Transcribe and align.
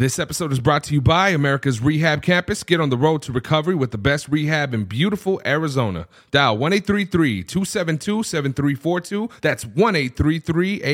This 0.00 0.18
episode 0.18 0.50
is 0.50 0.60
brought 0.60 0.82
to 0.84 0.94
you 0.94 1.02
by 1.02 1.28
America's 1.28 1.82
Rehab 1.82 2.22
Campus. 2.22 2.62
Get 2.62 2.80
on 2.80 2.88
the 2.88 2.96
road 2.96 3.20
to 3.20 3.32
recovery 3.32 3.74
with 3.74 3.90
the 3.90 3.98
best 3.98 4.30
rehab 4.30 4.72
in 4.72 4.84
beautiful 4.84 5.42
Arizona. 5.44 6.08
Dial 6.30 6.56
1 6.56 6.72
272 6.80 8.22
7342. 8.22 9.28
That's 9.42 9.66
1 9.66 9.96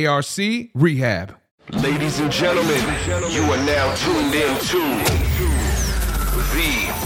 ARC 0.08 0.26
Rehab. 0.74 1.36
Ladies 1.70 2.18
and 2.18 2.32
gentlemen, 2.32 2.80
you 3.30 3.42
are 3.44 3.64
now 3.64 3.94
tuned 3.94 4.34
in 4.34 4.58
to 4.58 4.80
the, 6.50 7.05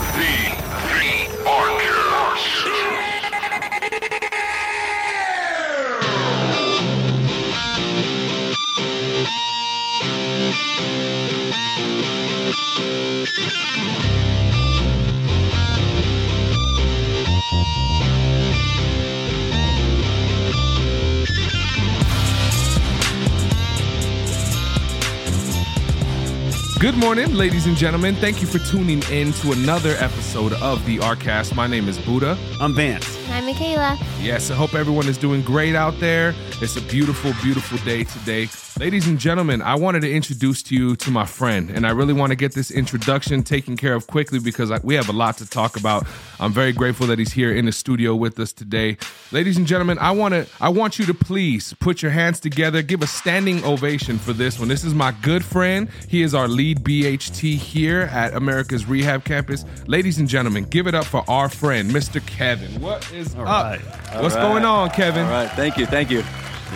Good 26.80 26.97
morning, 26.97 27.34
ladies 27.34 27.66
and 27.66 27.77
gentlemen. 27.77 28.15
Thank 28.15 28.41
you 28.41 28.47
for 28.47 28.59
tuning 28.59 29.02
in 29.11 29.34
to 29.34 29.52
another 29.52 29.97
episode 29.98 30.55
of 30.55 30.83
the 30.87 30.97
ARCast. 30.97 31.55
My 31.55 31.66
name 31.66 31.91
is 31.91 31.98
Buddha. 31.98 32.38
I'm 32.59 32.75
Vance. 32.75 33.19
I'm 33.29 33.45
Michaela. 33.45 33.98
Yes, 34.19 34.51
I 34.51 34.55
hope 34.55 34.73
everyone 34.73 35.07
is 35.07 35.19
doing 35.19 35.43
great 35.43 35.74
out 35.74 36.01
there. 36.01 36.35
It's 36.62 36.77
a 36.77 36.80
beautiful, 36.80 37.35
beautiful 37.43 37.77
day 37.85 38.05
today. 38.05 38.47
Ladies 38.80 39.07
and 39.07 39.19
gentlemen, 39.19 39.61
I 39.61 39.75
wanted 39.75 40.01
to 40.01 40.11
introduce 40.11 40.62
to 40.62 40.75
you 40.75 40.97
to 40.97 41.11
my 41.11 41.27
friend, 41.27 41.69
and 41.69 41.87
I 41.87 41.91
really 41.91 42.15
want 42.15 42.30
to 42.30 42.34
get 42.34 42.55
this 42.55 42.71
introduction 42.71 43.43
taken 43.43 43.77
care 43.77 43.93
of 43.93 44.07
quickly 44.07 44.38
because 44.38 44.73
we 44.83 44.95
have 44.95 45.11
a 45.11 45.12
lot 45.12 45.37
to 45.37 45.47
talk 45.47 45.77
about. 45.77 46.07
I'm 46.38 46.51
very 46.51 46.73
grateful 46.73 47.07
that 47.09 47.19
he's 47.19 47.30
here 47.30 47.54
in 47.54 47.66
the 47.66 47.73
studio 47.73 48.15
with 48.15 48.41
us 48.41 48.54
today. 48.54 48.96
Ladies 49.32 49.59
and 49.59 49.66
gentlemen, 49.66 49.99
I 49.99 50.13
want 50.13 50.32
to 50.32 50.46
I 50.63 50.71
want 50.71 50.99
you 50.99 51.04
to 51.04 51.13
please 51.13 51.74
put 51.74 52.01
your 52.01 52.10
hands 52.10 52.41
together, 52.41 52.80
give 52.80 53.02
a 53.02 53.07
standing 53.07 53.63
ovation 53.65 54.19
for 54.19 54.32
this 54.32 54.59
one. 54.59 54.69
This 54.69 54.82
is 54.82 54.95
my 54.95 55.13
good 55.21 55.45
friend. 55.45 55.87
He 56.09 56.23
is 56.23 56.35
our 56.35 56.49
lead 56.49 56.79
BHT 56.79 57.59
here 57.59 58.09
at 58.10 58.32
America's 58.32 58.87
Rehab 58.87 59.24
Campus. 59.24 59.66
Ladies 59.88 60.16
and 60.16 60.26
gentlemen, 60.26 60.65
give 60.65 60.87
it 60.87 60.95
up 60.95 61.04
for 61.04 61.23
our 61.29 61.51
friend, 61.51 61.91
Mr. 61.91 62.26
Kevin. 62.26 62.80
What 62.80 63.13
is 63.13 63.35
up? 63.35 63.45
right. 63.45 63.80
What's 64.22 64.37
going 64.37 64.65
on, 64.65 64.88
Kevin? 64.88 65.26
All 65.26 65.32
right, 65.32 65.50
thank 65.50 65.76
you, 65.76 65.84
thank 65.84 66.10
you. 66.10 66.25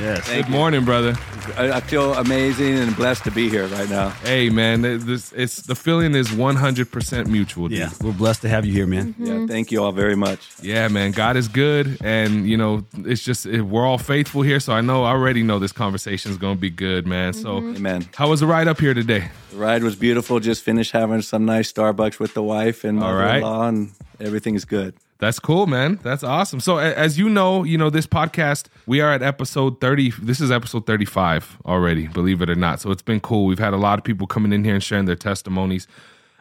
Yes. 0.01 0.29
Good 0.29 0.49
morning, 0.49 0.85
brother. 0.85 1.15
I, 1.57 1.73
I 1.73 1.81
feel 1.81 2.15
amazing 2.15 2.79
and 2.79 2.97
blessed 2.97 3.25
to 3.25 3.31
be 3.31 3.49
here 3.49 3.67
right 3.69 3.89
now. 3.89 4.09
Hey, 4.25 4.51
man, 4.51 4.83
this 4.83 5.33
it's 5.33 5.63
the 5.63 5.77
feeling 5.77 6.15
is 6.17 6.29
100% 6.29 7.27
mutual. 7.27 7.69
dude. 7.69 7.79
Yeah, 7.79 7.91
we're 8.03 8.13
blessed 8.13 8.43
to 8.43 8.49
have 8.49 8.65
you 8.65 8.73
here, 8.73 8.87
man. 8.87 9.15
Yeah, 9.19 9.47
thank 9.47 9.71
you 9.71 9.83
all 9.85 9.93
very 9.93 10.17
much. 10.17 10.41
Yeah, 10.61 10.89
man, 10.89 11.13
God 11.13 11.37
is 11.37 11.47
good, 11.47 11.99
and 12.03 12.49
you 12.49 12.57
know, 12.57 12.85
it's 12.99 13.23
just 13.23 13.47
it, 13.47 13.63
we're 13.63 13.87
all 13.87 13.99
faithful 13.99 14.43
here. 14.43 14.59
So 14.59 14.73
I 14.73 14.81
know, 14.81 15.05
I 15.05 15.11
already 15.11 15.43
know 15.45 15.59
this 15.61 15.73
conversation 15.73 16.33
is 16.33 16.39
going 16.39 16.57
to 16.57 16.61
be 16.61 16.71
good, 16.71 17.07
man. 17.07 17.33
So, 17.33 17.61
mm-hmm. 17.61 17.77
Amen. 17.77 18.09
how 18.17 18.29
was 18.31 18.41
the 18.41 18.47
ride 18.47 18.67
up 18.67 18.81
here 18.81 18.95
today? 18.95 19.29
The 19.53 19.57
ride 19.59 19.85
was 19.85 19.95
beautiful. 19.95 20.41
Just 20.41 20.65
finished 20.65 20.91
having 20.91 21.23
some 21.23 21.45
nice 21.45 21.73
Starbucks 21.73 22.19
with 22.19 22.35
the 22.35 22.43
wife 22.43 22.83
and 22.83 23.03
All 23.03 23.15
right. 23.15 23.41
mother-in-law, 23.41 23.69
and 23.69 23.93
everything's 24.19 24.65
good. 24.65 24.95
That's 25.19 25.39
cool, 25.39 25.67
man. 25.67 26.01
That's 26.03 26.23
awesome. 26.25 26.61
So, 26.61 26.79
as 26.79 27.19
you 27.19 27.29
know, 27.29 27.63
you 27.63 27.79
know 27.79 27.89
this 27.89 28.07
podcast. 28.07 28.67
We 28.87 29.01
are 29.01 29.13
at 29.13 29.23
episode 29.23 29.81
thirty. 29.81 30.11
This 30.21 30.41
is 30.41 30.51
episode 30.51 30.87
thirty-five 30.87 31.59
already. 31.65 32.09
Believe 32.09 32.43
it 32.43 32.51
or 32.51 32.57
not. 32.57 32.81
So 32.81 32.91
it's 32.91 33.03
been 33.03 33.21
cool. 33.21 33.47
We've 33.47 33.59
had 33.59 33.73
a 33.73 33.79
lot 33.79 33.99
of 33.99 34.05
people 34.05 34.27
coming 34.27 34.53
in 34.53 34.65
here 34.65 34.75
and 34.75 34.83
sharing 34.83 35.05
their 35.05 35.17
testimonies. 35.17 35.87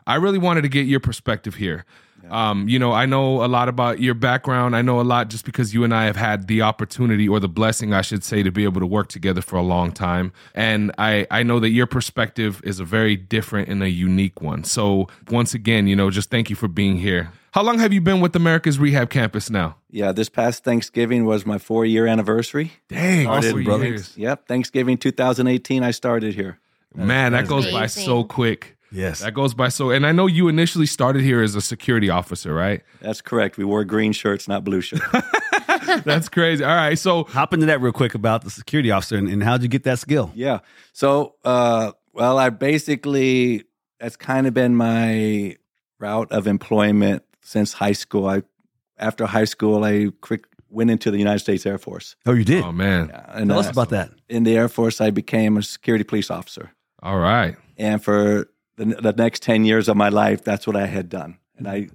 I 0.05 0.15
really 0.15 0.39
wanted 0.39 0.63
to 0.63 0.69
get 0.69 0.85
your 0.87 0.99
perspective 0.99 1.55
here. 1.55 1.85
Um, 2.29 2.67
you 2.67 2.79
know, 2.79 2.91
I 2.91 3.05
know 3.05 3.43
a 3.43 3.47
lot 3.47 3.69
about 3.69 3.99
your 3.99 4.13
background. 4.13 4.75
I 4.75 4.81
know 4.81 4.99
a 4.99 5.03
lot 5.03 5.29
just 5.29 5.45
because 5.45 5.73
you 5.73 5.83
and 5.83 5.93
I 5.93 6.05
have 6.05 6.15
had 6.15 6.47
the 6.47 6.61
opportunity 6.61 7.27
or 7.27 7.39
the 7.39 7.49
blessing, 7.49 7.93
I 7.93 8.01
should 8.01 8.23
say, 8.23 8.43
to 8.43 8.51
be 8.51 8.63
able 8.63 8.79
to 8.81 8.87
work 8.87 9.09
together 9.09 9.41
for 9.41 9.57
a 9.57 9.61
long 9.61 9.91
time. 9.91 10.31
And 10.55 10.91
I, 10.97 11.27
I 11.29 11.43
know 11.43 11.59
that 11.59 11.69
your 11.69 11.85
perspective 11.85 12.61
is 12.63 12.79
a 12.79 12.85
very 12.85 13.15
different 13.15 13.69
and 13.69 13.83
a 13.83 13.89
unique 13.89 14.41
one. 14.41 14.63
So 14.63 15.07
once 15.29 15.53
again, 15.53 15.87
you 15.87 15.95
know, 15.95 16.09
just 16.09 16.29
thank 16.29 16.49
you 16.49 16.55
for 16.55 16.67
being 16.67 16.97
here. 16.97 17.31
How 17.51 17.61
long 17.61 17.77
have 17.77 17.93
you 17.93 18.01
been 18.01 18.19
with 18.19 18.35
America's 18.35 18.79
Rehab 18.79 19.11
Campus 19.11 19.51
now? 19.51 19.75
Yeah, 19.91 20.11
this 20.11 20.27
past 20.27 20.63
Thanksgiving 20.63 21.25
was 21.25 21.45
my 21.45 21.59
four-year 21.59 22.07
anniversary. 22.07 22.73
Dang, 22.89 23.27
Awesome, 23.27 23.51
four 23.51 23.63
brother. 23.63 23.99
Yep, 24.15 24.47
Thanksgiving 24.47 24.97
2018. 24.97 25.83
I 25.83 25.91
started 25.91 26.33
here. 26.33 26.59
Man, 26.95 27.31
that 27.33 27.39
That's 27.39 27.49
goes 27.49 27.71
by 27.71 27.87
so 27.87 28.23
quick. 28.23 28.72
Yes. 28.93 29.19
That 29.21 29.33
goes 29.33 29.53
by 29.53 29.69
so. 29.69 29.89
And 29.89 30.05
I 30.05 30.11
know 30.11 30.27
you 30.27 30.47
initially 30.47 30.85
started 30.85 31.23
here 31.23 31.41
as 31.41 31.55
a 31.55 31.61
security 31.61 32.09
officer, 32.09 32.53
right? 32.53 32.81
That's 33.01 33.21
correct. 33.21 33.57
We 33.57 33.65
wore 33.65 33.83
green 33.83 34.13
shirts, 34.13 34.47
not 34.47 34.63
blue 34.63 34.81
shirts. 34.81 35.03
That's 36.05 36.29
crazy. 36.29 36.63
All 36.63 36.75
right, 36.75 36.97
so 36.97 37.23
Hop 37.25 37.53
into 37.53 37.65
that 37.65 37.81
real 37.81 37.91
quick 37.91 38.13
about 38.15 38.43
the 38.43 38.49
security 38.49 38.91
officer 38.91 39.17
and, 39.17 39.27
and 39.29 39.43
how'd 39.43 39.61
you 39.63 39.67
get 39.67 39.83
that 39.83 39.99
skill? 39.99 40.31
Yeah. 40.35 40.59
So, 40.93 41.35
uh, 41.43 41.91
well, 42.13 42.37
I 42.37 42.49
basically 42.49 43.63
that's 43.99 44.15
kind 44.15 44.47
of 44.47 44.53
been 44.53 44.75
my 44.75 45.57
route 45.99 46.31
of 46.31 46.47
employment 46.47 47.23
since 47.41 47.73
high 47.73 47.91
school. 47.93 48.27
I 48.27 48.43
after 48.97 49.25
high 49.25 49.45
school, 49.45 49.83
I 49.83 50.11
quick 50.21 50.45
went 50.69 50.89
into 50.91 51.11
the 51.11 51.17
United 51.17 51.39
States 51.39 51.65
Air 51.65 51.77
Force. 51.77 52.15
Oh, 52.25 52.33
you 52.33 52.43
did. 52.43 52.63
oh 52.63 52.71
man, 52.71 53.11
And 53.29 53.49
Tell 53.49 53.57
uh, 53.57 53.61
us 53.61 53.69
about 53.69 53.89
that. 53.89 54.11
in 54.29 54.43
the 54.43 54.55
Air 54.55 54.69
Force, 54.69 55.01
I 55.01 55.09
became 55.11 55.57
a 55.57 55.63
security 55.63 56.03
police 56.03 56.29
officer. 56.31 56.71
all 57.01 57.17
right. 57.19 57.55
And 57.77 58.03
for 58.03 58.49
the, 58.75 58.85
the 58.85 59.13
next 59.13 59.41
10 59.43 59.65
years 59.65 59.87
of 59.89 59.95
my 59.97 60.09
life, 60.09 60.43
that's 60.43 60.65
what 60.67 60.75
I 60.75 60.85
had 60.87 61.09
done. 61.09 61.37
And 61.57 61.67
I 61.67 61.89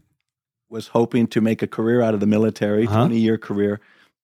was 0.71 0.89
hoping 0.89 1.27
to 1.29 1.41
make 1.41 1.63
a 1.63 1.67
career 1.67 2.03
out 2.03 2.15
of 2.15 2.21
the 2.21 2.27
military, 2.27 2.87
Uh-huh. 2.87 3.07
20 3.07 3.19
year 3.19 3.39
career. 3.39 3.81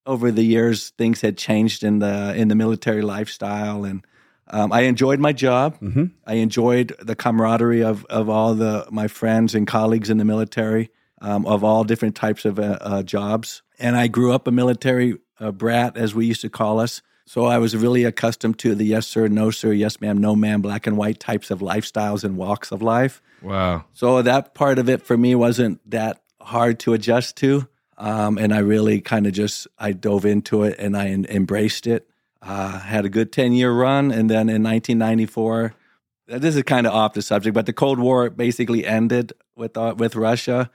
Over 0.06 0.31
the 0.31 0.44
years, 0.44 0.91
things 0.98 1.22
had 1.22 1.38
changed 1.38 1.82
in 1.82 1.98
the 2.00 2.34
in 2.37 2.48
the 2.48 2.54
military 2.54 3.00
lifestyle, 3.00 3.84
and 3.87 4.04
um, 4.48 4.70
I 4.70 4.82
enjoyed 4.82 5.19
my 5.19 5.32
job. 5.32 5.81
Mhm. 5.81 6.10
I 6.26 6.34
enjoyed 6.34 6.94
the 7.00 7.16
camaraderie 7.16 7.82
of 7.82 8.04
of 8.10 8.28
all 8.28 8.54
the 8.54 8.86
my 8.91 9.09
friends 9.09 9.54
and 9.54 9.66
colleagues 9.66 10.10
in 10.10 10.19
the 10.19 10.25
military, 10.26 10.91
um, 11.22 11.47
of 11.47 11.65
all 11.65 11.84
different 11.84 12.15
types 12.16 12.44
of 12.44 12.59
uh, 12.59 12.76
uh, 12.82 13.03
jobs. 13.03 13.62
And 13.78 13.97
I 13.97 14.09
grew 14.09 14.34
up 14.34 14.47
a 14.47 14.50
military 14.50 15.16
uh, 15.41 15.53
brat, 15.53 15.97
as 15.97 16.15
we 16.15 16.26
used 16.26 16.42
to 16.42 16.50
call 16.50 16.81
us. 16.81 17.00
So 17.27 17.47
I 17.47 17.59
was 17.59 17.75
really 17.77 18.05
accustomed 18.05 18.59
to 18.61 18.75
the 18.75 18.85
yes 18.85 19.07
sir, 19.07 19.29
no 19.29 19.51
sir, 19.51 19.73
yes 19.73 20.01
ma'am, 20.01 20.19
no 20.19 20.37
ma'am, 20.37 20.61
black 20.61 20.87
and 20.87 20.97
white 20.97 21.19
types 21.19 21.51
of 21.51 21.61
lifestyles 21.61 22.23
and 22.23 22.37
walks 22.37 22.71
of 22.71 22.83
life. 22.83 23.23
Wow. 23.43 23.85
So 23.95 24.21
that 24.23 24.55
part 24.55 24.79
of 24.79 24.89
it 24.89 25.03
for 25.03 25.17
me 25.17 25.34
wasn't 25.34 25.81
that 25.91 26.21
hard 26.41 26.79
to 26.81 26.93
adjust 26.93 27.37
to. 27.39 27.67
Um, 27.97 28.39
and 28.39 28.53
I 28.53 28.59
really 28.59 29.01
kind 29.01 29.27
of 29.27 29.33
just 29.33 29.67
I 29.79 29.93
dove 29.93 30.27
into 30.27 30.65
it 30.65 30.79
and 30.79 30.97
I 30.97 31.09
en- 31.09 31.27
embraced 31.27 31.87
it. 31.87 32.09
Uh, 32.43 32.79
had 32.79 33.07
a 33.07 33.09
good 33.09 33.33
ten 33.33 33.53
year 33.53 33.73
run, 33.73 34.11
and 34.11 34.29
then 34.29 34.51
in 34.51 34.63
1994, 34.63 35.75
this 36.27 36.57
is 36.57 36.63
kind 36.65 36.87
of 36.87 36.93
off 36.93 37.15
the 37.15 37.23
subject, 37.23 37.55
but 37.55 37.65
the 37.65 37.73
Cold 37.73 37.99
War 37.99 38.29
basically 38.29 38.84
ended 38.84 39.33
with 39.57 39.79
uh, 39.79 39.95
with 39.97 40.15
Russia, 40.15 40.71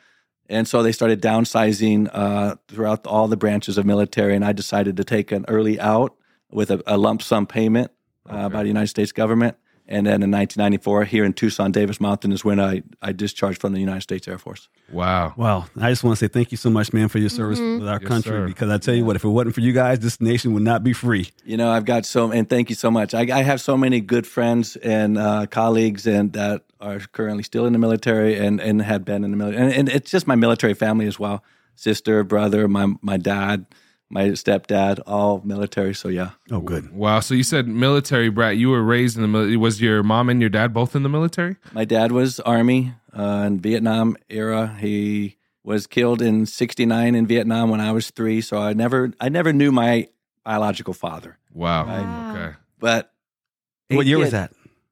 and 0.48 0.68
so 0.68 0.82
they 0.82 0.92
started 0.92 1.22
downsizing 1.22 2.09
uh, 2.12 2.56
throughout 2.68 3.06
all 3.06 3.28
the 3.28 3.38
branches 3.38 3.78
of 3.78 3.86
military. 3.86 4.36
And 4.36 4.44
I 4.44 4.52
decided 4.52 4.98
to 4.98 5.04
take 5.04 5.32
an 5.32 5.46
early 5.48 5.80
out 5.80 6.16
with 6.52 6.72
a, 6.72 6.82
a 6.88 6.98
lump 6.98 7.22
sum 7.22 7.46
payment 7.46 7.92
uh, 8.28 8.50
by 8.50 8.62
the 8.64 8.68
United 8.68 8.88
States 8.88 9.12
government. 9.12 9.56
And 9.92 10.06
then 10.06 10.22
in 10.22 10.30
1994, 10.30 11.06
here 11.06 11.26
in 11.26 11.34
Tucson, 11.34 11.72
Davis 11.72 11.98
Monthan 11.98 12.32
is 12.32 12.46
when 12.46 12.60
I, 12.60 12.84
I 13.02 13.12
discharged 13.12 13.60
from 13.60 13.74
the 13.74 13.80
United 13.80 14.02
States 14.02 14.28
Air 14.28 14.38
Force. 14.38 14.70
Wow. 14.92 15.34
Wow. 15.36 15.66
I 15.82 15.90
just 15.90 16.04
want 16.04 16.20
to 16.20 16.24
say 16.24 16.28
thank 16.32 16.52
you 16.52 16.58
so 16.58 16.70
much, 16.70 16.94
man, 16.94 17.08
for 17.08 17.18
your 17.18 17.30
service 17.30 17.59
with 17.59 17.88
our 17.88 17.98
Yes, 18.00 18.08
country. 18.08 18.30
sir. 18.34 18.46
Because 18.46 18.70
I 18.70 18.78
tell 18.78 18.94
you 18.94 19.04
what, 19.04 19.16
if 19.16 19.24
it 19.24 19.30
wasn't 19.30 19.56
for 19.56 19.62
you 19.62 19.74
guys, 19.74 19.98
this 19.98 20.22
nation 20.22 20.54
would 20.54 20.62
not 20.62 20.84
be 20.84 20.94
free. 20.94 21.32
You 21.44 21.58
know, 21.58 21.72
I've 21.72 21.86
got 21.86 22.06
so, 22.06 22.32
and 22.32 22.48
thank 22.48 22.70
you 22.70 22.76
so 22.76 22.92
much. 22.92 23.16
I, 23.16 23.22
I 23.22 23.42
have 23.42 23.62
so 23.62 23.76
many 23.76 24.00
good 24.00 24.28
friends 24.28 24.76
and 24.76 25.18
uh, 25.18 25.48
colleagues 25.48 26.06
and 26.06 26.34
that 26.34 26.66
are 26.80 27.00
currently 27.12 27.42
still 27.42 27.66
in 27.66 27.73
the 27.73 27.79
military 27.79 28.38
and, 28.38 28.59
and 28.62 28.84
had 28.84 29.03
been 29.03 29.23
in 29.23 29.32
the 29.32 29.38
military. 29.38 29.64
And, 29.66 29.73
and 29.73 29.90
it's 29.90 30.12
just 30.12 30.28
my 30.28 30.35
military 30.35 30.76
family 30.76 31.08
as 31.08 31.18
well. 31.18 31.44
Sister, 31.76 32.23
brother, 32.23 32.68
my, 32.68 32.94
my 33.02 33.18
dad, 33.18 33.66
my 34.09 34.29
stepdad, 34.29 35.00
all 35.06 35.41
military. 35.46 35.94
So 35.94 36.08
yeah. 36.09 36.32
Oh, 36.52 36.59
good. 36.61 36.91
Wow. 36.94 37.20
So 37.20 37.34
you 37.35 37.44
said 37.44 37.67
military 37.67 38.29
brat. 38.29 38.58
You 38.58 38.70
were 38.70 38.82
raised 38.84 39.16
in 39.16 39.22
the 39.22 39.28
military. 39.28 39.58
Was 39.58 39.82
your 39.82 40.02
mom 40.03 40.29
and 40.29 40.41
your 40.41 40.50
dad 40.50 40.73
both 40.73 40.96
in 40.96 41.03
the 41.03 41.09
military? 41.09 41.58
My 41.73 41.85
dad 41.85 42.11
was 42.11 42.40
Army 42.41 42.94
uh, 43.17 43.44
in 43.47 43.59
Vietnam 43.59 44.17
era. 44.29 44.76
He 44.79 45.38
was 45.64 45.85
killed 45.88 46.22
in 46.22 46.46
'69 46.46 47.16
in 47.16 47.28
Vietnam 47.28 47.70
when 47.70 47.82
I 47.82 47.91
was 47.91 48.09
three. 48.11 48.41
So 48.41 48.58
I 48.58 48.73
never, 48.73 49.11
I 49.20 49.29
never 49.29 49.53
knew 49.53 49.72
my 49.72 50.08
biological 50.44 50.94
father. 50.94 51.38
Wow. 51.53 51.85
Wow. 51.85 52.32
Okay. 52.35 52.56
But 52.79 53.11
What 53.90 54.02
eight 54.02 54.08
year 54.08 54.17
was 54.17 54.32
that? 54.32 54.52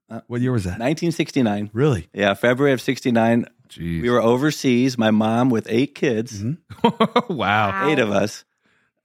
Uh, 0.09 0.21
What 0.27 0.41
year 0.41 0.51
was 0.51 0.63
that? 0.65 0.79
1969. 0.79 1.69
Really? 1.73 2.07
Yeah, 2.13 2.33
February 2.35 2.73
of 2.73 2.81
'69. 2.81 3.45
Jeez. 3.69 4.01
We 4.01 4.09
were 4.09 4.21
overseas. 4.21 4.97
My 4.97 5.11
mom 5.11 5.49
with 5.49 5.67
eight 5.69 5.93
kids, 5.95 6.41
Mhm. 6.41 6.57
wow. 6.83 7.25
Wow. 7.29 7.89
eight 7.89 7.99
of 7.99 8.11
us. 8.11 8.45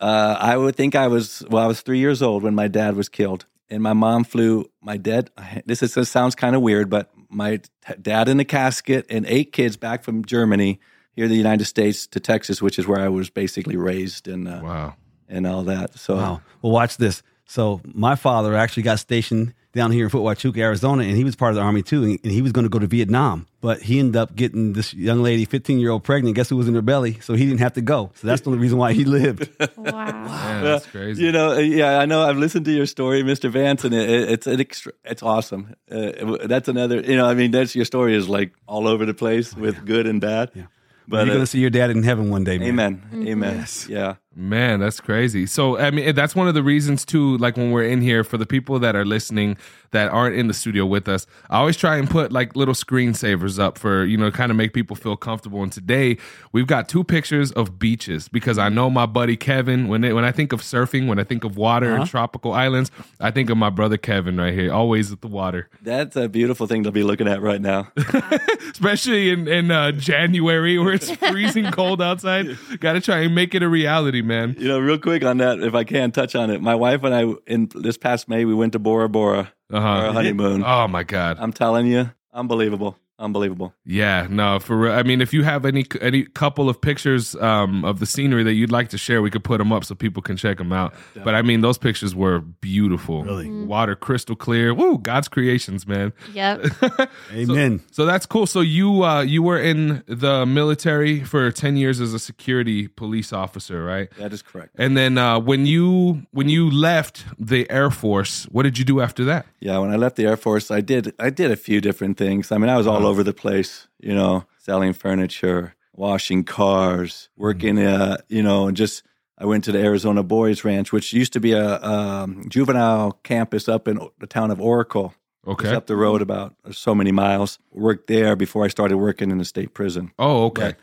Uh, 0.03 0.37
I 0.41 0.57
would 0.57 0.75
think 0.77 0.95
I 0.95 1.07
was 1.07 1.45
well. 1.49 1.63
I 1.63 1.67
was 1.69 1.81
three 1.81 1.99
years 2.01 2.21
old 2.23 2.43
when 2.43 2.55
my 2.55 2.67
dad 2.69 2.97
was 2.97 3.09
killed, 3.09 3.47
and 3.71 3.83
my 3.83 3.93
mom 3.93 4.25
flew 4.25 4.67
my 4.81 4.97
dad. 4.97 5.31
This 5.65 5.83
is 5.83 5.95
this 5.95 6.11
sounds 6.11 6.35
kind 6.35 6.57
of 6.57 6.63
weird, 6.63 6.91
but 6.91 7.11
my 7.31 7.59
t- 7.59 7.95
dad 8.03 8.29
in 8.29 8.37
the 8.37 8.45
casket 8.45 9.07
and 9.09 9.25
eight 9.27 9.53
kids 9.53 9.77
back 9.77 10.03
from 10.03 10.25
Germany 10.25 10.81
here 11.15 11.27
in 11.27 11.31
the 11.31 11.37
United 11.37 11.67
States 11.67 12.07
to 12.09 12.19
Texas, 12.21 12.61
which 12.61 12.79
is 12.79 12.87
where 12.89 13.01
I 13.01 13.09
was 13.09 13.31
basically 13.31 13.77
raised 13.77 14.27
and 14.27 14.49
uh, 14.49 14.61
Wow. 14.63 14.95
and 15.29 15.47
all 15.47 15.63
that. 15.65 15.97
So 15.99 16.17
Wow. 16.17 16.41
Well, 16.63 16.73
watch 16.73 16.97
this. 16.97 17.23
So 17.47 17.81
my 17.85 18.17
father 18.17 18.55
actually 18.57 18.83
got 18.83 18.99
stationed 18.99 19.55
down 19.73 19.91
here 19.91 20.05
in 20.05 20.11
Fort 20.11 20.37
Huachuca, 20.39 20.59
Arizona, 20.59 21.03
and 21.05 21.17
he 21.17 21.25
was 21.25 21.35
part 21.35 21.51
of 21.51 21.57
the 21.57 21.63
army 21.63 21.83
too, 21.83 22.05
and 22.05 22.31
he 22.33 22.43
was 22.43 22.53
going 22.53 22.65
to 22.65 22.69
go 22.69 22.79
to 22.79 22.87
Vietnam, 22.87 23.47
but 23.63 23.81
he 23.81 23.99
ended 23.99 24.17
up 24.17 24.37
getting 24.37 24.75
this 24.75 24.93
young 24.93 25.23
lady, 25.23 25.45
15 25.47 25.79
year 25.79 25.91
old, 25.91 26.05
pregnant. 26.05 26.37
Guess 26.37 26.51
who 26.51 26.57
was 26.57 26.69
in 26.69 26.75
her 26.75 26.83
belly? 26.83 27.19
So 27.21 27.35
he 27.35 27.47
didn't 27.47 27.61
have 27.61 27.73
to 27.75 27.81
go. 27.81 28.11
So 28.17 28.27
that's 28.27 28.43
the 28.43 28.51
only 28.51 28.61
reason 28.61 28.77
why 28.79 28.93
he 28.93 29.05
lived. 29.05 29.49
Wow. 29.77 30.13
Man, 30.27 30.65
that's 30.65 30.87
crazy. 30.87 31.25
You 31.25 31.33
know, 31.33 31.59
yeah, 31.59 31.99
I 31.99 32.07
know. 32.07 32.23
I've 32.23 32.37
listened 32.37 32.65
to 32.67 32.73
your 32.73 32.87
story, 32.87 33.23
Mr. 33.23 33.51
Vance, 33.51 33.85
and 33.85 33.93
it, 33.95 34.09
it, 34.09 34.31
it's 34.31 34.47
an 34.47 34.61
extra, 34.61 34.93
it's 35.05 35.23
awesome. 35.23 35.75
Uh, 35.91 36.39
that's 36.47 36.69
another, 36.69 37.01
you 37.01 37.17
know, 37.17 37.27
I 37.27 37.35
mean, 37.35 37.51
that's 37.51 37.75
your 37.75 37.85
story 37.85 38.15
is 38.15 38.29
like 38.29 38.53
all 38.69 38.87
over 38.87 39.05
the 39.07 39.15
place 39.15 39.55
with 39.57 39.85
good 39.85 40.07
and 40.07 40.21
bad. 40.21 40.51
Yeah. 40.55 40.65
But 41.09 41.17
You're 41.19 41.23
uh, 41.23 41.35
going 41.35 41.41
to 41.41 41.47
see 41.47 41.59
your 41.61 41.71
dad 41.71 41.91
in 41.91 42.03
heaven 42.05 42.31
one 42.31 42.45
day, 42.45 42.59
man. 42.59 42.69
amen, 42.69 43.03
Mm-hmm. 43.13 43.29
amen. 43.29 43.67
Yeah, 43.89 44.15
Man, 44.35 44.81
that's 44.81 45.01
crazy. 45.01 45.47
So, 45.47 45.79
I 45.79 45.91
mean, 45.91 46.15
that's 46.15 46.35
one 46.35 46.49
of 46.49 46.55
the 46.55 46.63
reasons 46.63 47.05
too. 47.05 47.37
Like 47.39 47.57
when 47.57 47.71
we're 47.71 47.85
in 47.85 48.01
here, 48.01 48.25
for 48.25 48.39
the 48.39 48.47
people 48.47 48.79
that 48.79 48.97
are 48.97 49.05
listening 49.05 49.59
that 49.91 50.11
aren't 50.11 50.37
in 50.37 50.47
the 50.47 50.55
studio 50.55 50.87
with 50.87 51.07
us, 51.07 51.27
I 51.51 51.59
always 51.59 51.77
try 51.77 51.97
and 51.97 52.09
put 52.09 52.33
like 52.33 52.57
little 52.57 52.75
screensavers 52.75 53.59
up 53.59 53.77
for 53.77 54.05
you 54.05 54.17
know, 54.17 54.31
kind 54.31 54.51
of 54.51 54.57
make 54.57 54.73
people 54.73 54.97
feel 54.97 55.17
comfortable. 55.17 55.63
And 55.63 55.71
today 55.71 56.17
we've 56.53 56.67
got 56.67 56.89
two 56.89 57.05
pictures 57.05 57.53
of 57.53 57.79
beaches 57.79 58.29
because 58.29 58.57
I 58.57 58.71
know 58.71 58.89
my 58.89 59.05
buddy 59.05 59.37
Kevin. 59.37 59.89
When 59.89 60.03
it, 60.03 60.15
when 60.15 60.25
I 60.25 60.33
think 60.33 60.53
of 60.53 60.63
surfing, 60.63 61.09
when 61.09 61.19
I 61.19 61.25
think 61.25 61.45
of 61.45 61.57
water 61.57 61.95
and 61.95 62.07
tropical 62.07 62.53
islands, 62.53 62.91
I 63.21 63.31
think 63.31 63.51
of 63.51 63.59
my 63.59 63.71
brother 63.71 63.99
Kevin 63.99 64.39
right 64.39 64.55
here, 64.55 64.73
always 64.73 65.13
at 65.13 65.21
the 65.21 65.29
water. 65.29 65.69
that's 65.83 66.17
a 66.17 66.29
beautiful 66.29 66.67
thing 66.67 66.85
to 66.85 66.91
be 66.91 67.03
looking 67.03 67.29
at 67.29 67.43
right 67.43 67.61
now. 67.61 67.93
especially 68.73 69.31
in 69.31 69.47
in 69.47 69.71
uh, 69.71 69.93
January 69.93 70.79
where 70.79 70.95
it's 70.95 71.11
freezing 71.11 71.71
cold 71.71 72.01
outside. 72.01 72.59
Got 72.81 72.95
to 72.95 73.01
try 73.01 73.21
and 73.21 73.35
make 73.35 73.55
it 73.55 73.63
a 73.63 73.69
reality, 73.69 74.22
man. 74.25 74.57
you 74.59 74.69
know, 74.69 74.79
real 74.79 74.99
quick 74.99 75.25
on 75.25 75.39
that, 75.39 75.61
if 75.61 75.75
I 75.75 75.85
can 75.85 76.13
touch 76.13 76.35
on 76.35 76.51
it, 76.51 76.61
my 76.61 76.75
wife 76.75 77.03
and 77.05 77.15
I 77.15 77.25
in 77.47 77.69
this 77.75 77.97
past 77.97 78.29
May 78.29 78.45
we 78.45 78.55
went 78.55 78.73
to 78.73 78.79
Bora 78.79 79.09
Bora 79.09 79.53
Uh 79.73 79.81
for 79.81 79.87
our 80.07 80.13
honeymoon. 80.13 80.63
Oh 80.65 80.89
my 80.89 81.03
god. 81.03 81.39
I'm 81.41 81.53
telling 81.53 81.87
you, 81.87 82.11
unbelievable, 82.33 82.97
unbelievable. 83.23 83.73
Yeah, 83.85 84.27
no, 84.29 84.59
for 84.59 84.77
real. 84.77 84.93
I 84.93 85.03
mean, 85.03 85.21
if 85.21 85.33
you 85.33 85.45
have 85.45 85.65
any 85.65 85.87
any 86.01 86.25
couple 86.25 86.69
of 86.69 86.81
pictures 86.81 87.35
um, 87.37 87.85
of 87.85 88.01
the 88.01 88.07
scenery 88.07 88.43
that 88.45 88.55
you'd 88.55 88.73
like 88.73 88.89
to 88.91 88.99
share, 88.99 89.23
we 89.23 89.31
could 89.31 89.45
put 89.45 89.59
them 89.59 89.73
up 89.73 89.85
so 89.85 89.95
people 89.95 90.23
can 90.23 90.37
check 90.37 90.59
them 90.59 90.73
out. 90.73 90.95
But 91.25 91.35
I 91.35 91.43
mean, 91.43 91.61
those 91.61 91.79
pictures 91.79 92.15
were 92.15 92.41
beautiful. 92.41 93.25
Really? 93.25 93.63
water 93.67 93.95
crystal 93.97 94.37
clear. 94.37 94.75
Woo, 94.75 94.99
God's 94.99 95.29
creations, 95.29 95.87
man. 95.87 96.13
Yep. 96.35 96.67
Amen. 97.33 97.83
So 97.91 98.05
that's 98.05 98.27
cool. 98.27 98.47
So 98.47 98.61
you 98.61 99.05
uh, 99.05 99.23
you 99.23 99.43
were 99.43 99.61
in 99.61 100.03
the 100.07 100.45
military 100.45 101.25
for 101.25 101.51
ten 101.51 101.77
years 101.77 102.01
as 102.01 102.13
a 102.15 102.19
security 102.19 102.89
police 102.89 103.33
officer, 103.33 103.85
right? 103.85 104.11
That 104.19 104.33
is 104.33 104.43
correct. 104.43 104.75
And 104.77 104.97
then 104.97 105.19
uh, 105.19 105.39
when 105.39 105.67
you 105.67 106.27
when 106.33 106.49
you 106.49 106.71
left 106.71 107.25
the 107.39 107.71
Air 107.71 107.91
Force, 107.91 108.45
what 108.45 108.65
did 108.65 108.79
you 108.79 108.85
do 108.85 109.01
after 109.01 109.25
that? 109.25 109.47
Yeah, 109.61 109.79
when 109.79 109.91
I 109.91 109.97
left 109.97 110.17
the 110.17 110.27
Air 110.27 110.37
Force, 110.37 110.71
I 110.71 110.81
did 110.81 111.15
I 111.19 111.31
did 111.31 111.51
a 111.51 111.57
few 111.57 111.81
different 111.81 112.17
things. 112.17 112.51
I 112.53 112.59
mean, 112.59 112.69
I 112.69 112.77
was 112.77 112.87
all 112.87 113.07
over 113.07 113.12
the 113.23 113.35
place, 113.35 113.89
you 113.99 114.15
know, 114.15 114.45
selling 114.59 114.93
furniture, 114.93 115.75
washing 115.93 116.45
cars, 116.45 117.29
working, 117.37 117.79
uh, 117.79 118.19
you 118.29 118.43
know, 118.43 118.69
and 118.69 118.77
just 118.77 119.03
I 119.39 119.45
went 119.45 119.65
to 119.65 119.73
the 119.73 119.81
Arizona 119.81 120.23
Boys 120.23 120.65
Ranch, 120.65 120.93
which 120.93 121.13
used 121.13 121.33
to 121.33 121.41
be 121.41 121.53
a 121.53 121.83
um, 121.83 122.45
juvenile 122.49 123.19
campus 123.25 123.69
up 123.69 123.89
in 123.89 123.99
the 124.21 124.27
town 124.27 124.51
of 124.53 124.61
Oracle. 124.61 125.15
Okay. 125.45 125.75
up 125.75 125.89
the 125.89 125.97
road 125.97 126.23
about 126.23 126.55
so 126.71 126.95
many 126.95 127.11
miles. 127.11 127.59
Worked 127.73 128.07
there 128.07 128.37
before 128.37 128.65
I 128.65 128.69
started 128.69 128.99
working 128.99 129.33
in 129.33 129.39
the 129.39 129.45
state 129.45 129.75
prison. 129.75 130.13
Oh, 130.17 130.45
okay. 130.45 130.63
Right. 130.67 130.75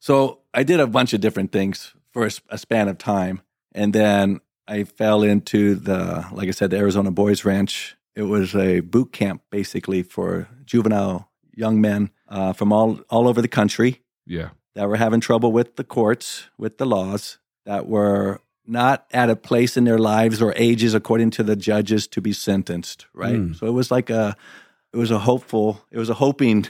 So 0.00 0.40
I 0.52 0.64
did 0.64 0.80
a 0.80 0.88
bunch 0.88 1.12
of 1.12 1.20
different 1.20 1.52
things 1.52 1.94
for 2.10 2.28
a 2.48 2.58
span 2.58 2.88
of 2.88 2.98
time. 2.98 3.42
And 3.72 3.92
then 3.92 4.40
I 4.66 4.82
fell 4.82 5.22
into 5.22 5.76
the, 5.76 6.26
like 6.32 6.48
I 6.48 6.50
said, 6.50 6.70
the 6.70 6.78
Arizona 6.78 7.12
Boys 7.12 7.44
Ranch. 7.44 7.96
It 8.16 8.22
was 8.22 8.56
a 8.56 8.80
boot 8.80 9.12
camp 9.12 9.42
basically 9.50 10.02
for 10.02 10.48
juvenile 10.64 11.27
young 11.58 11.80
men 11.80 12.10
uh, 12.28 12.52
from 12.52 12.72
all, 12.72 13.00
all 13.10 13.26
over 13.28 13.42
the 13.42 13.48
country 13.48 14.00
Yeah. 14.26 14.50
that 14.74 14.88
were 14.88 14.96
having 14.96 15.20
trouble 15.20 15.50
with 15.52 15.76
the 15.76 15.84
courts, 15.84 16.48
with 16.56 16.78
the 16.78 16.86
laws, 16.86 17.38
that 17.64 17.86
were 17.88 18.40
not 18.66 19.06
at 19.12 19.30
a 19.30 19.36
place 19.36 19.76
in 19.76 19.84
their 19.84 19.98
lives 19.98 20.40
or 20.42 20.52
ages 20.56 20.94
according 20.94 21.30
to 21.30 21.42
the 21.42 21.56
judges 21.56 22.06
to 22.08 22.20
be 22.20 22.32
sentenced, 22.32 23.06
right? 23.14 23.36
Mm. 23.40 23.56
So 23.56 23.66
it 23.66 23.72
was 23.72 23.90
like 23.90 24.10
a 24.10 24.36
it 24.92 24.96
was 24.98 25.10
a 25.10 25.18
hopeful, 25.18 25.80
it 25.90 25.98
was 25.98 26.08
a 26.10 26.14
hoping 26.14 26.66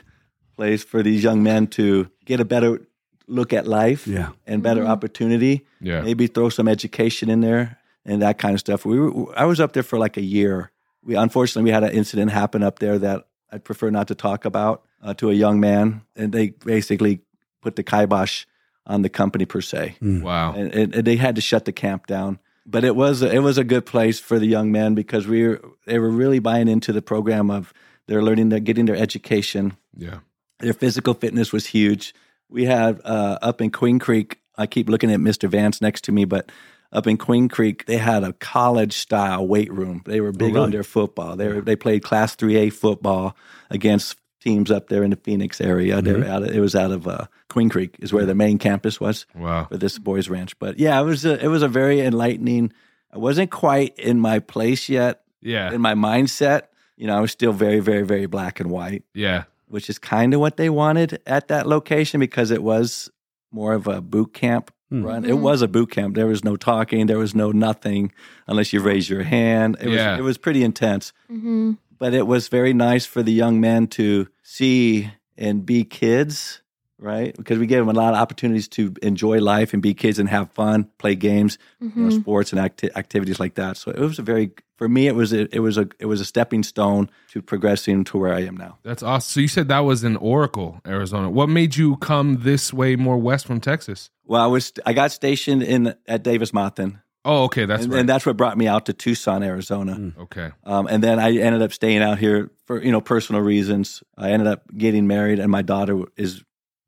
place 0.57 0.83
for 0.85 1.03
these 1.03 1.23
young 1.23 1.43
men 1.43 1.67
to 1.69 2.09
get 2.25 2.41
a 2.41 2.45
better 2.45 2.81
look 3.29 3.53
at 3.53 3.67
life 3.67 4.07
Yeah. 4.07 4.31
and 4.47 4.63
better 4.63 4.85
opportunity. 4.87 5.65
Yeah. 5.81 6.01
Maybe 6.03 6.27
throw 6.29 6.49
some 6.49 6.67
education 6.71 7.31
in 7.31 7.41
there 7.43 7.79
and 8.05 8.23
that 8.23 8.39
kind 8.39 8.55
of 8.55 8.61
stuff. 8.61 8.85
We 8.85 8.99
were, 8.99 9.39
I 9.39 9.45
was 9.45 9.61
up 9.61 9.73
there 9.73 9.85
for 9.85 9.99
like 9.99 10.17
a 10.17 10.23
year. 10.23 10.71
We 11.05 11.15
unfortunately 11.15 11.69
we 11.71 11.75
had 11.75 11.85
an 11.85 11.93
incident 11.93 12.31
happen 12.33 12.63
up 12.63 12.79
there 12.81 12.99
that 12.99 13.28
I'd 13.53 13.65
prefer 13.65 13.91
not 13.91 14.09
to 14.09 14.15
talk 14.15 14.45
about 14.45 14.85
uh, 15.03 15.15
to 15.15 15.31
a 15.31 15.35
young 15.35 15.61
man, 15.61 16.03
and 16.17 16.33
they 16.33 16.51
basically 16.51 17.21
put 17.63 17.77
the 17.77 17.83
kibosh 17.83 18.45
on 18.87 19.03
the 19.03 19.09
company 19.09 19.45
per 19.45 19.61
se, 19.61 19.97
Wow. 20.01 20.55
and, 20.55 20.75
and, 20.75 20.95
and 20.95 21.05
they 21.07 21.17
had 21.17 21.35
to 21.35 21.41
shut 21.43 21.65
the 21.67 21.73
camp 21.73 22.07
down. 22.07 22.39
But 22.67 22.85
it 22.85 22.95
was 22.97 23.23
it 23.23 23.43
was 23.43 23.59
a 23.59 23.65
good 23.65 23.85
place 23.87 24.19
for 24.21 24.39
the 24.39 24.47
young 24.47 24.71
men 24.73 24.95
because 24.95 25.27
we 25.27 25.47
were, 25.49 25.61
they 25.87 25.99
were 25.99 26.11
really 26.11 26.39
buying 26.39 26.69
into 26.69 26.93
the 26.93 27.03
program 27.03 27.51
of 27.51 27.73
they're 28.07 28.23
learning 28.23 28.49
they're 28.51 28.61
getting 28.61 28.87
their 28.87 28.97
education 28.97 29.77
Yeah. 29.97 30.19
their 30.61 30.73
physical 30.75 31.15
fitness 31.15 31.53
was 31.53 31.67
huge. 31.67 32.15
We 32.51 32.65
had 32.67 33.01
uh, 33.05 33.39
up 33.43 33.61
in 33.61 33.71
Queen 33.71 33.99
Creek. 33.99 34.39
I 34.57 34.67
keep 34.67 34.89
looking 34.89 35.11
at 35.13 35.21
Mr. 35.21 35.49
Vance 35.49 35.81
next 35.81 36.05
to 36.05 36.13
me, 36.13 36.25
but 36.25 36.51
up 36.93 37.07
in 37.07 37.17
Queen 37.17 37.49
Creek, 37.49 37.85
they 37.87 37.99
had 37.99 38.25
a 38.25 38.33
college 38.35 38.95
style 38.95 39.47
weight 39.47 39.73
room. 39.73 40.03
They 40.07 40.21
were 40.21 40.33
big 40.33 40.51
on 40.51 40.63
really? 40.63 40.73
their 40.73 40.83
football. 40.85 41.37
They 41.37 41.49
were, 41.49 41.61
they 41.61 41.77
played 41.77 42.03
Class 42.03 42.35
Three 42.35 42.57
A 42.57 42.71
football 42.71 43.37
against 43.71 44.17
teams 44.41 44.71
up 44.71 44.89
there 44.89 45.03
in 45.03 45.11
the 45.11 45.17
Phoenix 45.17 45.61
area. 45.61 46.01
They 46.01 46.13
were 46.15 46.25
out 46.25 46.43
of, 46.45 46.51
it 46.51 46.61
was 46.61 46.75
out 46.77 46.91
of 46.93 47.07
uh, 47.09 47.27
Queen 47.49 47.69
Creek, 47.69 47.97
is 47.99 48.13
where 48.13 48.25
the 48.25 48.35
main 48.35 48.57
campus 48.59 49.01
was 49.01 49.27
Wow. 49.35 49.67
for 49.67 49.77
this 49.77 49.99
boys' 49.99 50.29
ranch. 50.29 50.59
But 50.59 50.79
yeah, 50.79 50.99
it 51.01 51.05
was 51.05 51.25
a, 51.25 51.43
it 51.45 51.49
was 51.49 51.63
a 51.63 51.69
very 51.69 52.01
enlightening. 52.01 52.73
I 53.13 53.19
wasn't 53.19 53.51
quite 53.51 53.99
in 53.99 54.21
my 54.21 54.39
place 54.39 54.89
yet 54.89 55.23
Yeah. 55.43 55.73
in 55.73 55.81
my 55.81 55.95
mindset. 55.95 56.63
You 56.97 57.07
know, 57.09 57.17
I 57.17 57.21
was 57.21 57.33
still 57.33 57.53
very, 57.53 57.81
very, 57.81 58.03
very 58.03 58.27
black 58.27 58.61
and 58.61 58.71
white 58.71 59.03
Yeah. 59.13 59.45
which 59.67 59.91
is 59.91 59.99
kind 59.99 60.33
of 60.35 60.41
what 60.41 60.57
they 60.57 60.71
wanted 60.71 61.21
at 61.27 61.49
that 61.49 61.67
location 61.67 62.19
because 62.21 62.51
it 62.51 62.63
was 62.63 63.11
more 63.53 63.75
of 63.75 63.87
a 63.87 64.01
boot 64.01 64.33
camp 64.35 64.71
Hmm. 64.91 65.05
run. 65.05 65.25
It 65.25 65.39
was 65.39 65.61
a 65.63 65.69
boot 65.69 65.91
camp. 65.91 66.15
There 66.15 66.27
was 66.27 66.43
no 66.45 66.57
talking. 66.57 67.07
There 67.07 67.19
was 67.19 67.35
no 67.35 67.53
nothing 67.53 68.11
unless 68.47 68.73
you 68.73 68.81
raise 68.81 69.11
your 69.11 69.23
hand. 69.23 69.77
It 69.81 69.91
Yeah. 69.91 70.13
was 70.13 70.19
it 70.21 70.23
was 70.23 70.39
pretty 70.39 70.63
intense, 70.65 71.13
hmm 71.29 71.73
but 71.99 72.15
it 72.15 72.27
was 72.29 72.47
very 72.49 72.73
nice 72.73 73.05
for 73.07 73.23
the 73.25 73.33
young 73.33 73.61
men 73.61 73.87
to 73.89 74.29
see 74.43 75.11
and 75.37 75.67
be 75.67 75.83
kids, 75.85 76.63
right? 76.99 77.37
Because 77.37 77.59
we 77.59 77.67
gave 77.67 77.81
them 77.81 77.89
a 77.89 77.99
lot 78.01 78.15
of 78.15 78.21
opportunities 78.21 78.69
to 78.69 78.95
enjoy 79.03 79.39
life 79.41 79.73
and 79.75 79.83
be 79.83 79.95
kids 79.95 80.19
and 80.21 80.29
have 80.29 80.49
fun, 80.53 80.89
play 80.99 81.17
games, 81.17 81.59
you 81.81 81.91
know, 81.97 82.11
sports 82.11 82.53
and 82.53 82.61
acti- 82.61 82.91
activities 82.95 83.41
like 83.41 83.55
that. 83.57 83.77
So 83.77 83.91
it 83.91 83.99
was 83.99 84.19
a 84.21 84.23
very 84.23 84.53
for 84.79 84.89
me 84.89 85.07
it 85.07 85.15
was 85.15 85.33
a, 85.35 85.55
it 85.55 85.61
was 85.61 85.77
a 85.77 85.87
it 85.99 86.07
was 86.07 86.21
a 86.21 86.25
stepping 86.25 86.63
stone 86.63 87.11
to 87.33 87.43
progressing 87.43 88.05
to 88.05 88.17
where 88.19 88.33
I 88.33 88.45
am 88.45 88.57
now. 88.57 88.79
That's 88.83 89.03
awesome. 89.03 89.29
So 89.29 89.41
you 89.41 89.49
said 89.49 89.69
that 89.69 89.81
was 89.81 90.03
in 90.05 90.17
Oracle, 90.17 90.81
Arizona. 90.87 91.29
What 91.29 91.49
made 91.51 91.77
you 91.77 91.97
come 91.99 92.39
this 92.43 92.73
way 92.73 92.97
more 92.97 93.19
west 93.19 93.47
from 93.47 93.61
Texas? 93.61 94.11
Well, 94.25 94.43
I 94.43 94.47
was 94.47 94.73
I 94.87 94.93
got 94.95 95.13
stationed 95.13 95.63
in 95.63 95.95
at 96.07 96.23
Davis 96.23 96.53
Monthan, 96.53 97.01
Oh, 97.25 97.45
okay. 97.45 97.67
That's 97.67 97.85
and, 97.85 97.93
right. 97.93 98.01
and 98.01 98.09
that's 98.09 98.25
what 98.25 98.37
brought 98.39 98.57
me 98.57 98.67
out 98.69 98.87
to 98.87 98.93
Tucson, 98.95 99.43
Arizona. 99.43 100.13
okay. 100.21 100.53
Um, 100.65 100.87
and 100.87 101.03
then 101.03 101.19
I 101.19 101.37
ended 101.37 101.61
up 101.61 101.73
staying 101.75 102.01
out 102.03 102.19
here 102.19 102.51
for 102.67 102.83
you 102.83 102.91
know 102.93 103.01
personal 103.03 103.43
reasons. 103.43 104.03
I 104.17 104.31
ended 104.31 104.49
up 104.49 104.63
getting 104.77 105.07
married, 105.07 105.39
and 105.39 105.51
my 105.51 105.63
daughter 105.63 106.05
is 106.17 106.43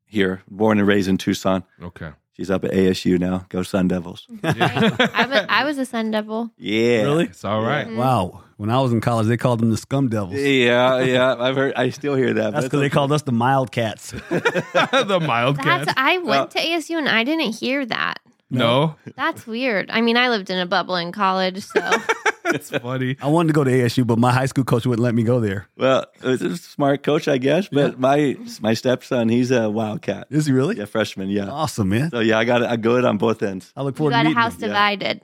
here, 0.05 0.41
born 0.49 0.79
and 0.79 0.87
raised 0.87 1.09
in 1.09 1.17
Tucson. 1.17 1.63
Okay. 1.81 2.11
She's 2.41 2.49
up 2.49 2.63
at 2.63 2.71
ASU 2.71 3.19
now. 3.19 3.45
Go 3.49 3.61
Sun 3.61 3.89
Devils! 3.89 4.25
I, 4.43 5.27
was, 5.29 5.45
I 5.47 5.63
was 5.63 5.77
a 5.77 5.85
Sun 5.85 6.09
Devil. 6.09 6.49
Yeah, 6.57 7.03
Really? 7.03 7.25
It's 7.25 7.45
all 7.45 7.61
right. 7.61 7.85
Mm-hmm. 7.85 7.97
Wow. 7.97 8.41
When 8.57 8.71
I 8.71 8.81
was 8.81 8.91
in 8.91 8.99
college, 8.99 9.27
they 9.27 9.37
called 9.37 9.59
them 9.59 9.69
the 9.69 9.77
scum 9.77 10.07
devils. 10.07 10.33
Yeah, 10.33 10.99
yeah. 11.01 11.35
I've 11.37 11.55
heard. 11.55 11.75
I 11.75 11.91
still 11.91 12.15
hear 12.15 12.33
that. 12.33 12.53
That's 12.53 12.65
because 12.65 12.79
they 12.79 12.89
called 12.89 13.11
us 13.11 13.21
the 13.21 13.31
mild 13.31 13.71
cats. 13.71 14.09
the 14.29 15.23
mild 15.23 15.57
That's 15.57 15.85
cat. 15.85 15.93
I 15.97 16.17
went 16.17 16.49
to 16.51 16.57
ASU 16.57 16.97
and 16.97 17.07
I 17.07 17.23
didn't 17.23 17.53
hear 17.53 17.85
that. 17.85 18.21
No, 18.51 18.95
That's 19.15 19.47
weird. 19.47 19.89
I 19.89 20.01
mean, 20.01 20.17
I 20.17 20.29
lived 20.29 20.49
in 20.49 20.59
a 20.59 20.65
bubble 20.65 20.95
in 20.95 21.11
college, 21.11 21.63
so 21.63 21.79
it's 22.45 22.69
funny. 22.69 23.15
I 23.21 23.27
wanted 23.27 23.47
to 23.47 23.53
go 23.53 23.63
to 23.63 23.71
ASU, 23.71 24.05
but 24.05 24.17
my 24.19 24.31
high 24.33 24.45
school 24.47 24.63
coach 24.65 24.85
wouldn't 24.85 25.01
let 25.03 25.15
me 25.15 25.23
go 25.23 25.39
there. 25.39 25.67
Well, 25.77 26.05
it's 26.21 26.41
a 26.43 26.57
smart 26.57 27.01
coach, 27.03 27.27
I 27.27 27.37
guess. 27.37 27.67
But 27.69 27.99
my 27.99 28.35
my 28.61 28.73
stepson, 28.73 29.29
he's 29.29 29.51
a 29.51 29.69
wildcat. 29.69 30.27
Is 30.29 30.45
he 30.47 30.51
really? 30.53 30.77
Yeah, 30.77 30.85
freshman. 30.85 31.29
Yeah. 31.29 31.49
Awesome, 31.49 31.89
man. 31.89 32.11
So 32.11 32.19
yeah, 32.19 32.37
I 32.37 32.43
got 32.45 32.61
I 32.63 32.75
good 32.75 33.05
on 33.05 33.17
both 33.17 33.41
ends. 33.41 33.71
I 33.75 33.83
look 33.83 33.95
you 33.95 33.97
forward 33.97 34.11
to 34.11 34.15
got 34.15 34.21
a 34.21 34.29
meeting 34.29 34.37
house 34.41 34.53
him. 34.55 34.61
divided. 34.69 35.21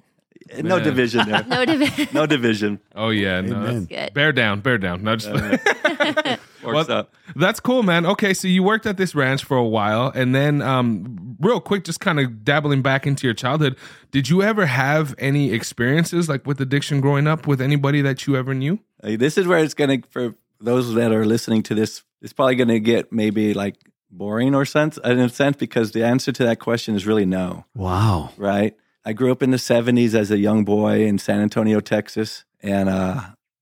Eh, 0.49 0.61
no 0.61 0.75
Man. 0.77 0.83
division 0.85 1.27
there. 1.29 1.43
No 1.47 1.65
division. 1.65 2.07
No 2.13 2.25
division. 2.25 2.79
Oh 2.95 3.09
yeah, 3.09 3.41
no. 3.41 3.55
Amen. 3.57 3.85
that's- 3.85 3.85
Good. 3.87 4.13
Bear 4.13 4.31
down, 4.31 4.61
bear 4.61 4.77
down. 4.77 5.03
No, 5.03 5.15
just 5.17 5.33
Works 5.33 6.39
Well, 6.73 6.91
out. 6.91 7.09
That's 7.35 7.59
cool, 7.59 7.83
man. 7.83 8.05
Okay, 8.05 8.33
so 8.33 8.47
you 8.47 8.63
worked 8.63 8.85
at 8.85 8.97
this 8.97 9.13
ranch 9.15 9.43
for 9.43 9.57
a 9.57 9.65
while, 9.65 10.11
and 10.13 10.33
then, 10.35 10.61
um, 10.61 11.35
real 11.39 11.59
quick, 11.59 11.83
just 11.83 11.99
kind 11.99 12.19
of 12.19 12.43
dabbling 12.43 12.81
back 12.81 13.05
into 13.07 13.27
your 13.27 13.33
childhood. 13.33 13.75
Did 14.11 14.29
you 14.29 14.41
ever 14.41 14.65
have 14.65 15.13
any 15.17 15.51
experiences 15.53 16.27
like 16.29 16.45
with 16.47 16.59
addiction 16.61 17.01
growing 17.01 17.27
up 17.27 17.47
with 17.47 17.61
anybody 17.61 18.01
that 18.01 18.25
you 18.27 18.35
ever 18.35 18.53
knew? 18.53 18.79
Uh, 19.03 19.15
This 19.17 19.37
is 19.37 19.47
where 19.47 19.59
it's 19.59 19.73
going 19.73 20.01
to, 20.01 20.07
for 20.09 20.35
those 20.59 20.93
that 20.95 21.11
are 21.11 21.25
listening 21.25 21.63
to 21.63 21.75
this, 21.75 22.03
it's 22.21 22.33
probably 22.33 22.55
going 22.55 22.69
to 22.69 22.79
get 22.79 23.11
maybe 23.11 23.53
like 23.53 23.75
boring 24.09 24.55
or 24.55 24.65
sense 24.65 24.97
in 25.03 25.19
a 25.19 25.29
sense 25.29 25.57
because 25.57 25.91
the 25.91 26.03
answer 26.03 26.31
to 26.31 26.43
that 26.45 26.59
question 26.59 26.95
is 26.95 27.05
really 27.05 27.25
no, 27.25 27.65
Wow. 27.75 28.31
right? 28.37 28.75
I 29.05 29.13
grew 29.13 29.31
up 29.31 29.43
in 29.43 29.51
the 29.51 29.57
70s 29.57 30.13
as 30.15 30.31
a 30.31 30.37
young 30.37 30.65
boy 30.65 31.05
in 31.05 31.17
San 31.19 31.39
Antonio, 31.41 31.79
Texas. 31.79 32.43
And 32.63 32.89
uh, 32.89 33.21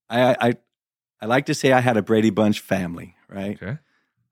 I, 0.09 0.35
I, 0.39 0.53
I 1.21 1.25
like 1.25 1.45
to 1.47 1.53
say 1.53 1.71
I 1.71 1.79
had 1.79 1.97
a 1.97 2.01
Brady 2.01 2.29
Bunch 2.29 2.59
family, 2.59 3.15
right? 3.29 3.61
Okay. 3.61 3.77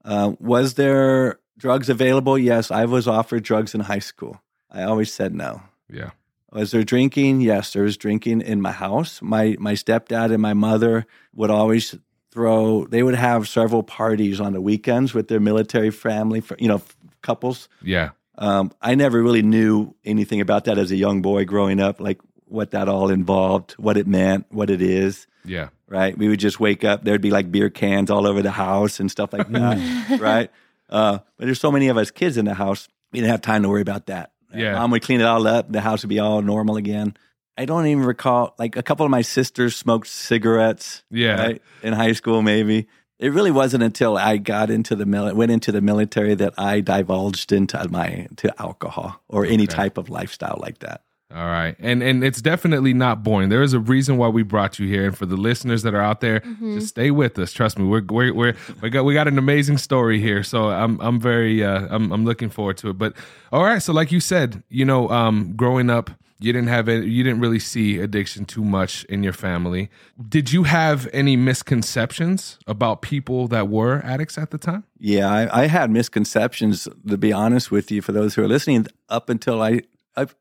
Uh, 0.03 0.33
was 0.39 0.73
there 0.73 1.39
drugs 1.57 1.89
available? 1.89 2.37
Yes, 2.37 2.71
I 2.71 2.85
was 2.85 3.07
offered 3.07 3.43
drugs 3.43 3.73
in 3.73 3.81
high 3.81 3.99
school. 3.99 4.41
I 4.69 4.83
always 4.83 5.13
said 5.13 5.33
no. 5.33 5.61
Yeah. 5.89 6.11
Was 6.51 6.71
there 6.71 6.83
drinking? 6.83 7.41
Yes, 7.41 7.73
there 7.73 7.83
was 7.83 7.97
drinking 7.97 8.41
in 8.41 8.61
my 8.61 8.71
house. 8.71 9.21
My 9.21 9.55
my 9.59 9.73
stepdad 9.73 10.31
and 10.31 10.41
my 10.41 10.53
mother 10.53 11.05
would 11.33 11.49
always 11.49 11.95
throw. 12.31 12.85
They 12.85 13.01
would 13.01 13.15
have 13.15 13.47
several 13.47 13.81
parties 13.83 14.39
on 14.39 14.53
the 14.53 14.61
weekends 14.61 15.13
with 15.13 15.29
their 15.29 15.39
military 15.39 15.89
family, 15.89 16.41
fr- 16.41 16.55
you 16.59 16.67
know, 16.67 16.75
f- 16.75 16.95
couples. 17.21 17.69
Yeah. 17.81 18.11
Um, 18.37 18.71
I 18.81 18.95
never 18.95 19.21
really 19.21 19.41
knew 19.43 19.95
anything 20.03 20.41
about 20.41 20.65
that 20.65 20.77
as 20.77 20.91
a 20.91 20.95
young 20.95 21.21
boy 21.21 21.45
growing 21.45 21.79
up, 21.79 21.99
like 21.99 22.19
what 22.45 22.71
that 22.71 22.89
all 22.89 23.09
involved, 23.09 23.73
what 23.73 23.97
it 23.97 24.07
meant, 24.07 24.45
what 24.49 24.69
it 24.69 24.81
is. 24.81 25.27
Yeah. 25.45 25.69
Right? 25.93 26.17
We 26.17 26.27
would 26.27 26.39
just 26.39 26.59
wake 26.59 26.83
up. 26.83 27.03
There'd 27.03 27.21
be 27.21 27.29
like 27.29 27.51
beer 27.51 27.69
cans 27.69 28.09
all 28.09 28.25
over 28.25 28.41
the 28.41 28.49
house 28.51 28.99
and 28.99 29.11
stuff 29.11 29.31
like 29.31 29.47
that. 29.49 30.17
right? 30.19 30.49
Uh, 30.89 31.19
but 31.37 31.45
there's 31.45 31.59
so 31.59 31.71
many 31.71 31.87
of 31.89 31.97
us 31.97 32.09
kids 32.09 32.35
in 32.37 32.45
the 32.45 32.55
house. 32.55 32.87
We 33.11 33.19
didn't 33.19 33.29
have 33.31 33.41
time 33.41 33.61
to 33.61 33.69
worry 33.69 33.81
about 33.81 34.07
that. 34.07 34.31
Yeah. 34.53 34.73
Mom 34.73 34.89
would 34.91 35.03
clean 35.03 35.21
it 35.21 35.25
all 35.25 35.45
up. 35.45 35.71
The 35.71 35.81
house 35.81 36.01
would 36.01 36.09
be 36.09 36.19
all 36.19 36.41
normal 36.41 36.77
again. 36.77 37.15
I 37.57 37.65
don't 37.65 37.85
even 37.85 38.03
recall. 38.03 38.55
Like 38.57 38.75
a 38.75 38.81
couple 38.81 39.05
of 39.05 39.11
my 39.11 39.21
sisters 39.21 39.75
smoked 39.75 40.07
cigarettes. 40.07 41.03
Yeah. 41.11 41.39
Right? 41.39 41.61
In 41.83 41.93
high 41.93 42.13
school, 42.13 42.41
maybe. 42.41 42.87
It 43.19 43.31
really 43.31 43.51
wasn't 43.51 43.83
until 43.83 44.17
I 44.17 44.37
got 44.37 44.71
into 44.71 44.95
the 44.95 45.05
mili- 45.05 45.33
went 45.33 45.51
into 45.51 45.71
the 45.71 45.81
military 45.81 46.33
that 46.35 46.55
I 46.57 46.81
divulged 46.81 47.51
into 47.51 47.87
my 47.89 48.27
to 48.37 48.53
alcohol 48.61 49.21
or 49.29 49.45
any 49.45 49.63
Okay. 49.63 49.75
type 49.75 49.97
of 49.99 50.09
lifestyle 50.09 50.57
like 50.59 50.79
that. 50.79 51.03
All 51.33 51.45
right. 51.45 51.75
And 51.79 52.03
and 52.03 52.23
it's 52.23 52.41
definitely 52.41 52.93
not 52.93 53.23
boring. 53.23 53.49
There 53.49 53.63
is 53.63 53.73
a 53.73 53.79
reason 53.79 54.17
why 54.17 54.27
we 54.27 54.43
brought 54.43 54.77
you 54.77 54.87
here. 54.87 55.05
And 55.07 55.17
for 55.17 55.25
the 55.25 55.35
listeners 55.35 55.81
that 55.81 55.95
are 55.95 56.01
out 56.01 56.21
there, 56.21 56.41
just 56.59 56.89
stay 56.89 57.09
with 57.09 57.39
us. 57.39 57.51
Trust 57.51 57.79
me. 57.79 57.85
We're 57.85 58.03
we're, 58.07 58.33
we're 58.33 58.55
we 58.81 58.89
got 58.91 59.03
we 59.03 59.15
got 59.15 59.27
an 59.27 59.39
amazing 59.39 59.79
story 59.79 60.19
here. 60.19 60.43
So 60.43 60.69
I'm 60.69 60.99
I'm 61.01 61.19
very 61.19 61.63
uh 61.63 61.87
I'm 61.89 62.11
I'm 62.11 62.23
looking 62.23 62.49
forward 62.49 62.77
to 62.77 62.89
it. 62.89 62.99
But 62.99 63.15
all 63.51 63.63
right, 63.63 63.81
so 63.81 63.93
like 63.93 64.11
you 64.11 64.19
said, 64.19 64.61
you 64.69 64.85
know, 64.85 65.09
um 65.09 65.53
growing 65.55 65.89
up 65.89 66.11
you 66.43 66.51
didn't 66.51 66.67
have 66.67 66.89
any, 66.89 67.07
you 67.07 67.23
didn't 67.23 67.39
really 67.39 67.59
see 67.59 67.99
addiction 67.99 68.43
too 68.43 68.65
much 68.65 69.05
in 69.05 69.23
your 69.23 69.31
family. 69.31 69.89
Did 70.27 70.51
you 70.51 70.63
have 70.63 71.07
any 71.13 71.37
misconceptions 71.37 72.59
about 72.67 73.01
people 73.01 73.47
that 73.47 73.69
were 73.69 74.01
addicts 74.03 74.37
at 74.37 74.51
the 74.51 74.57
time? 74.57 74.83
Yeah, 74.97 75.31
I, 75.31 75.63
I 75.63 75.67
had 75.67 75.89
misconceptions, 75.89 76.85
to 77.07 77.17
be 77.17 77.31
honest 77.31 77.71
with 77.71 77.91
you, 77.91 78.01
for 78.01 78.11
those 78.11 78.35
who 78.35 78.43
are 78.43 78.47
listening, 78.49 78.87
up 79.07 79.29
until 79.29 79.61
I, 79.61 79.71
up, 79.71 79.83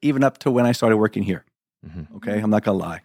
even 0.02 0.22
up 0.24 0.38
to 0.38 0.50
when 0.50 0.66
I 0.66 0.72
started 0.72 0.96
working 0.96 1.22
here. 1.22 1.44
Okay, 2.16 2.38
I'm 2.40 2.50
not 2.50 2.62
gonna 2.64 2.78
lie. 2.78 3.00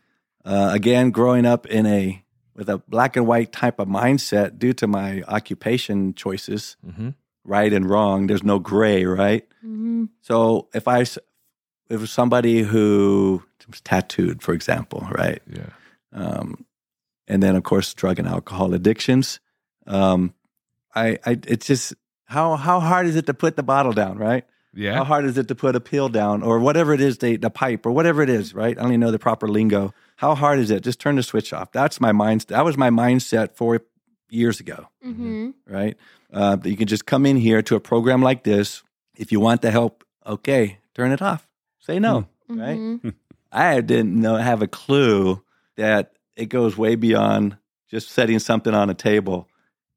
Uh, 0.46 0.70
again, 0.74 1.10
growing 1.12 1.46
up 1.46 1.66
in 1.66 1.86
a 1.86 2.24
with 2.56 2.70
a 2.70 2.78
black 2.88 3.16
and 3.16 3.26
white 3.28 3.52
type 3.52 3.80
of 3.80 3.88
mindset 3.88 4.58
due 4.60 4.74
to 4.74 4.88
my 4.88 5.22
occupation 5.28 6.14
choices, 6.14 6.76
Mhm. 6.86 7.14
right 7.44 7.72
and 7.74 7.90
wrong. 7.90 8.28
There's 8.28 8.44
no 8.44 8.60
gray, 8.60 9.06
right? 9.06 9.46
Mhm. 9.66 10.10
So 10.22 10.68
if 10.74 10.88
I 10.88 11.00
if 11.02 11.18
it 11.90 12.00
was 12.00 12.12
somebody 12.12 12.62
who 12.64 13.44
was 13.68 13.82
tattooed, 13.82 14.42
for 14.42 14.54
example, 14.54 15.08
right? 15.12 15.42
Yeah. 15.48 15.70
um, 16.14 16.66
and 17.28 17.44
then 17.44 17.56
of 17.56 17.64
course 17.64 17.94
drug 17.94 18.18
and 18.20 18.28
alcohol 18.28 18.74
addictions. 18.74 19.40
Um, 19.86 20.34
I, 20.96 21.18
I, 21.26 21.40
it's 21.48 21.68
just 21.68 21.94
how 22.26 22.56
how 22.56 22.80
hard 22.80 23.08
is 23.08 23.16
it 23.16 23.26
to 23.26 23.34
put 23.34 23.56
the 23.56 23.64
bottle 23.64 23.92
down, 23.94 24.18
right? 24.18 24.46
How 24.96 25.04
hard 25.04 25.26
is 25.26 25.38
it 25.38 25.48
to 25.48 25.56
put 25.56 25.76
a 25.76 25.80
pill 25.80 26.10
down, 26.10 26.44
or 26.44 26.60
whatever 26.60 26.94
it 26.94 27.02
is, 27.02 27.18
they, 27.18 27.36
the 27.38 27.50
pipe, 27.50 27.86
or 27.86 27.92
whatever 27.92 28.22
it 28.22 28.30
is, 28.30 28.54
right? 28.54 28.78
I 28.78 28.82
don't 28.82 28.92
even 28.92 29.00
know 29.02 29.12
the 29.12 29.20
proper 29.20 29.48
lingo. 29.48 29.94
How 30.18 30.36
hard 30.36 30.60
is 30.60 30.70
it? 30.72 30.84
Just 30.84 31.00
turn 31.00 31.16
the 31.16 31.24
switch 31.24 31.52
off. 31.54 31.72
That's 31.72 32.00
my 32.00 32.12
mind. 32.12 32.42
That 32.50 32.64
was 32.64 32.78
my 32.78 32.90
mindset 32.90 33.56
four 33.56 33.82
years 34.30 34.60
ago, 34.60 34.88
Mhm. 35.06 35.54
right? 35.68 35.98
Uh, 36.32 36.58
that 36.58 36.70
you 36.70 36.76
can 36.78 36.88
just 36.88 37.06
come 37.06 37.26
in 37.26 37.38
here 37.38 37.62
to 37.64 37.76
a 37.76 37.80
program 37.80 38.22
like 38.22 38.44
this. 38.44 38.84
If 39.16 39.32
you 39.32 39.40
want 39.40 39.62
the 39.62 39.72
help, 39.72 40.04
okay, 40.26 40.80
turn 40.94 41.12
it 41.12 41.22
off. 41.22 41.48
Say 41.80 42.00
no, 42.00 42.28
right? 42.50 42.78
Mhm. 42.78 43.14
I 43.52 43.80
didn't 43.82 44.20
know 44.20 44.36
have 44.36 44.62
a 44.62 44.68
clue 44.68 45.42
that 45.78 46.14
it 46.36 46.48
goes 46.48 46.78
way 46.78 46.96
beyond 46.96 47.58
just 47.90 48.10
setting 48.10 48.40
something 48.40 48.74
on 48.74 48.90
a 48.90 48.94
table 48.94 49.48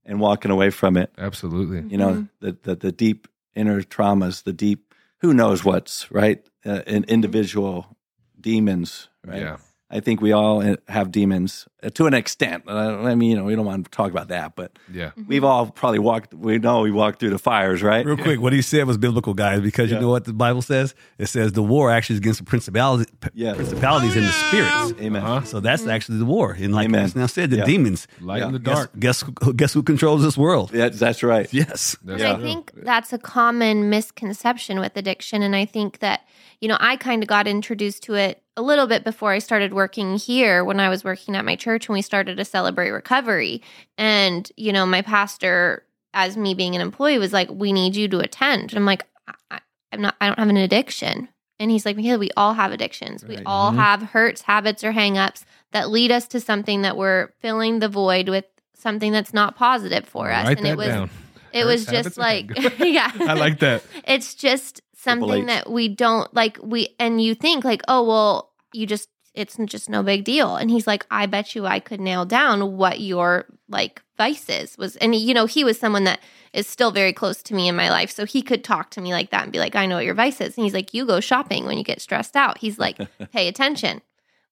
and 0.07 0.21
walking 0.21 0.51
away 0.53 0.71
from 0.71 0.97
it. 0.97 1.11
Absolutely. 1.19 1.83
You 1.91 1.99
know, 1.99 2.29
the, 2.41 2.57
the 2.63 2.75
the 2.77 2.93
deep 2.93 3.27
inner 3.55 3.83
traumas, 3.83 4.43
the 4.43 4.53
deep 4.53 4.95
who 5.19 5.35
knows 5.35 5.65
what's 5.65 6.11
right, 6.11 6.47
uh, 6.65 6.83
in 6.87 7.05
individual 7.05 7.97
demons. 8.41 9.09
Right. 9.25 9.43
Yeah. 9.43 9.57
I 9.93 9.99
think 10.01 10.21
we 10.21 10.31
all 10.33 10.63
uh, 10.63 10.77
have 10.89 11.11
demons 11.11 11.67
uh, 11.83 11.91
to 11.91 12.07
an 12.07 12.15
extent. 12.15 12.63
Uh, 12.69 12.99
I 13.03 13.15
mean, 13.17 13.31
you 13.31 13.37
know, 13.37 13.45
we 13.45 13.57
don't 13.57 13.65
want 13.67 13.85
to 13.87 13.91
talk 13.91 14.11
about 14.13 14.29
that, 14.29 14.55
but 14.55 14.79
Yeah. 14.93 15.11
we've 15.27 15.43
all 15.43 15.67
probably 15.71 15.99
walked. 15.99 16.33
We 16.33 16.59
know 16.59 16.83
we 16.83 16.93
walked 16.93 17.19
through 17.19 17.31
the 17.31 17.39
fires, 17.41 17.83
right? 17.83 18.07
Real 18.07 18.17
quick, 18.17 18.41
what 18.41 18.53
he 18.53 18.63
said 18.63 18.87
was 18.87 18.99
biblical, 18.99 19.35
guys, 19.35 19.61
because 19.61 19.91
Yeah. 19.91 19.97
you 19.97 20.03
know 20.03 20.11
what 20.11 20.27
the 20.27 20.33
Bible 20.33 20.63
says? 20.63 20.95
It 21.19 21.27
says 21.27 21.53
the 21.53 21.63
war 21.63 21.91
actually 21.91 22.15
is 22.15 22.21
against 22.21 22.39
the 22.39 22.45
principalities, 22.45 23.07
Yeah. 23.35 23.55
principalities 23.55 24.15
in 24.15 24.23
the 24.23 24.31
spirits. 24.33 24.93
Amen. 25.03 25.23
Uh-huh. 25.25 25.43
So 25.45 25.59
that's 25.59 25.85
actually 25.87 26.19
the 26.19 26.25
war. 26.25 26.53
And 26.53 26.73
like 26.73 26.85
Amen. 26.85 27.09
you 27.13 27.21
now 27.23 27.27
said, 27.27 27.51
the 27.51 27.57
Yeah. 27.57 27.65
demons. 27.65 28.07
Light 28.21 28.43
in 28.43 28.53
the 28.53 28.59
dark. 28.61 28.93
guess, 29.01 29.23
who- 29.23 29.55
guess 29.55 29.73
who 29.73 29.83
controls 29.83 30.23
this 30.23 30.39
world? 30.39 30.71
Yeah, 30.73 30.89
that's 30.91 31.23
right. 31.25 31.49
Yes. 31.53 31.97
That's 32.05 32.23
And 32.23 32.33
I 32.37 32.41
think 32.41 32.71
that's 32.77 33.13
a 33.13 33.19
common 33.19 33.91
misconception 33.91 34.79
with 34.79 34.97
addiction. 34.97 35.43
And 35.43 35.57
I 35.57 35.65
think 35.65 35.99
that, 35.99 36.21
you 36.61 36.69
know, 36.69 36.77
I 36.81 36.97
kind 36.97 37.23
of 37.23 37.29
got 37.29 37.47
introduced 37.47 38.03
to 38.05 38.15
it 38.15 38.43
a 38.57 38.63
little 38.63 38.87
bit 38.87 39.03
before 39.05 39.33
I 39.33 39.39
started 39.39 39.73
working 39.73 40.17
here 40.19 40.65
when 40.65 40.79
I 40.81 40.89
was 40.89 41.03
working 41.05 41.35
at 41.37 41.45
my 41.45 41.57
church 41.57 41.89
when 41.89 41.95
we 41.95 42.03
started 42.03 42.37
to 42.37 42.45
celebrate 42.45 42.91
recovery. 42.91 43.63
And, 43.97 44.51
you 44.57 44.73
know, 44.73 44.85
my 44.87 45.01
pastor, 45.03 45.85
as 46.13 46.37
me 46.37 46.55
being 46.55 46.75
an 46.75 46.81
employee, 46.83 47.19
was 47.19 47.33
like, 47.33 47.49
we 47.51 47.73
need 47.73 47.97
you 47.97 48.09
to 48.09 48.19
attend. 48.19 48.71
And 48.73 48.79
I'm 48.79 48.85
like, 48.85 49.07
I, 49.51 49.61
I'm 49.93 50.01
not, 50.03 50.17
I 50.21 50.27
don't 50.27 50.39
have 50.39 50.49
an 50.49 50.57
addiction. 50.59 51.29
And 51.59 51.71
he's 51.71 51.85
like, 51.87 51.97
Michaela, 51.97 52.19
we 52.19 52.31
all 52.37 52.55
have 52.55 52.73
addictions. 52.73 53.25
We 53.25 53.37
Right. 53.37 53.43
all 53.47 53.73
Mhm. 53.73 53.77
have 53.77 54.03
hurts, 54.03 54.43
habits, 54.43 54.83
or 54.85 54.93
hangups 54.93 55.45
that 55.73 55.91
lead 55.91 56.11
us 56.11 56.27
to 56.29 56.41
something 56.41 56.83
that 56.83 56.97
we're 56.97 57.29
filling 57.41 57.79
the 57.79 57.89
void 57.89 58.29
with 58.29 58.45
something 58.75 59.13
that's 59.13 59.33
not 59.35 59.57
positive 59.57 60.07
for 60.07 60.31
us. 60.31 60.47
Write 60.47 60.59
and 60.59 60.67
it 60.67 60.77
was 60.77 60.89
down. 60.89 61.11
it 61.53 61.65
was 61.65 61.87
Hurts, 61.87 61.91
habits, 61.91 62.09
just 62.09 62.19
like 62.19 62.79
yeah 62.81 63.11
I 63.21 63.35
like 63.35 63.59
that. 63.61 63.83
it's 64.05 64.35
just 64.35 64.81
something 65.01 65.47
that 65.47 65.71
we 65.71 65.89
don't 65.89 66.33
like 66.35 66.59
we 66.63 66.95
and 66.99 67.23
you 67.23 67.35
think 67.35 67.65
like 67.65 67.83
oh 67.89 68.05
well 68.05 68.53
you 68.73 68.87
just 68.87 69.09
it's 69.33 69.57
just 69.67 69.89
no 69.89 70.03
big 70.03 70.25
deal. 70.25 70.57
And 70.57 70.71
he's 70.71 70.87
like 70.87 71.07
i 71.11 71.27
bet 71.27 71.55
you 71.55 71.67
i 71.67 71.81
could 71.81 72.01
nail 72.01 72.25
down 72.25 72.77
what 72.77 73.01
your 73.01 73.47
like 73.69 74.03
vices 74.17 74.77
was 74.77 74.97
and 74.97 75.15
you 75.15 75.33
know 75.33 75.47
he 75.47 75.65
was 75.65 75.79
someone 75.79 76.05
that 76.05 76.21
is 76.53 76.67
still 76.67 76.91
very 76.91 77.13
close 77.13 77.43
to 77.45 77.55
me 77.55 77.69
in 77.69 77.77
my 77.77 77.89
life 77.89 78.11
so 78.11 78.27
he 78.27 78.43
could 78.43 78.63
talk 78.63 78.91
to 78.91 79.01
me 79.01 79.13
like 79.13 79.31
that 79.31 79.45
and 79.45 79.53
be 79.53 79.59
like 79.59 79.77
i 79.77 79.87
know 79.87 79.97
what 79.97 80.05
your 80.05 80.15
vice 80.15 80.41
is. 80.41 80.57
And 80.57 80.65
he's 80.65 80.75
like 80.75 80.93
you 80.93 81.07
go 81.07 81.21
shopping 81.21 81.65
when 81.65 81.79
you 81.79 81.85
get 81.85 82.01
stressed 82.01 82.37
out. 82.37 82.59
He's 82.59 82.79
like 82.79 82.99
pay 83.33 83.49
attention. 83.49 84.03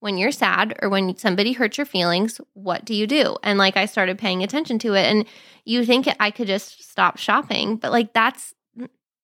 When 0.01 0.17
you're 0.17 0.31
sad 0.31 0.79
or 0.81 0.89
when 0.89 1.17
somebody 1.17 1.53
hurts 1.53 1.77
your 1.77 1.85
feelings 1.85 2.41
what 2.55 2.85
do 2.85 2.95
you 2.95 3.07
do? 3.07 3.37
And 3.43 3.59
like 3.59 3.77
i 3.77 3.87
started 3.87 4.19
paying 4.19 4.43
attention 4.43 4.79
to 4.81 4.95
it 4.95 5.05
and 5.07 5.27
you 5.65 5.85
think 5.85 6.09
i 6.21 6.31
could 6.31 6.47
just 6.47 6.89
stop 6.89 7.19
shopping 7.19 7.77
but 7.77 7.91
like 7.93 8.13
that's 8.13 8.55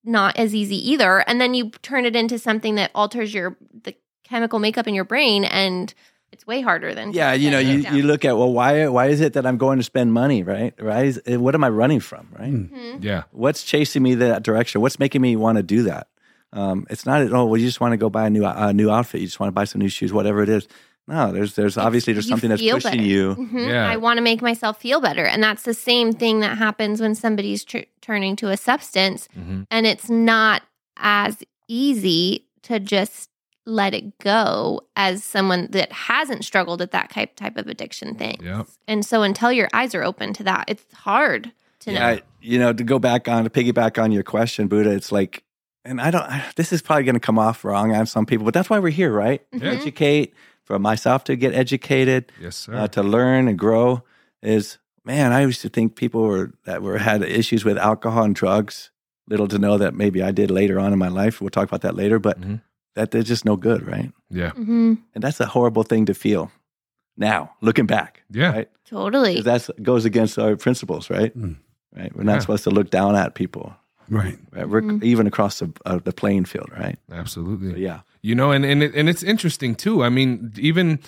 not 0.04 0.37
as 0.37 0.54
easy 0.54 0.76
either 0.92 1.20
and 1.28 1.40
then 1.40 1.54
you 1.54 1.70
turn 1.82 2.04
it 2.04 2.14
into 2.14 2.38
something 2.38 2.75
that 2.75 2.90
alters 2.94 3.32
your 3.32 3.56
the 3.84 3.94
chemical 4.23 4.58
makeup 4.58 4.87
in 4.87 4.94
your 4.94 5.04
brain 5.04 5.44
and 5.44 5.94
it's 6.32 6.46
way 6.46 6.61
harder 6.61 6.94
than 6.94 7.12
Yeah, 7.12 7.32
you 7.32 7.49
know, 7.50 7.61
you, 7.61 7.78
you 7.92 8.02
look 8.02 8.25
at 8.25 8.37
well, 8.37 8.52
why 8.52 8.88
why 8.88 9.06
is 9.06 9.20
it 9.20 9.34
that 9.34 9.46
I'm 9.46 9.56
going 9.56 9.78
to 9.78 9.84
spend 9.84 10.12
money, 10.12 10.42
right? 10.42 10.75
Right? 10.80 11.06
Is- 11.06 11.20
eh, 11.26 11.37
What 11.37 11.54
am 11.54 11.62
I 11.62 11.68
running 11.68 12.00
from, 12.00 12.26
right? 12.37 12.52
Mhm. 12.52 13.04
Yeah. 13.04 13.23
What's 13.30 13.62
chasing 13.62 14.02
me 14.02 14.16
that 14.16 14.42
direction? 14.42 14.80
What's 14.80 14.99
making 14.99 15.23
me 15.23 15.37
want 15.37 15.58
to 15.58 15.62
do 15.62 15.84
that? 15.84 16.08
Um, 16.52 16.87
it's 16.90 17.06
not 17.06 17.23
oh, 17.32 17.44
well, 17.46 17.56
you 17.56 17.66
just 17.66 17.80
want 17.80 17.92
to 17.92 17.96
go 17.96 18.11
buy 18.11 18.26
a 18.26 18.30
new 18.30 18.44
a 18.44 18.73
new 18.73 18.90
outfit, 18.90 19.20
you 19.20 19.26
just 19.28 19.38
want 19.38 19.49
to 19.49 19.52
buy 19.54 19.64
some 19.64 19.80
new 19.80 19.88
shoes, 19.88 20.12
whatever 20.12 20.42
it 20.42 20.49
is. 20.49 20.66
No, 21.06 21.32
there's 21.32 21.54
there's 21.54 21.76
obviously 21.76 22.12
there's 22.14 22.28
something 22.28 22.49
that's 22.49 22.62
pushing 22.62 22.90
better. 22.92 23.02
you. 23.02 23.34
Mhm. 23.37 23.68
Yeah. 23.68 23.88
I 23.88 23.96
want 23.96 24.16
to 24.16 24.23
make 24.23 24.40
myself 24.40 24.80
feel 24.80 25.00
better. 25.00 25.25
And 25.26 25.42
that's 25.42 25.62
the 25.64 25.75
same 25.75 26.12
thing 26.12 26.40
that 26.40 26.56
happens 26.58 27.00
when 27.00 27.14
somebody's 27.14 27.62
tr- 27.64 27.78
turning 28.00 28.37
to 28.37 28.49
a 28.49 28.56
substance. 28.56 29.28
Mhm. 29.38 29.66
And 29.70 29.87
it's 29.87 30.08
not 30.08 30.62
as 30.96 31.42
easy 31.68 32.46
to 32.62 32.80
just 32.80 33.28
let 33.66 33.94
it 33.94 34.18
go 34.18 34.80
as 34.96 35.25
someone 35.25 35.68
that 35.73 35.90
hasn't 35.92 36.44
struggled 36.44 36.80
with 36.80 36.90
that 36.92 37.11
type 37.11 37.34
type 37.37 37.56
of 37.56 37.66
addiction 37.66 38.14
thing. 38.14 38.38
Yep. 38.42 38.66
And 38.88 39.04
so 39.04 39.23
until 39.23 39.52
your 39.52 39.68
eyes 39.73 39.94
are 39.94 40.02
open 40.02 40.32
to 40.34 40.42
that, 40.44 40.64
it's 40.68 40.84
hard 40.94 41.52
to 41.80 41.92
know. 41.92 42.00
Yeah, 42.11 42.18
you 42.40 42.58
know, 42.58 42.73
to 42.73 42.84
go 42.84 42.99
back 42.99 43.28
on 43.28 43.44
to 43.44 43.50
piggyback 43.50 44.02
on 44.02 44.12
your 44.12 44.23
question, 44.23 44.68
Buddha, 44.68 44.90
it's 44.90 45.11
like, 45.12 45.44
and 45.84 46.00
I 46.00 46.11
don't. 46.11 46.26
This 46.56 46.73
is 46.73 46.80
probably 46.82 47.04
going 47.04 47.14
to 47.14 47.20
come 47.20 47.38
off 47.38 47.62
wrong 47.64 47.94
on 47.94 48.06
some 48.06 48.25
people, 48.26 48.44
but 48.46 48.54
that's 48.54 48.70
why 48.70 48.78
we're 48.78 48.88
here, 48.90 49.12
right? 49.12 49.42
Yeah. 49.52 49.70
Educate 49.73 50.32
for 50.64 50.78
myself 50.78 51.25
to 51.25 51.37
get 51.37 51.54
educated, 51.54 52.33
Yes, 52.40 52.56
sir. 52.56 52.75
uh, 52.75 52.88
to 52.88 53.02
learn 53.02 53.49
and 53.49 53.59
grow. 53.59 54.02
Is 54.42 54.78
man, 55.04 55.33
I 55.33 55.42
used 55.42 55.61
to 55.62 55.68
think 55.68 55.97
people 55.97 56.23
were 56.23 56.52
that 56.64 56.83
were 56.83 56.99
had 56.99 57.23
issues 57.23 57.64
with 57.64 57.78
alcohol 57.78 58.25
and 58.25 58.35
drugs. 58.35 58.90
Little 59.28 59.49
to 59.49 59.59
know 59.59 59.78
that 59.78 59.94
maybe 59.94 60.23
I 60.23 60.33
did 60.33 60.50
later 60.50 60.78
on 60.78 60.92
in 60.92 60.99
my 60.99 61.09
life. 61.09 61.40
We'll 61.40 61.50
talk 61.50 61.68
about 61.68 61.80
that 61.83 61.94
later, 61.94 62.18
but 62.18 62.38
Mhm. 62.40 62.61
that 62.94 63.11
they're 63.11 63.23
just 63.23 63.44
no 63.44 63.56
good, 63.56 63.87
right? 63.87 64.12
yeah. 64.30 64.50
hmm 64.50 64.94
And 65.14 65.23
that's 65.25 65.40
a 65.40 65.47
horrible 65.47 65.83
thing 65.83 66.04
to 66.06 66.14
feel. 66.14 66.50
Now, 67.16 67.52
looking 67.62 67.87
back, 67.87 68.23
Yeah. 68.30 68.50
right? 68.52 68.68
Totally. 68.85 69.40
That 69.40 69.71
goes 69.83 70.04
against 70.04 70.38
our 70.38 70.56
principles, 70.56 71.09
right? 71.11 71.33
Mm. 71.38 71.56
Right. 71.97 72.14
We're 72.16 72.25
not 72.25 72.35
Yeah. 72.35 72.38
supposed 72.40 72.64
to 72.64 72.71
look 72.71 72.90
down 72.90 73.14
at 73.16 73.35
people. 73.35 73.75
Right. 74.11 74.37
Right? 74.52 74.68
We're 74.68 74.83
Mhm. 74.83 75.02
even 75.04 75.26
across 75.26 75.61
the, 75.61 75.71
uh, 75.87 76.00
the 76.04 76.12
playing 76.12 76.44
field, 76.47 76.68
right? 76.76 76.99
Absolutely. 77.11 77.71
So, 77.73 77.76
yeah. 77.78 78.00
You 78.28 78.34
know 78.34 78.50
and 78.54 78.64
and, 78.64 78.82
it, 78.82 78.94
and 78.98 79.06
it's 79.12 79.22
interesting 79.22 79.74
too 79.84 80.02
i 80.02 80.08
mean 80.08 80.52
even 80.70 80.98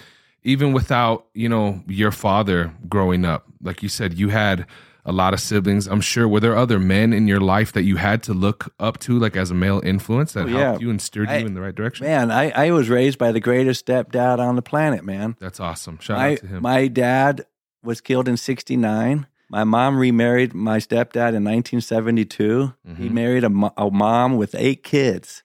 even 0.43 0.73
without 0.79 1.19
you 1.43 1.49
know 1.49 1.67
your 2.01 2.13
father 2.13 2.61
growing 2.95 3.25
up 3.25 3.43
like 3.69 3.83
you 3.83 3.89
said 3.89 4.15
you 4.23 4.29
had 4.29 4.67
a 5.05 5.13
lot 5.13 5.33
of 5.35 5.41
siblings 5.41 5.87
i'm 5.93 6.01
sure 6.13 6.27
were 6.29 6.41
there 6.41 6.57
other 6.65 6.79
men 6.79 7.13
in 7.13 7.27
your 7.33 7.41
life 7.41 7.71
that 7.73 7.85
you 7.91 7.97
had 7.97 8.23
to 8.29 8.33
look 8.35 8.61
up 8.79 8.99
to 8.99 9.19
like 9.25 9.37
as 9.43 9.51
a 9.51 9.55
male 9.55 9.81
influence 9.85 10.33
that 10.35 10.45
Oh, 10.47 10.49
helped 10.59 10.83
you 10.83 10.91
and 10.91 11.01
steered 11.01 11.29
I- 11.29 11.39
you 11.39 11.47
in 11.47 11.55
the 11.55 11.61
right 11.67 11.75
direction 11.81 12.07
Man, 12.07 12.31
I, 12.31 12.45
I 12.67 12.71
was 12.73 12.89
raised 12.89 13.19
by 13.19 13.31
the 13.33 13.41
greatest 13.41 13.87
stepdad 13.87 14.39
on 14.39 14.57
the 14.57 14.63
planet, 14.73 15.03
man. 15.05 15.37
that's 15.41 15.61
awesome 15.61 15.99
shout 16.01 16.19
My, 16.19 16.33
out 16.33 16.39
to 16.41 16.47
him 16.47 16.63
my 16.63 16.89
dad 16.89 17.47
was 17.83 18.01
killed 18.01 18.27
in 18.29 18.37
69. 18.37 19.27
My 19.49 19.63
mom 19.63 19.97
remarried 19.97 20.53
my 20.55 20.79
stepdad 20.79 21.33
in 21.39 21.45
1972. 21.45 22.75
He 22.99 23.09
Mhm. 23.09 23.13
married 23.13 23.45
a, 23.45 23.53
a 23.77 23.91
mom 23.93 24.37
with 24.37 24.55
eight 24.57 24.83
kids, 24.83 25.45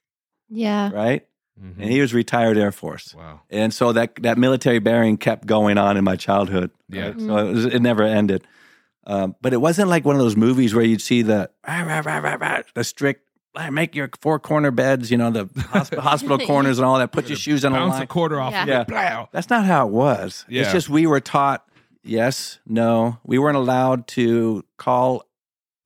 yeah. 0.50 0.90
right? 0.92 1.24
Mhm. 1.62 1.76
And 1.80 1.92
he 1.92 2.02
was 2.02 2.14
retired 2.14 2.58
Air 2.58 2.72
Force. 2.72 3.14
wow 3.16 3.42
And 3.50 3.74
so 3.74 3.92
that, 3.94 4.16
that 4.24 4.38
military 4.38 4.80
bearing 4.80 5.18
kept 5.18 5.46
going 5.46 5.78
on 5.78 5.96
in 5.98 6.04
my 6.04 6.16
childhood. 6.16 6.72
Yeah. 6.90 7.08
right? 7.10 7.20
So 7.20 7.38
it, 7.38 7.52
was, 7.52 7.66
it 7.66 7.82
never 7.82 8.04
ended. 8.04 8.48
Um, 9.06 9.36
but 9.42 9.54
it 9.54 9.62
wasn't 9.62 9.90
like 9.90 10.06
one 10.06 10.16
of 10.16 10.22
those 10.22 10.36
movies 10.36 10.74
where 10.74 10.84
you'd 10.86 11.02
see 11.02 11.22
the 11.22 11.50
rah, 11.68 12.00
rah, 12.06 12.18
rah, 12.20 12.62
the 12.76 12.84
strict 12.84 13.28
"Ah, 13.56 13.70
make 13.70 13.96
your 13.96 14.10
four 14.22 14.40
corner 14.40 14.72
beds, 14.72 15.10
you 15.12 15.18
know, 15.18 15.32
the 15.32 15.50
hospital, 15.70 16.04
hospital 16.04 16.38
corners 16.40 16.78
and 16.80 16.86
all 16.86 16.98
that. 17.00 17.12
Put 17.12 17.28
your 17.28 17.38
shoes 17.38 17.66
on 17.66 17.72
the 17.74 17.78
bounce 17.80 17.94
line. 17.94 18.04
a 18.04 18.08
quarter 18.08 18.40
off 18.40 18.54
Yeah. 18.54 18.66
Yeah. 18.90 19.26
That's 19.32 19.50
not 19.50 19.66
how 19.66 19.88
it 19.88 19.92
was. 19.94 20.46
Yeah. 20.48 20.62
It's 20.64 20.72
just 20.72 20.90
we 20.90 21.06
were 21.08 21.20
taught 21.20 21.66
yes, 22.04 22.60
no. 22.66 23.18
We 23.24 23.38
weren't 23.40 23.58
allowed 23.58 24.08
to 24.10 24.64
call 24.78 25.26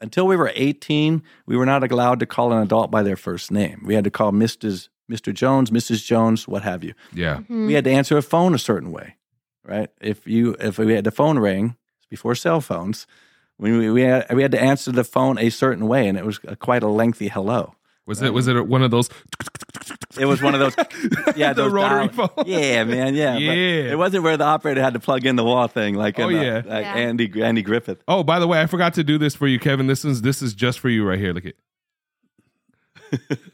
until 0.02 0.28
we 0.28 0.36
were 0.36 0.52
18. 0.54 1.24
We 1.46 1.58
were 1.58 1.66
not 1.66 1.90
allowed 1.90 2.20
to 2.20 2.26
call 2.26 2.52
an 2.54 2.62
adult 2.62 2.92
by 2.92 3.02
their 3.02 3.16
first 3.16 3.50
name. 3.52 3.82
We 3.86 3.96
had 3.96 4.04
to 4.04 4.12
call 4.12 4.32
Mrs. 4.32 4.90
Mr. 5.12 5.34
Jones, 5.34 5.70
Mrs. 5.72 6.04
Jones, 6.04 6.48
what 6.48 6.64
have 6.64 6.84
you. 6.84 6.94
yeah 7.14 7.40
Mhm. 7.50 7.68
We 7.68 7.74
had 7.74 7.84
to 7.86 7.92
answer 7.92 8.18
a 8.18 8.22
phone 8.22 8.54
a 8.56 8.60
certain 8.60 8.92
way, 8.92 9.16
right? 9.64 9.90
If 10.02 10.26
you 10.28 10.56
if 10.60 10.78
we 10.80 10.94
had 10.94 11.04
the 11.04 11.12
phone 11.12 11.38
ring 11.40 11.76
before 12.10 12.36
cell 12.36 12.62
phones, 12.62 13.06
we 13.58 13.90
we 13.92 14.02
had, 14.02 14.34
we 14.34 14.42
had 14.42 14.52
to 14.52 14.62
answer 14.62 14.92
the 14.92 15.04
phone 15.04 15.38
a 15.38 15.50
certain 15.50 15.88
way, 15.88 16.08
and 16.08 16.18
it 16.18 16.26
was 16.26 16.40
a, 16.48 16.56
quite 16.56 16.84
a 16.84 16.88
lengthy 16.88 17.28
hello. 17.30 17.76
was 18.08 18.22
it 18.22 18.34
was 18.34 18.48
it 18.48 18.68
one 18.68 18.84
of 18.84 18.92
those 18.92 19.10
It 20.18 20.26
was 20.26 20.42
one 20.42 20.54
of 20.56 20.60
those, 20.62 20.76
yeah, 21.36 21.52
The 21.54 21.64
those 21.64 21.74
rotary 21.74 22.08
dial- 22.08 22.28
phone. 22.30 22.46
Yeah, 22.48 22.84
man, 22.86 23.16
yeah, 23.16 23.38
Yeah. 23.38 23.92
it 23.92 23.98
wasn't 23.98 24.24
where 24.24 24.38
the 24.38 24.46
operator 24.46 24.82
had 24.82 24.94
to 24.94 25.00
plug 25.00 25.26
in 25.26 25.36
the 25.36 25.44
wall 25.44 25.68
thing, 25.68 25.96
like 25.96 26.18
Oh, 26.20 26.30
in, 26.30 26.38
uh, 26.38 26.42
yeah. 26.42 26.56
like 26.66 26.86
Yeah. 26.86 26.94
Andy 26.96 27.44
Andy 27.44 27.62
Griffith. 27.62 28.02
oh 28.08 28.24
by 28.24 28.40
the 28.40 28.48
way 28.48 28.62
i 28.62 28.66
forgot 28.66 28.94
to 28.96 29.04
do 29.04 29.18
this 29.18 29.36
for 29.36 29.48
you 29.48 29.60
kevin 29.60 29.88
this 29.88 30.06
is 30.06 30.22
this 30.22 30.42
is 30.42 30.54
just 30.54 30.80
for 30.80 30.90
you 30.90 31.06
right 31.06 31.20
here 31.20 31.34
look 31.34 31.46
at 31.46 31.56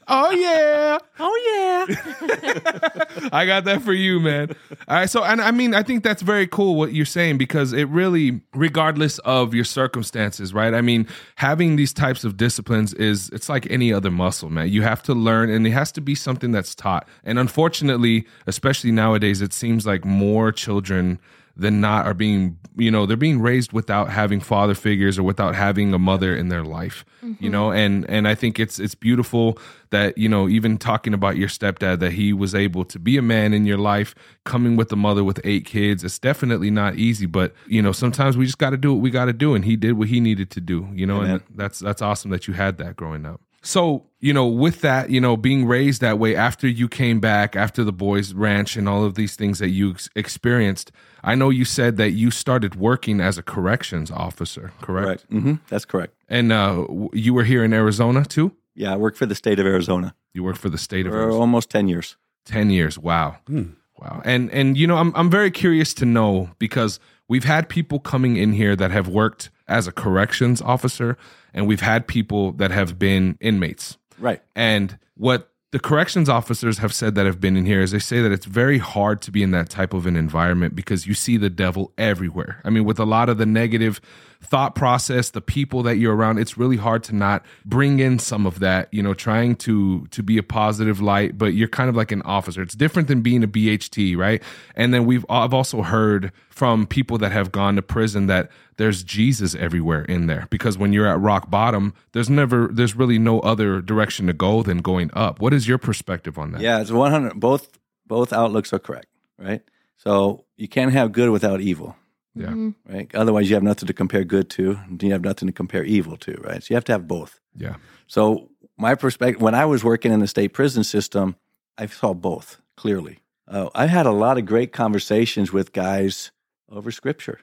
oh 0.08 0.30
yeah 0.30 0.98
Oh 1.24 1.86
yeah, 1.86 3.28
I 3.32 3.46
got 3.46 3.64
that 3.64 3.82
for 3.82 3.92
you, 3.92 4.18
man. 4.18 4.50
All 4.88 4.96
right. 4.96 5.08
So, 5.08 5.22
and 5.22 5.40
I 5.40 5.52
mean, 5.52 5.72
I 5.72 5.84
think 5.84 6.02
that's 6.02 6.20
very 6.20 6.48
cool 6.48 6.74
what 6.74 6.92
you're 6.92 7.04
saying 7.06 7.38
because 7.38 7.72
it 7.72 7.84
really, 7.88 8.40
regardless 8.54 9.20
of 9.20 9.54
your 9.54 9.64
circumstances, 9.64 10.52
right? 10.52 10.74
I 10.74 10.80
mean, 10.80 11.06
having 11.36 11.76
these 11.76 11.92
types 11.92 12.24
of 12.24 12.36
disciplines 12.36 12.92
is, 12.94 13.30
it's 13.30 13.48
like 13.48 13.70
any 13.70 13.92
other 13.92 14.10
muscle, 14.10 14.50
man. 14.50 14.68
You 14.68 14.82
have 14.82 15.00
to 15.04 15.14
learn 15.14 15.48
and 15.48 15.64
it 15.64 15.70
has 15.70 15.92
to 15.92 16.00
be 16.00 16.16
something 16.16 16.50
that's 16.50 16.74
taught. 16.74 17.06
And 17.22 17.38
unfortunately, 17.38 18.26
especially 18.48 18.90
nowadays, 18.90 19.40
it 19.40 19.52
seems 19.52 19.86
like 19.86 20.04
more 20.04 20.50
children 20.50 21.20
than 21.56 21.80
not 21.80 22.06
are 22.06 22.14
being 22.14 22.58
you 22.76 22.90
know 22.90 23.04
they're 23.04 23.16
being 23.16 23.40
raised 23.40 23.72
without 23.72 24.10
having 24.10 24.40
father 24.40 24.74
figures 24.74 25.18
or 25.18 25.22
without 25.22 25.54
having 25.54 25.92
a 25.92 25.98
mother 25.98 26.34
in 26.34 26.48
their 26.48 26.64
life 26.64 27.04
you 27.38 27.48
know? 27.48 27.68
Mm-hmm. 27.68 27.76
And 27.76 28.10
and 28.10 28.28
i 28.28 28.34
think 28.34 28.58
it's 28.58 28.78
it's 28.78 28.94
beautiful 28.94 29.58
that 29.90 30.16
you 30.16 30.28
know 30.28 30.48
even 30.48 30.78
talking 30.78 31.12
about 31.12 31.36
your 31.36 31.48
stepdad 31.48 32.00
that 32.00 32.12
he 32.12 32.32
was 32.32 32.54
able 32.54 32.84
to 32.86 32.98
be 32.98 33.16
a 33.16 33.22
man 33.22 33.52
in 33.52 33.66
your 33.66 33.78
life 33.78 34.14
coming 34.44 34.76
with 34.76 34.90
a 34.92 34.96
mother 34.96 35.22
with 35.22 35.40
eight 35.44 35.64
kids 35.66 36.04
it's 36.04 36.18
definitely 36.18 36.70
not 36.70 36.96
easy 36.96 37.26
but 37.26 37.54
you 37.66 37.82
know 37.82 37.92
sometimes 37.92 38.36
we 38.36 38.46
just 38.46 38.58
got 38.58 38.70
to 38.70 38.76
do 38.76 38.92
what 38.92 39.02
we 39.02 39.10
got 39.10 39.26
to 39.26 39.32
do 39.32 39.54
and 39.54 39.64
he 39.64 39.76
did 39.76 39.92
what 39.92 40.08
he 40.08 40.20
needed 40.20 40.50
to 40.50 40.60
do 40.60 40.88
you 40.92 41.06
know? 41.06 41.20
And 41.20 41.42
that's 41.54 41.78
that's 41.78 42.02
awesome 42.02 42.30
that 42.30 42.48
you 42.48 42.54
had 42.54 42.78
that 42.78 42.96
growing 42.96 43.26
up 43.26 43.40
so, 43.62 44.06
you 44.20 44.32
know, 44.32 44.46
with 44.46 44.80
that, 44.80 45.10
you 45.10 45.20
know, 45.20 45.36
being 45.36 45.66
raised 45.66 46.00
that 46.00 46.18
way 46.18 46.34
after 46.36 46.66
you 46.68 46.88
came 46.88 47.20
back, 47.20 47.54
after 47.56 47.84
the 47.84 47.92
boys' 47.92 48.34
ranch 48.34 48.76
and 48.76 48.88
all 48.88 49.04
of 49.04 49.14
these 49.14 49.36
things 49.36 49.58
that 49.60 49.70
you 49.70 49.92
ex- 49.92 50.10
experienced, 50.16 50.90
I 51.22 51.34
know 51.34 51.50
you 51.50 51.64
said 51.64 51.96
that 51.96 52.10
you 52.10 52.30
started 52.30 52.74
working 52.74 53.20
as 53.20 53.38
a 53.38 53.42
corrections 53.42 54.10
officer, 54.10 54.72
correct? 54.80 55.06
correct. 55.06 55.24
hmm 55.30 55.54
That's 55.68 55.84
correct. 55.84 56.14
And 56.28 56.52
uh, 56.52 56.74
w- 56.88 57.10
you 57.12 57.34
were 57.34 57.44
here 57.44 57.62
in 57.64 57.72
Arizona 57.72 58.24
too? 58.24 58.52
Yeah, 58.74 58.92
I 58.92 58.96
worked 58.96 59.16
for 59.18 59.26
the 59.26 59.34
state 59.34 59.58
of 59.60 59.66
Arizona 59.66 60.14
You 60.34 60.42
worked 60.44 60.58
for 60.58 60.70
the 60.70 60.78
state 60.78 61.06
of 61.06 61.12
for 61.12 61.18
Arizona. 61.20 61.40
almost 61.40 61.70
ten 61.70 61.88
years. 61.88 62.16
10 62.46 62.70
years. 62.70 62.98
Wow. 62.98 63.36
Hmm. 63.46 63.62
Wow. 64.00 64.20
And 64.24 64.50
and 64.50 64.76
you 64.76 64.86
know, 64.88 64.96
I'm 64.96 65.12
I'm 65.14 65.30
very 65.30 65.50
curious 65.52 65.94
to 65.94 66.04
know 66.04 66.50
because 66.58 66.98
we've 67.28 67.44
had 67.44 67.68
people 67.68 68.00
coming 68.00 68.36
in 68.36 68.52
here 68.52 68.74
that 68.74 68.90
have 68.90 69.06
worked 69.06 69.50
as 69.72 69.86
a 69.86 69.92
corrections 69.92 70.60
officer 70.60 71.16
and 71.54 71.66
we've 71.66 71.80
had 71.80 72.06
people 72.06 72.52
that 72.52 72.70
have 72.70 72.98
been 72.98 73.36
inmates. 73.40 73.96
Right. 74.18 74.42
And 74.54 74.98
what 75.16 75.50
the 75.72 75.80
corrections 75.80 76.28
officers 76.28 76.78
have 76.78 76.94
said 76.94 77.14
that 77.14 77.24
have 77.24 77.40
been 77.40 77.56
in 77.56 77.64
here 77.64 77.80
is 77.80 77.90
they 77.92 77.98
say 77.98 78.20
that 78.20 78.30
it's 78.30 78.44
very 78.44 78.78
hard 78.78 79.22
to 79.22 79.30
be 79.30 79.42
in 79.42 79.50
that 79.52 79.70
type 79.70 79.94
of 79.94 80.06
an 80.06 80.16
environment 80.16 80.76
because 80.76 81.06
you 81.06 81.14
see 81.14 81.38
the 81.38 81.50
devil 81.50 81.92
everywhere. 81.96 82.60
I 82.64 82.70
mean, 82.70 82.84
with 82.84 82.98
a 82.98 83.06
lot 83.06 83.30
of 83.30 83.38
the 83.38 83.46
negative 83.46 84.00
thought 84.42 84.74
process, 84.74 85.30
the 85.30 85.40
people 85.40 85.82
that 85.84 85.96
you're 85.96 86.14
around, 86.14 86.38
it's 86.38 86.58
really 86.58 86.76
hard 86.76 87.02
to 87.04 87.14
not 87.14 87.44
bring 87.64 88.00
in 88.00 88.18
some 88.18 88.44
of 88.46 88.58
that, 88.60 88.88
you 88.92 89.02
know, 89.02 89.14
trying 89.14 89.56
to 89.56 90.06
to 90.08 90.22
be 90.22 90.36
a 90.36 90.42
positive 90.42 91.00
light, 91.00 91.38
but 91.38 91.54
you're 91.54 91.68
kind 91.68 91.88
of 91.88 91.96
like 91.96 92.12
an 92.12 92.22
officer. 92.22 92.60
It's 92.60 92.74
different 92.74 93.08
than 93.08 93.22
being 93.22 93.42
a 93.42 93.48
BHT, 93.48 94.16
right? 94.16 94.42
And 94.74 94.92
then 94.92 95.06
we've 95.06 95.24
I've 95.30 95.54
also 95.54 95.82
heard 95.82 96.32
from 96.50 96.86
people 96.86 97.18
that 97.18 97.32
have 97.32 97.52
gone 97.52 97.76
to 97.76 97.82
prison 97.82 98.26
that 98.26 98.50
there's 98.76 99.02
Jesus 99.02 99.54
everywhere 99.54 100.02
in 100.02 100.26
there 100.26 100.46
because 100.50 100.76
when 100.76 100.92
you're 100.92 101.06
at 101.06 101.20
rock 101.20 101.50
bottom, 101.50 101.94
there's 102.12 102.28
never 102.28 102.68
there's 102.72 102.96
really 102.96 103.18
no 103.18 103.40
other 103.40 103.80
direction 103.80 104.26
to 104.26 104.32
go 104.32 104.62
than 104.62 104.78
going 104.78 105.10
up. 105.14 105.40
What 105.40 105.54
is 105.54 105.68
your 105.68 105.78
perspective 105.78 106.38
on 106.38 106.52
that? 106.52 106.60
Yeah, 106.60 106.80
it's 106.80 106.90
one 106.90 107.12
hundred. 107.12 107.38
Both 107.38 107.78
both 108.06 108.32
outlooks 108.32 108.72
are 108.72 108.78
correct. 108.78 109.06
Right. 109.38 109.62
So 109.96 110.44
you 110.56 110.68
can't 110.68 110.92
have 110.92 111.12
good 111.12 111.30
without 111.30 111.60
evil. 111.60 111.96
Yeah. 112.34 112.46
Mhm. 112.48 112.74
Right. 112.88 113.14
Otherwise, 113.14 113.48
you 113.50 113.56
have 113.56 113.62
nothing 113.62 113.86
to 113.86 113.92
compare 113.92 114.24
good 114.24 114.48
to, 114.50 114.78
and 114.88 115.02
you 115.02 115.12
have 115.12 115.22
nothing 115.22 115.46
to 115.48 115.52
compare 115.52 115.84
evil 115.84 116.16
to. 116.18 116.32
Right. 116.42 116.62
So 116.62 116.68
you 116.70 116.76
have 116.76 116.84
to 116.84 116.92
have 116.92 117.06
both. 117.06 117.40
Yeah. 117.56 117.76
So 118.06 118.48
my 118.78 118.94
perspective, 118.94 119.42
when 119.42 119.54
I 119.54 119.64
was 119.66 119.84
working 119.84 120.12
in 120.12 120.20
the 120.20 120.26
state 120.26 120.48
prison 120.54 120.82
system, 120.84 121.36
I 121.76 121.86
saw 121.86 122.14
both 122.14 122.60
clearly. 122.76 123.18
Uh, 123.48 123.68
I 123.74 123.86
had 123.86 124.06
a 124.06 124.12
lot 124.12 124.38
of 124.38 124.46
great 124.46 124.72
conversations 124.72 125.52
with 125.52 125.72
guys 125.72 126.32
over 126.70 126.90
scripture. 126.90 127.40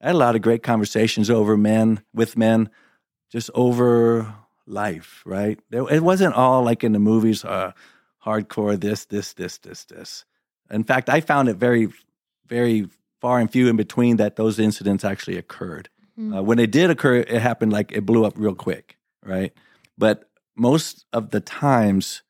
I 0.00 0.06
had 0.06 0.14
a 0.14 0.18
lot 0.18 0.34
of 0.36 0.42
great 0.42 0.62
conversations 0.62 1.28
over 1.28 1.56
men 1.58 2.00
with 2.14 2.36
men, 2.38 2.70
just 3.30 3.50
over 3.54 4.34
life. 4.66 5.22
Right? 5.26 5.60
There- 5.68 5.90
It 5.92 6.02
wasn't 6.02 6.34
all 6.34 6.62
like 6.64 6.82
in 6.82 6.92
the 6.92 6.98
movies, 6.98 7.44
uh, 7.44 7.72
hardcore. 8.24 8.80
This, 8.80 9.04
this, 9.04 9.34
this, 9.34 9.58
this, 9.58 9.84
this. 9.84 10.24
In 10.70 10.84
fact, 10.84 11.10
I 11.10 11.20
found 11.20 11.48
it 11.50 11.56
very, 11.56 11.88
very 12.46 12.88
far 13.20 13.38
and 13.38 13.50
few 13.50 13.68
in 13.68 13.76
between 13.76 14.16
that 14.16 14.36
those 14.36 14.58
incidents 14.58 15.04
actually 15.04 15.36
occurred. 15.36 15.88
Mhm. 16.18 16.38
Uh, 16.38 16.42
when 16.42 16.58
it 16.58 16.70
did 16.70 16.90
occur, 16.90 17.16
it 17.16 17.40
happened 17.40 17.72
like 17.72 17.92
it 17.92 18.06
blew 18.06 18.24
up 18.24 18.34
real 18.36 18.54
quick, 18.54 18.96
right? 19.24 19.52
But 19.96 20.28
most 20.56 21.04
of 21.12 21.30
the 21.30 21.40
times, 21.40 22.22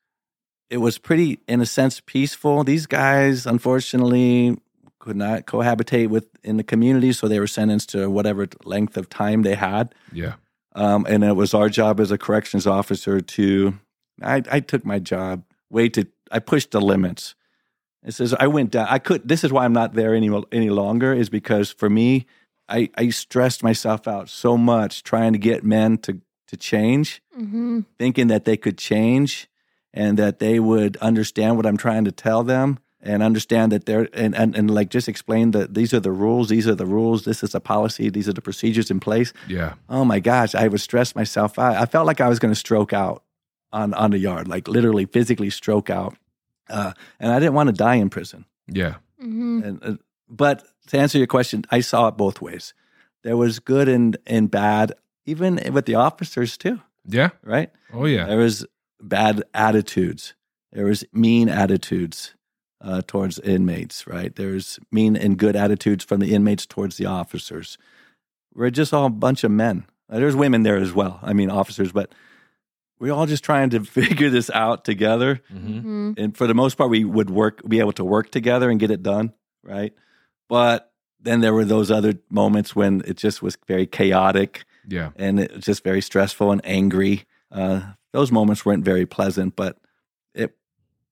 it 0.69 0.77
was 0.77 0.97
pretty, 0.97 1.39
in 1.47 1.61
a 1.61 1.65
sense, 1.65 1.99
peaceful. 1.99 2.63
These 2.63 2.85
guys, 2.85 3.45
unfortunately, 3.45 4.57
could 4.99 5.17
not 5.17 5.45
cohabitate 5.45 6.07
with 6.09 6.27
in 6.43 6.57
the 6.57 6.63
community, 6.63 7.11
so 7.11 7.27
they 7.27 7.39
were 7.39 7.47
sentenced 7.47 7.89
to 7.89 8.09
whatever 8.09 8.47
length 8.63 8.97
of 8.97 9.09
time 9.09 9.41
they 9.41 9.55
had. 9.55 9.93
Yeah. 10.13 10.35
Um, 10.75 11.05
and 11.09 11.23
it 11.23 11.35
was 11.35 11.53
our 11.53 11.69
job 11.69 11.99
as 11.99 12.11
a 12.11 12.17
corrections 12.17 12.65
officer 12.67 13.19
to, 13.19 13.79
I, 14.21 14.43
I 14.49 14.59
took 14.61 14.85
my 14.85 14.99
job 14.99 15.43
way 15.69 15.89
to, 15.89 16.07
I 16.31 16.39
pushed 16.39 16.71
the 16.71 16.79
limits. 16.79 17.35
It 18.03 18.13
says 18.13 18.33
I 18.33 18.47
went 18.47 18.71
down. 18.71 18.87
I 18.89 18.99
could. 18.99 19.27
This 19.27 19.43
is 19.43 19.51
why 19.51 19.65
I'm 19.65 19.73
not 19.73 19.93
there 19.93 20.15
any 20.15 20.29
any 20.51 20.69
longer. 20.69 21.13
Is 21.13 21.29
because 21.29 21.71
for 21.71 21.89
me, 21.89 22.25
I 22.67 22.89
I 22.97 23.09
stressed 23.09 23.63
myself 23.63 24.07
out 24.07 24.29
so 24.29 24.57
much 24.57 25.03
trying 25.03 25.33
to 25.33 25.39
get 25.39 25.63
men 25.63 25.97
to 25.99 26.21
to 26.47 26.57
change, 26.57 27.21
hmm 27.33 27.81
thinking 27.97 28.27
that 28.27 28.45
they 28.45 28.57
could 28.57 28.77
change 28.77 29.47
and 29.93 30.17
that 30.17 30.39
they 30.39 30.59
would 30.59 30.97
understand 30.97 31.57
what 31.57 31.65
I'm 31.65 31.77
trying 31.77 32.05
to 32.05 32.11
tell 32.11 32.43
them 32.43 32.79
and 33.01 33.23
understand 33.23 33.71
that 33.71 33.85
they're 33.85 34.07
and, 34.13 34.35
and, 34.35 34.55
and 34.55 34.71
like 34.73 34.89
just 34.89 35.07
explain 35.07 35.51
that 35.51 35.73
these 35.73 35.93
are 35.93 35.99
the 35.99 36.11
rules, 36.11 36.49
these 36.49 36.67
are 36.67 36.75
the 36.75 36.85
rules, 36.85 37.25
this 37.25 37.43
is 37.43 37.55
a 37.55 37.59
policy, 37.59 38.09
these 38.09 38.29
are 38.29 38.33
the 38.33 38.41
procedures 38.41 38.91
in 38.91 38.99
place. 38.99 39.33
Yeah. 39.47 39.73
Oh 39.89 40.05
my 40.05 40.19
gosh, 40.19 40.55
I 40.55 40.67
would 40.67 40.81
stress 40.81 41.15
myself 41.15 41.57
out. 41.59 41.75
I 41.75 41.85
felt 41.85 42.05
like 42.05 42.21
I 42.21 42.29
was 42.29 42.39
going 42.39 42.53
to 42.53 42.59
stroke 42.59 42.93
out 42.93 43.23
on 43.71 43.93
on 43.93 44.11
the 44.11 44.19
yard, 44.19 44.47
like 44.47 44.67
literally 44.67 45.05
physically 45.05 45.49
stroke 45.49 45.89
out. 45.89 46.15
Uh, 46.71 46.93
and 47.19 47.31
I 47.31 47.39
didn't 47.39 47.53
want 47.53 47.67
to 47.67 47.73
die 47.73 47.95
in 47.95 48.09
prison. 48.09 48.45
Yeah. 48.67 48.95
hmm 49.19 49.61
And, 49.63 49.83
uh, 49.83 49.95
but 50.29 50.63
to 50.87 50.97
answer 50.97 51.17
your 51.17 51.27
question, 51.27 51.63
I 51.69 51.81
saw 51.81 52.07
it 52.07 52.17
both 52.17 52.41
ways. 52.41 52.73
There 53.23 53.37
was 53.37 53.59
good 53.59 53.87
and 53.87 54.17
and 54.25 54.49
bad, 54.49 54.93
even 55.25 55.59
with 55.73 55.85
the 55.85 55.95
officers 55.95 56.57
too. 56.57 56.79
Yeah. 57.05 57.29
Right? 57.43 57.69
Oh 57.93 58.05
yeah. 58.05 58.25
There 58.25 58.37
was 58.37 58.65
bad 58.99 59.43
attitudes. 59.53 60.33
There 60.71 60.85
was 60.85 61.03
mean 61.11 61.49
attitudes 61.49 62.33
uh, 62.79 63.01
towards 63.05 63.39
inmates. 63.39 64.07
Right? 64.07 64.35
There's 64.35 64.79
mean 64.91 65.15
and 65.15 65.37
good 65.37 65.55
attitudes 65.55 66.03
from 66.03 66.19
the 66.19 66.33
inmates 66.33 66.65
towards 66.65 66.97
the 66.97 67.05
officers. 67.05 67.77
We're 68.53 68.71
just 68.71 68.93
all 68.93 69.05
a 69.05 69.09
bunch 69.09 69.43
of 69.43 69.51
men. 69.51 69.85
There's 70.09 70.35
women 70.35 70.63
there 70.63 70.77
as 70.77 70.91
well. 70.93 71.19
I 71.23 71.33
mean, 71.33 71.49
officers, 71.49 71.91
but 71.93 72.13
we're 73.01 73.11
all 73.11 73.25
just 73.25 73.43
trying 73.43 73.69
to 73.71 73.83
figure 73.99 74.29
this 74.29 74.49
out 74.51 74.85
together 74.85 75.41
hmm 75.49 75.79
hmm 75.79 76.11
and 76.17 76.37
for 76.37 76.45
the 76.47 76.53
most 76.53 76.75
part 76.77 76.89
we 76.89 77.03
would 77.03 77.29
work 77.29 77.67
be 77.67 77.79
able 77.79 77.91
to 77.93 78.03
work 78.05 78.31
together 78.31 78.69
and 78.69 78.79
get 78.79 78.91
it 78.91 79.01
done 79.03 79.33
right 79.63 79.93
but 80.47 80.91
then 81.19 81.41
there 81.41 81.53
were 81.53 81.65
those 81.65 81.89
other 81.91 82.13
moments 82.29 82.75
when 82.75 83.01
it 83.05 83.15
just 83.17 83.41
was 83.41 83.57
very 83.67 83.85
chaotic 83.87 84.65
Yeah. 84.87 85.11
and 85.15 85.39
it 85.39 85.55
was 85.55 85.65
just 85.65 85.83
very 85.83 86.01
stressful 86.01 86.51
and 86.51 86.61
angry 86.63 87.25
uh, 87.51 87.81
those 88.13 88.31
moments 88.31 88.65
weren't 88.65 88.85
very 88.85 89.05
pleasant 89.05 89.55
but 89.55 89.77
it 90.33 90.55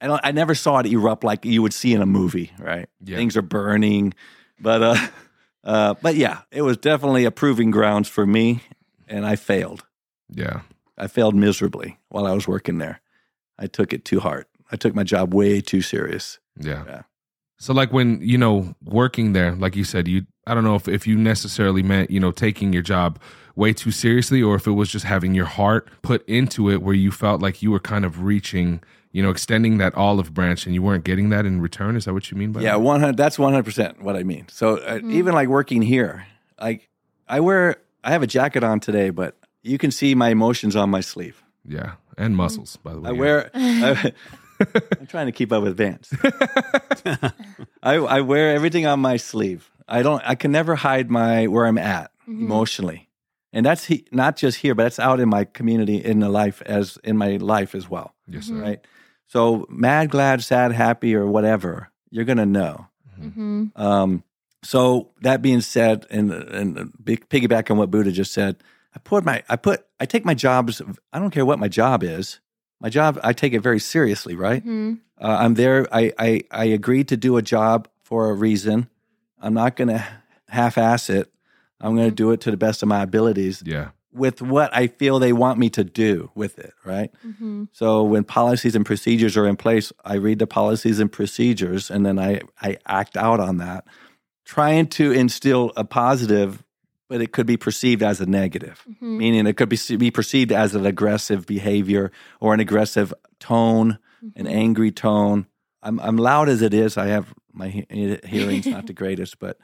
I, 0.02 0.08
don't, 0.08 0.21
I 0.23 0.32
never 0.32 0.56
saw 0.56 0.80
it 0.80 0.86
erupt 0.88 1.23
like 1.23 1.43
you 1.45 1.62
would 1.62 1.73
see 1.73 1.93
in 1.93 2.02
a 2.02 2.06
movie 2.06 2.52
right 2.60 2.88
Yeah. 3.04 3.17
things 3.17 3.36
are 3.38 3.41
burning 3.43 4.13
but 4.60 4.82
uh, 4.84 5.08
uh, 5.63 5.93
but 6.02 6.15
yeah 6.15 6.41
it 6.52 6.62
was 6.62 6.78
definitely 6.78 7.25
a 7.25 7.32
proving 7.32 7.71
grounds 7.71 8.08
for 8.10 8.25
me 8.25 8.62
and 9.08 9.25
i 9.25 9.36
failed 9.36 9.86
Yeah. 10.34 10.62
I 10.99 11.07
failed 11.07 11.35
miserably 11.35 11.97
while 12.09 12.27
I 12.27 12.33
was 12.33 12.47
working 12.47 12.77
there. 12.77 13.01
I 13.57 13.67
took 13.67 13.93
it 13.93 14.05
too 14.05 14.19
hard. 14.19 14.45
I 14.71 14.75
took 14.75 14.93
my 14.93 15.03
job 15.03 15.33
way 15.33 15.62
too 15.62 15.81
serious. 15.81 16.39
Yeah. 16.59 16.83
Yeah. 16.85 17.01
So 17.57 17.73
like 17.73 17.91
when, 17.91 18.21
you 18.21 18.38
know, 18.38 18.73
working 18.85 19.33
there, 19.33 19.53
like 19.53 19.75
you 19.75 19.83
said, 19.83 20.07
you 20.07 20.25
I 20.47 20.53
don't 20.53 20.63
know 20.63 20.75
if, 20.75 20.88
if 20.88 21.05
you 21.05 21.17
necessarily 21.17 21.83
meant, 21.83 22.09
you 22.09 22.19
know, 22.19 22.31
taking 22.31 22.73
your 22.73 22.81
job 22.81 23.19
way 23.55 23.73
too 23.73 23.91
seriously 23.91 24.41
or 24.41 24.55
if 24.55 24.65
it 24.67 24.71
was 24.71 24.89
just 24.89 25.05
having 25.05 25.33
your 25.33 25.45
heart 25.45 25.89
put 26.01 26.27
into 26.27 26.69
it 26.71 26.81
where 26.81 26.95
you 26.95 27.12
felt 27.12 27.41
like 27.41 27.62
you 27.62 27.71
were 27.71 27.79
kind 27.79 28.05
of 28.05 28.23
reaching, 28.23 28.81
you 29.12 29.21
know, 29.21 29.29
extending 29.29 29.77
that 29.79 29.93
olive 29.95 30.33
branch 30.33 30.65
and 30.65 30.73
you 30.73 30.81
weren't 30.81 31.03
getting 31.03 31.29
that 31.29 31.45
in 31.45 31.59
return. 31.59 31.95
Is 31.95 32.05
that 32.05 32.13
what 32.13 32.31
you 32.31 32.38
mean 32.38 32.51
by 32.51 32.62
Yeah, 32.62 32.73
that? 32.73 32.79
one 32.79 32.99
hundred. 33.01 33.17
That's 33.17 33.38
one 33.38 33.51
hundred 33.51 33.65
percent 33.65 34.01
what 34.01 34.15
I 34.15 34.23
mean. 34.23 34.47
So 34.49 34.77
uh, 34.77 34.99
even 35.03 35.33
like 35.33 35.49
working 35.49 35.81
here, 35.81 36.25
like 36.62 36.89
I 37.27 37.41
wear, 37.41 37.77
I 38.03 38.12
have 38.12 38.23
a 38.23 38.27
jacket 38.27 38.63
on 38.63 38.79
today, 38.79 39.09
but 39.09 39.35
you 39.69 39.77
can 39.77 39.91
see 39.91 40.15
my 40.15 40.29
emotions 40.29 40.75
on 40.75 40.89
my 40.89 41.01
sleeve. 41.01 41.43
Yeah. 41.65 41.93
And 42.17 42.36
muscles, 42.36 42.77
by 42.77 42.93
the 42.93 42.99
way. 43.01 43.10
I 43.10 43.12
wear. 43.13 43.49
I, 43.55 44.13
I'm 44.99 45.08
trying 45.08 45.27
to 45.27 45.32
keep 45.32 45.53
up 45.53 45.63
with 45.63 45.77
Vance. 45.77 46.12
I, 47.82 47.95
I 47.95 48.21
wear 48.21 48.53
everything 48.53 48.86
on 48.86 48.99
my 48.99 49.17
sleeve. 49.17 49.71
I 49.88 50.01
don't. 50.03 50.21
I 50.25 50.36
can 50.36 50.51
never 50.51 50.75
hide 50.75 51.10
my 51.10 51.47
where 51.47 51.65
I'm 51.65 51.77
at 51.77 52.12
emotionally, 52.27 53.10
and 53.53 53.65
that's 53.65 53.86
he, 53.86 54.05
not 54.12 54.36
just 54.36 54.58
here, 54.60 54.75
but 54.75 54.84
that's 54.84 54.99
out 54.99 55.19
in 55.19 55.29
my 55.29 55.45
community, 55.45 55.97
in 56.03 56.19
the 56.19 56.29
life 56.29 56.62
as 56.65 56.97
in 57.03 57.17
my 57.17 57.38
life 57.38 57.73
as 57.73 57.89
well. 57.89 58.13
Yes, 58.27 58.45
sir. 58.47 58.55
Right. 58.55 58.86
So 59.27 59.65
mad, 59.69 60.10
glad, 60.10 60.43
sad, 60.43 60.71
happy, 60.73 61.15
or 61.15 61.25
whatever, 61.25 61.89
you're 62.12 62.25
gonna 62.25 62.45
know. 62.45 62.88
hmm 63.17 63.65
Um, 63.75 64.23
so 64.62 65.12
that 65.21 65.41
being 65.41 65.62
said, 65.62 66.05
and 66.12 66.32
and 66.32 66.91
big 67.03 67.29
piggyback 67.29 67.71
on 67.71 67.77
what 67.77 67.89
Buddha 67.89 68.12
just 68.12 68.34
said, 68.34 68.58
I 68.95 68.99
put 68.99 69.23
my 69.23 69.43
I 69.49 69.56
put 69.56 69.86
I 69.99 70.06
take 70.06 70.25
my 70.25 70.34
jobs. 70.34 70.82
I 71.13 71.19
don't 71.19 71.32
care 71.32 71.45
what 71.45 71.60
my 71.60 71.67
job 71.67 72.04
is. 72.04 72.39
My 72.82 72.89
job, 72.89 73.19
I 73.23 73.34
take 73.34 73.54
it 73.54 73.60
very 73.62 73.80
seriously. 73.80 74.36
Right. 74.36 74.63
hmm 74.63 74.93
Uh, 75.21 75.38
I'm 75.43 75.56
there. 75.56 75.86
I, 75.91 76.13
I 76.17 76.41
I 76.52 76.65
agreed 76.65 77.08
to 77.10 77.17
do 77.17 77.38
a 77.38 77.41
job 77.41 77.88
for 78.04 78.30
a 78.30 78.34
reason. 78.34 78.89
I'm 79.41 79.54
not 79.54 79.75
going 79.75 79.89
to 79.89 80.04
half-ass 80.49 81.10
it. 81.10 81.32
I'm 81.82 81.95
going 81.95 82.10
to 82.10 82.15
do 82.15 82.32
it 82.32 82.41
to 82.41 82.52
the 82.52 82.58
best 82.58 82.82
of 82.84 82.89
my 82.89 83.02
abilities 83.04 83.62
Yeah. 83.65 83.89
with 84.12 84.41
what 84.41 84.69
I 84.75 84.88
feel 84.88 85.19
they 85.19 85.32
want 85.34 85.60
me 85.60 85.69
to 85.69 85.84
do 85.84 86.32
with 86.36 86.58
it. 86.60 86.73
Right. 86.86 87.12
hmm 87.21 87.65
So 87.71 88.04
when 88.04 88.23
policies 88.23 88.75
and 88.75 88.86
procedures 88.86 89.38
are 89.38 89.47
in 89.47 89.56
place, 89.56 89.93
I 90.04 90.15
read 90.15 90.39
the 90.39 90.47
policies 90.47 90.99
and 90.99 91.12
procedures 91.12 91.91
and 91.91 92.06
then 92.06 92.17
I, 92.19 92.41
I 92.62 92.78
act 92.86 93.15
out 93.17 93.39
on 93.39 93.58
that, 93.58 93.86
trying 94.45 94.88
to 94.88 95.12
instill 95.12 95.71
a 95.78 95.84
positive, 95.84 96.63
but 97.10 97.22
it 97.22 97.34
could 97.34 97.45
be 97.48 97.58
perceived 97.58 98.02
as 98.02 98.22
a 98.22 98.26
negative, 98.26 98.86
hmm 99.00 99.17
meaning 99.17 99.45
it 99.48 99.58
could 99.58 99.67
be, 99.67 99.98
be 99.98 100.12
perceived 100.12 100.52
as 100.52 100.76
an 100.76 100.86
aggressive 100.86 101.45
behavior 101.45 102.12
or 102.39 102.54
an 102.54 102.62
aggressive 102.62 103.13
tone, 103.39 103.98
an 104.36 104.48
angry 104.48 104.91
tone. 104.91 105.48
I'm, 105.84 106.00
I'm 106.00 106.15
loud 106.17 106.48
as 106.48 106.62
it 106.62 106.74
is. 106.74 106.98
I 106.98 107.08
have 107.08 107.34
my 107.52 107.67
he- 107.67 108.19
hearing's 108.24 108.67
not 108.67 108.88
the 108.88 108.93
greatest, 109.04 109.39
but, 109.39 109.58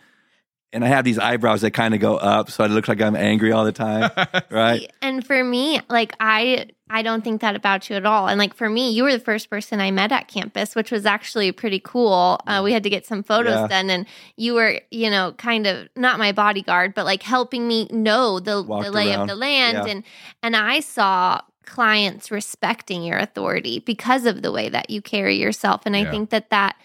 and 0.76 0.86
I 0.86 0.90
have 0.90 1.04
these 1.06 1.18
eyebrows 1.18 1.62
that 1.62 1.72
kind 1.72 1.94
of 1.96 2.00
go 2.00 2.18
up. 2.18 2.52
So 2.52 2.64
I 2.64 2.68
look 2.68 2.88
like 2.88 3.02
I'm 3.02 3.16
angry 3.16 3.52
all 3.52 3.66
the 3.66 3.72
time. 3.72 4.12
Right. 4.52 4.92
And 5.02 5.26
for 5.26 5.44
me, 5.44 5.80
like 5.90 6.14
I 6.20 6.68
I 6.90 7.02
don't 7.02 7.24
think 7.24 7.42
that 7.42 7.56
about 7.56 7.90
you 7.90 7.96
at 7.96 8.06
all. 8.06 8.28
And 8.28 8.38
like 8.38 8.54
for 8.54 8.70
me, 8.70 8.92
you 8.92 9.04
were 9.04 9.12
the 9.12 9.20
first 9.20 9.50
person 9.50 9.82
I 9.82 9.90
met 9.92 10.12
at 10.12 10.28
campus, 10.28 10.76
which 10.76 10.92
was 10.92 11.06
actually 11.06 11.52
pretty 11.52 11.80
cool. 11.84 12.40
Uh, 12.46 12.62
we 12.64 12.72
had 12.74 12.84
to 12.84 12.90
get 12.90 13.06
some 13.06 13.24
photos 13.24 13.54
Yeah. 13.56 13.68
done, 13.68 13.90
and 13.90 14.06
you 14.38 14.54
were, 14.54 14.80
you 14.92 15.10
know, 15.10 15.34
kind 15.34 15.66
of 15.68 15.88
not 15.96 16.20
my 16.20 16.32
bodyguard, 16.32 16.94
but 16.94 17.06
like 17.06 17.24
helping 17.24 17.68
me 17.68 17.88
know 17.92 18.40
the, 18.40 18.62
the 18.64 18.92
lay 18.92 19.10
around. 19.12 19.22
of 19.22 19.28
the 19.30 19.36
land. 19.36 19.78
Yeah. 19.78 19.92
And 19.92 20.04
and 20.44 20.56
I 20.56 20.80
saw 20.82 21.42
clients 21.66 22.30
respecting 22.30 23.04
your 23.04 23.18
authority 23.18 23.80
because 23.80 24.26
of 24.28 24.42
the 24.44 24.52
way 24.52 24.70
that 24.70 24.90
you 24.92 25.02
carry 25.02 25.36
yourself. 25.38 25.82
And 25.86 25.96
I 25.96 26.06
think 26.10 26.30
that 26.30 26.52
that 26.52 26.76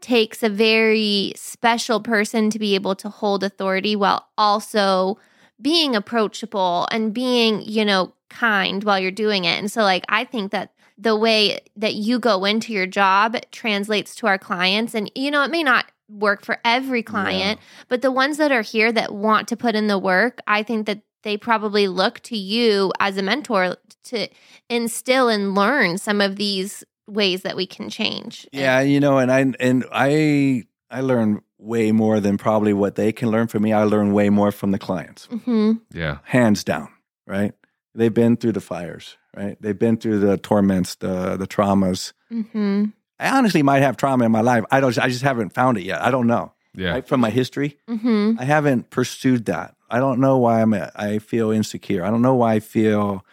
takes 0.00 0.42
a 0.42 0.48
very 0.48 1.32
special 1.36 2.00
person 2.00 2.50
to 2.50 2.58
be 2.58 2.74
able 2.74 2.94
to 2.96 3.08
hold 3.08 3.44
authority 3.44 3.94
while 3.96 4.28
also 4.36 5.18
being 5.60 5.94
approachable 5.94 6.88
and 6.90 7.12
being, 7.12 7.62
you 7.62 7.84
know, 7.84 8.12
kind 8.28 8.84
while 8.84 8.98
you're 8.98 9.10
doing 9.10 9.44
it. 9.44 9.58
And 9.58 9.70
so, 9.70 9.82
like, 9.82 10.04
I 10.08 10.24
think 10.24 10.52
that 10.52 10.72
the 10.96 11.16
way 11.16 11.60
that 11.76 11.94
you 11.94 12.18
go 12.18 12.44
into 12.44 12.72
your 12.72 12.86
job 12.86 13.36
translates 13.50 14.14
to 14.16 14.26
our 14.26 14.38
clients. 14.38 14.94
And, 14.94 15.10
you 15.14 15.30
know, 15.30 15.42
it 15.42 15.50
may 15.50 15.62
not 15.62 15.86
work 16.08 16.44
for 16.44 16.58
every 16.64 17.02
client, 17.02 17.58
but 17.88 18.02
the 18.02 18.12
ones 18.12 18.36
that 18.36 18.52
are 18.52 18.62
here 18.62 18.92
that 18.92 19.14
want 19.14 19.48
to 19.48 19.56
put 19.56 19.74
in 19.74 19.86
the 19.86 19.98
work, 19.98 20.40
I 20.46 20.62
think 20.62 20.86
that 20.86 21.00
they 21.22 21.36
probably 21.36 21.86
look 21.86 22.20
to 22.20 22.36
you 22.36 22.92
as 22.98 23.16
a 23.16 23.22
mentor 23.22 23.76
to 24.04 24.28
instill 24.68 25.28
and 25.28 25.54
learn 25.54 25.98
some 25.98 26.20
of 26.20 26.36
these 26.36 26.84
ways 27.10 27.42
that 27.42 27.56
we 27.56 27.66
can 27.66 27.90
change. 27.90 28.46
Yeah, 28.52 28.80
you 28.80 29.00
know, 29.00 29.18
and 29.18 29.30
I 29.32 29.40
and 29.60 29.84
I 29.92 30.64
I 30.90 31.00
learn 31.00 31.42
way 31.58 31.92
more 31.92 32.20
than 32.20 32.38
probably 32.38 32.72
what 32.72 32.94
they 32.94 33.12
can 33.12 33.30
learn 33.30 33.46
from 33.46 33.62
me. 33.62 33.72
I 33.72 33.84
learn 33.84 34.12
way 34.12 34.30
more 34.30 34.50
from 34.52 34.70
the 34.70 34.78
clients, 34.78 35.26
hmm 35.44 35.72
Yeah. 35.92 36.18
hands 36.24 36.64
down. 36.64 36.88
Right? 37.26 37.52
They've 37.94 38.14
been 38.14 38.36
through 38.36 38.52
the 38.52 38.60
fires. 38.60 39.16
Right? 39.36 39.56
They've 39.60 39.78
been 39.78 39.96
through 39.96 40.20
the 40.20 40.36
torments, 40.38 40.96
the 40.96 41.36
the 41.36 41.46
traumas. 41.46 42.12
hmm 42.28 42.84
I 43.18 43.28
honestly 43.36 43.62
might 43.62 43.82
have 43.82 43.98
trauma 43.98 44.24
in 44.24 44.32
my 44.32 44.40
life. 44.40 44.64
I 44.70 44.80
don't. 44.80 44.96
I 44.98 45.08
just 45.08 45.22
haven't 45.22 45.50
found 45.52 45.76
it 45.78 45.82
yet. 45.84 46.00
I 46.02 46.10
don't 46.10 46.26
know. 46.26 46.52
Yeah. 46.74 46.92
Right? 46.92 47.06
From 47.06 47.20
my 47.20 47.30
history, 47.30 47.76
hmm 47.86 48.32
I 48.38 48.44
haven't 48.44 48.90
pursued 48.90 49.44
that. 49.46 49.74
I 49.90 49.98
don't 49.98 50.20
know 50.20 50.38
why 50.38 50.62
I'm. 50.62 50.72
I 50.72 51.18
feel 51.18 51.50
insecure. 51.50 52.04
I 52.04 52.10
don't 52.10 52.22
know 52.22 52.34
why 52.36 52.54
I 52.54 52.60
feel 52.60 53.24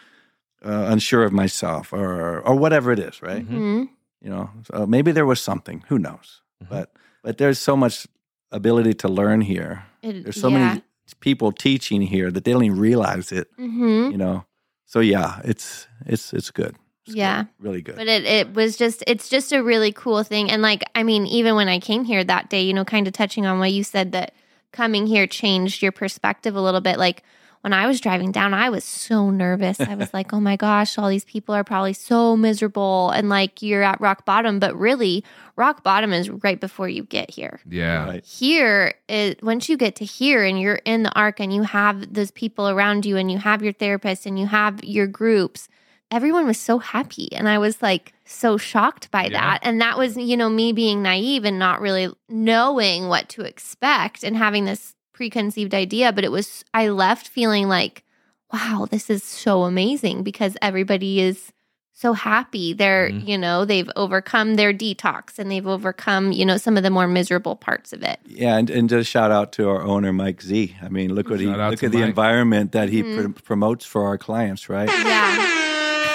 uh, 0.68 0.92
unsure 0.92 1.24
of 1.24 1.32
myself, 1.32 1.92
or 1.92 2.40
or 2.48 2.54
whatever 2.62 2.92
it 2.92 2.98
is. 2.98 3.22
Right? 3.22 3.44
hmm 3.44 3.84
you 4.20 4.30
know 4.30 4.50
so 4.66 4.84
maybe 4.86 5.12
there 5.12 5.26
was 5.26 5.40
something 5.40 5.84
who 5.88 5.96
knows 5.98 6.42
Mhm. 6.62 6.68
but 6.74 6.86
but 7.22 7.38
there's 7.38 7.58
so 7.60 7.76
much 7.76 8.06
ability 8.50 8.94
to 8.94 9.08
learn 9.08 9.40
here 9.42 9.84
there's 10.02 10.40
so 10.40 10.50
many 10.50 10.82
people 11.20 11.52
teaching 11.52 12.02
here 12.02 12.30
that 12.32 12.42
they 12.44 12.52
don't 12.52 12.64
even 12.64 12.80
realize 12.90 13.30
it 13.40 13.46
hmm 13.56 14.10
you 14.10 14.18
know 14.18 14.44
so 14.86 14.98
yeah 15.00 15.40
it's 15.44 15.86
it's 16.06 16.32
it's 16.34 16.50
good 16.50 16.74
It's 17.06 17.14
Yeah. 17.16 17.42
good. 17.42 17.48
really 17.66 17.82
good 17.82 17.94
But 17.96 18.08
it, 18.08 18.24
it 18.24 18.46
was 18.54 18.76
just, 18.76 19.04
it's 19.06 19.28
just 19.30 19.52
a 19.52 19.62
really 19.62 19.92
cool 19.92 20.22
thing. 20.24 20.50
And 20.52 20.60
like, 20.62 20.82
I 20.94 21.02
mean, 21.04 21.26
even 21.26 21.54
when 21.54 21.68
I 21.68 21.78
came 21.80 22.04
here 22.04 22.22
that 22.24 22.50
day, 22.50 22.62
you 22.68 22.74
know, 22.74 22.84
kind 22.84 23.06
of 23.06 23.12
touching 23.14 23.46
on 23.46 23.58
what 23.60 23.72
you 23.72 23.82
said 23.84 24.12
that 24.12 24.34
coming 24.72 25.06
here 25.06 25.26
changed 25.26 25.80
your 25.82 25.92
perspective 25.92 26.54
a 26.56 26.60
little 26.60 26.82
bit. 26.82 26.98
Like, 26.98 27.22
when 27.68 27.74
I 27.74 27.86
was 27.86 28.00
driving 28.00 28.32
down, 28.32 28.54
I 28.54 28.70
was 28.70 28.82
so 28.82 29.28
nervous. 29.28 29.78
I 29.78 29.94
was 29.94 30.14
like, 30.14 30.32
oh 30.32 30.40
my 30.40 30.56
gosh, 30.56 30.96
all 30.96 31.10
these 31.10 31.26
people 31.26 31.54
are 31.54 31.64
probably 31.64 31.92
so 31.92 32.34
miserable 32.34 33.10
and 33.10 33.28
like 33.28 33.60
you're 33.60 33.82
at 33.82 34.00
rock 34.00 34.24
bottom. 34.24 34.58
But 34.58 34.74
really, 34.74 35.22
rock 35.54 35.82
bottom 35.82 36.14
is 36.14 36.30
right 36.30 36.58
before 36.58 36.88
you 36.88 37.02
get 37.02 37.30
here. 37.30 37.60
Yeah. 37.68 38.06
Right. 38.06 38.24
Here, 38.24 38.94
it, 39.06 39.42
once 39.42 39.68
you 39.68 39.76
get 39.76 39.96
to 39.96 40.06
here 40.06 40.44
and 40.44 40.58
you're 40.58 40.80
in 40.86 41.02
the 41.02 41.12
arc 41.12 41.40
and 41.40 41.52
you 41.52 41.64
have 41.64 42.14
those 42.14 42.30
people 42.30 42.70
around 42.70 43.04
you 43.04 43.18
and 43.18 43.30
you 43.30 43.36
have 43.36 43.62
your 43.62 43.74
therapist 43.74 44.24
and 44.24 44.38
you 44.38 44.46
have 44.46 44.82
your 44.82 45.06
groups, 45.06 45.68
everyone 46.10 46.46
was 46.46 46.58
so 46.58 46.78
happy. 46.78 47.30
And 47.34 47.50
I 47.50 47.58
was 47.58 47.82
like 47.82 48.14
so 48.24 48.56
shocked 48.56 49.10
by 49.10 49.24
Yeah. 49.24 49.40
that. 49.40 49.58
And 49.60 49.78
that 49.82 49.98
was, 49.98 50.16
you 50.16 50.38
know, 50.38 50.48
me 50.48 50.72
being 50.72 51.02
naive 51.02 51.44
and 51.44 51.58
not 51.58 51.82
really 51.82 52.08
knowing 52.30 53.08
what 53.08 53.28
to 53.28 53.42
expect 53.42 54.24
and 54.24 54.38
having 54.38 54.64
this 54.64 54.94
preconceived 55.18 55.74
idea. 55.74 56.12
But 56.12 56.24
it 56.24 56.30
was, 56.30 56.64
I 56.72 56.88
left 56.88 57.26
feeling 57.28 57.68
like, 57.68 58.04
wow, 58.52 58.86
this 58.88 59.10
is 59.10 59.24
so 59.24 59.64
amazing 59.64 60.22
because 60.22 60.56
everybody 60.62 61.20
is 61.20 61.52
so 61.92 62.12
happy. 62.12 62.72
They're, 62.72 63.10
Mhm. 63.10 63.26
you 63.26 63.36
know, 63.36 63.64
they've 63.64 63.90
overcome 63.96 64.54
their 64.54 64.72
detox 64.72 65.36
and 65.40 65.50
they've 65.50 65.66
overcome, 65.66 66.30
you 66.30 66.46
know, 66.46 66.56
some 66.56 66.76
of 66.76 66.84
the 66.84 66.90
more 66.90 67.08
miserable 67.08 67.56
parts 67.56 67.92
of 67.92 68.04
it. 68.04 68.20
Yeah, 68.28 68.56
and, 68.56 68.70
and 68.70 68.88
just 68.88 69.10
shout 69.10 69.32
out 69.32 69.50
to 69.54 69.68
our 69.68 69.82
owner, 69.82 70.12
Mike 70.12 70.40
Z. 70.40 70.76
I 70.80 70.88
mean, 70.88 71.12
look 71.16 71.28
what 71.28 71.40
he 71.40 71.46
Shout 71.46 71.58
out 71.58 71.70
look 71.72 71.80
to 71.80 71.86
at 71.86 71.92
the 71.92 72.02
environment 72.02 72.70
that 72.72 72.88
he 72.90 73.02
Mhm. 73.02 73.34
pr- 73.34 73.42
promotes 73.42 73.84
for 73.84 74.06
our 74.06 74.16
clients, 74.16 74.68
right? 74.68 74.88
Yeah. 74.88 75.46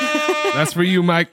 That's 0.56 0.72
for 0.74 0.84
you, 0.84 1.04
Mike. 1.04 1.30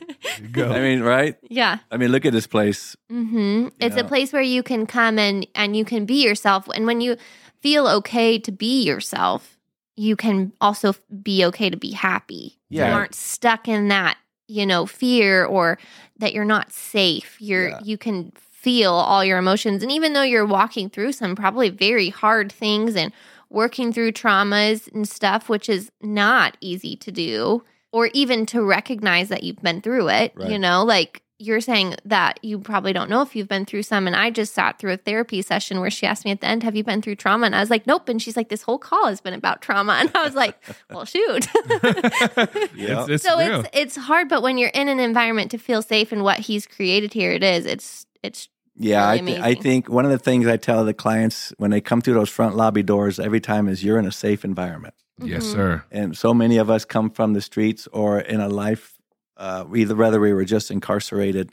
Go. 0.53 0.73
I 0.73 0.81
mean, 0.81 1.03
right? 1.03 1.37
yeah. 1.49 1.79
I 1.93 1.97
mean, 1.99 2.11
look 2.11 2.25
at 2.27 2.33
this 2.33 2.47
place. 2.49 2.97
hmm 3.09 3.69
It's 3.79 3.97
a 3.97 4.05
place 4.05 4.33
where 4.33 4.43
you 4.43 4.63
can 4.63 4.87
come 4.87 5.19
and 5.19 5.47
and 5.55 5.77
you 5.77 5.85
can 5.85 6.07
be 6.07 6.25
yourself. 6.25 6.69
And 6.75 6.87
when 6.87 7.01
you 7.01 7.17
feel 7.61 7.87
okay 7.87 8.39
to 8.39 8.53
be 8.53 8.83
yourself, 8.83 9.59
you 9.97 10.17
can 10.17 10.53
also 10.61 10.95
be 11.23 11.45
okay 11.47 11.71
to 11.71 11.77
be 11.77 11.91
happy. 11.93 12.59
Yeah. 12.69 12.89
You 12.89 12.95
aren't 12.95 13.15
stuck 13.15 13.69
in 13.69 13.89
that, 13.89 14.17
you 14.49 14.65
know, 14.67 14.87
fear 14.87 15.45
or 15.45 15.79
that 16.19 16.33
you're 16.33 16.45
not 16.45 16.73
safe. 16.73 17.37
You're 17.41 17.69
Yeah. 17.71 17.81
you 17.83 17.99
can 17.99 18.33
feel 18.51 18.93
all 18.93 19.25
your 19.25 19.39
emotions. 19.39 19.83
And 19.83 19.91
even 19.93 20.13
though 20.13 20.23
you're 20.23 20.47
walking 20.47 20.91
through 20.91 21.13
some 21.13 21.35
probably 21.35 21.71
very 21.71 22.11
hard 22.11 22.53
things 22.53 22.95
and 22.95 23.13
working 23.49 23.93
through 23.93 24.13
traumas 24.13 24.93
and 24.95 25.09
stuff, 25.09 25.49
which 25.49 25.69
is 25.69 25.91
not 26.03 26.57
easy 26.61 26.95
to 26.97 27.11
do, 27.11 27.65
or 27.93 28.11
even 28.13 28.47
to 28.47 28.63
recognize 28.63 29.29
that 29.31 29.43
you've 29.43 29.61
been 29.63 29.81
through 29.81 30.09
it, 30.09 30.33
you 30.51 30.59
know, 30.59 30.85
like 30.85 31.23
you're 31.41 31.61
saying 31.63 31.97
that 32.05 32.39
you 32.43 32.59
probably 32.59 32.93
don't 32.93 33.09
know 33.09 33.23
if 33.23 33.35
you've 33.35 33.49
been 33.49 33.65
through 33.65 33.83
some. 33.85 34.07
And 34.07 34.15
I 34.15 34.29
just 34.31 34.55
sat 34.55 34.79
through 34.79 34.93
a 34.93 34.97
therapy 34.99 35.41
session 35.43 35.81
where 35.81 35.91
she 35.91 36.05
asked 36.07 36.25
me 36.25 36.31
at 36.31 36.41
the 36.43 36.47
end, 36.47 36.63
Have 36.63 36.77
you 36.77 36.85
been 36.85 37.01
through 37.01 37.17
trauma? 37.17 37.47
And 37.47 37.55
I 37.57 37.61
was 37.61 37.71
like, 37.71 37.87
Nope. 37.87 38.09
And 38.11 38.21
she's 38.21 38.37
like, 38.37 38.51
This 38.51 38.63
whole 38.63 38.79
call 38.79 39.07
has 39.07 39.21
been 39.21 39.35
about 39.35 39.63
trauma. 39.63 39.95
And 39.95 40.11
I 40.15 40.23
was 40.25 40.35
like, 40.35 40.57
Well, 40.91 41.05
shoot. 41.07 41.49
Yeah. 42.77 43.03
It's, 43.03 43.09
it's 43.11 43.25
so 43.25 43.39
real. 43.39 43.61
it's 43.61 43.69
it's 43.73 43.97
hard, 43.97 44.29
but 44.29 44.43
when 44.43 44.59
you're 44.59 44.71
in 44.71 44.89
an 44.89 45.01
environment 45.01 45.51
to 45.53 45.59
feel 45.59 45.83
safe 45.83 46.13
and 46.13 46.23
what 46.23 46.39
he's 46.41 46.67
created 46.67 47.13
here, 47.13 47.33
it 47.33 47.43
is. 47.43 47.67
It's 47.67 48.07
it's 48.23 48.49
Yeah, 48.77 49.11
really 49.13 49.35
I, 49.39 49.41
th- 49.55 49.59
I 49.59 49.61
think 49.61 49.89
one 49.89 50.05
of 50.05 50.11
the 50.11 50.19
things 50.19 50.47
I 50.47 50.57
tell 50.57 50.85
the 50.85 50.95
clients 50.95 51.53
when 51.59 51.71
they 51.71 51.81
come 51.81 52.01
through 52.01 52.15
those 52.15 52.29
front 52.31 52.57
lobby 52.57 52.83
doors 52.83 53.19
every 53.19 53.41
time 53.41 53.69
is 53.69 53.83
you're 53.85 53.99
in 53.99 54.07
a 54.07 54.13
safe 54.13 54.45
environment. 54.45 54.95
yes, 55.23 55.45
Mhm. 55.47 55.53
sir. 55.53 55.85
And 55.91 56.17
so 56.17 56.33
many 56.35 56.57
of 56.59 56.71
us 56.71 56.85
come 56.85 57.11
from 57.11 57.33
the 57.35 57.41
streets 57.41 57.87
or 57.93 58.21
in 58.21 58.41
a 58.41 58.49
life, 58.49 58.99
uh, 59.41 59.65
either 59.75 59.97
whether 59.97 60.21
we 60.21 60.33
were 60.33 60.45
just 60.45 60.71
incarcerated, 60.71 61.53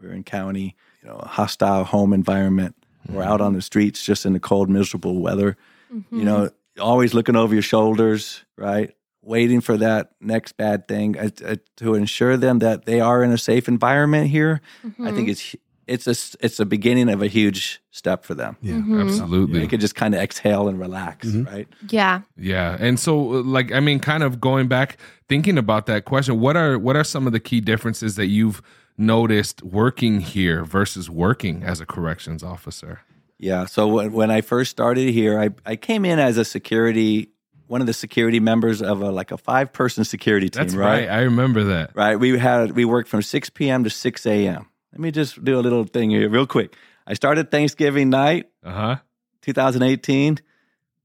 we 0.00 0.08
were 0.08 0.14
in 0.14 0.24
county, 0.24 0.76
you 1.02 1.08
know, 1.08 1.16
a 1.16 1.28
hostile 1.28 1.84
home 1.84 2.12
environment, 2.14 2.74
or 3.12 3.22
out 3.22 3.40
on 3.40 3.52
the 3.52 3.60
streets 3.62 4.02
just 4.02 4.24
in 4.26 4.32
the 4.32 4.40
cold, 4.40 4.68
miserable 4.70 5.20
weather. 5.20 5.56
mm-hmm. 5.92 6.18
You 6.18 6.24
know, 6.24 6.50
always 6.80 7.14
looking 7.14 7.36
over 7.36 7.52
your 7.54 7.62
shoulders, 7.62 8.44
right? 8.56 8.94
Waiting 9.22 9.60
for 9.60 9.76
that 9.76 10.12
next 10.20 10.52
bad 10.56 10.86
thing 10.88 11.18
uh, 11.18 11.30
uh, 11.44 11.56
to 11.78 11.94
ensure 11.94 12.36
them 12.36 12.60
that 12.60 12.84
they 12.86 13.00
are 13.00 13.22
in 13.24 13.32
a 13.32 13.38
safe 13.38 13.66
environment 13.68 14.28
here. 14.28 14.60
I 14.84 14.86
Mm-hmm. 14.88 15.14
think 15.16 15.28
it's 15.28 15.56
it's 15.86 16.06
a 16.06 16.44
it's 16.44 16.58
a 16.60 16.64
beginning 16.66 17.08
of 17.08 17.22
a 17.22 17.28
huge 17.28 17.80
step 17.90 18.24
for 18.24 18.34
them. 18.34 18.56
Yeah. 18.60 18.74
Mm-hmm. 18.74 19.00
Absolutely. 19.02 19.60
They 19.60 19.66
could 19.66 19.80
just 19.80 19.94
kind 19.94 20.14
of 20.14 20.20
exhale 20.20 20.68
and 20.68 20.78
relax, 20.80 21.28
Mhm. 21.28 21.46
right? 21.46 21.68
yeah. 21.90 22.22
Yeah, 22.36 22.76
and 22.80 22.98
so 22.98 23.36
uh, 23.36 23.42
like 23.42 23.72
I 23.72 23.80
mean, 23.80 24.00
kind 24.00 24.22
of 24.22 24.40
going 24.40 24.68
back, 24.68 24.98
thinking 25.28 25.58
about 25.58 25.86
that 25.86 26.04
question, 26.04 26.40
what 26.40 26.56
are 26.56 26.78
what 26.78 26.96
are 26.96 27.04
some 27.04 27.26
of 27.26 27.32
the 27.32 27.40
key 27.40 27.60
differences 27.60 28.16
that 28.16 28.26
you've 28.26 28.60
noticed 28.98 29.62
working 29.62 30.20
here 30.20 30.64
versus 30.64 31.08
working 31.10 31.62
as 31.62 31.80
a 31.80 31.86
corrections 31.86 32.42
officer? 32.42 33.00
Yeah. 33.38 33.66
So 33.66 33.86
when, 33.88 34.12
when 34.12 34.30
I 34.30 34.40
first 34.40 34.70
started 34.70 35.10
here, 35.12 35.38
I, 35.38 35.50
I 35.66 35.76
came 35.76 36.04
in 36.06 36.18
as 36.18 36.38
a 36.38 36.44
security, 36.44 37.28
one 37.66 37.82
of 37.82 37.86
the 37.86 37.92
security 37.92 38.40
members 38.40 38.80
of 38.80 39.02
a 39.02 39.10
like 39.10 39.30
a 39.30 39.36
five 39.36 39.72
person 39.72 40.04
security 40.04 40.48
team. 40.48 40.62
That's 40.62 40.74
right. 40.74 41.08
I 41.08 41.20
remember 41.20 41.62
that. 41.64 41.94
Right. 41.94 42.16
We 42.16 42.38
had 42.38 42.72
we 42.72 42.84
worked 42.86 43.08
from 43.08 43.22
six 43.22 43.50
p.m. 43.50 43.84
to 43.84 43.90
six 43.90 44.24
a.m. 44.26 44.66
Let 44.96 45.00
me 45.02 45.10
just 45.10 45.44
do 45.44 45.58
a 45.58 45.60
little 45.60 45.84
thing 45.84 46.08
here, 46.08 46.26
real 46.30 46.46
quick. 46.46 46.74
I 47.06 47.12
started 47.12 47.50
Thanksgiving 47.50 48.08
night, 48.08 48.46
Uh 48.64 48.72
huh. 48.72 48.96
2018, 49.42 50.38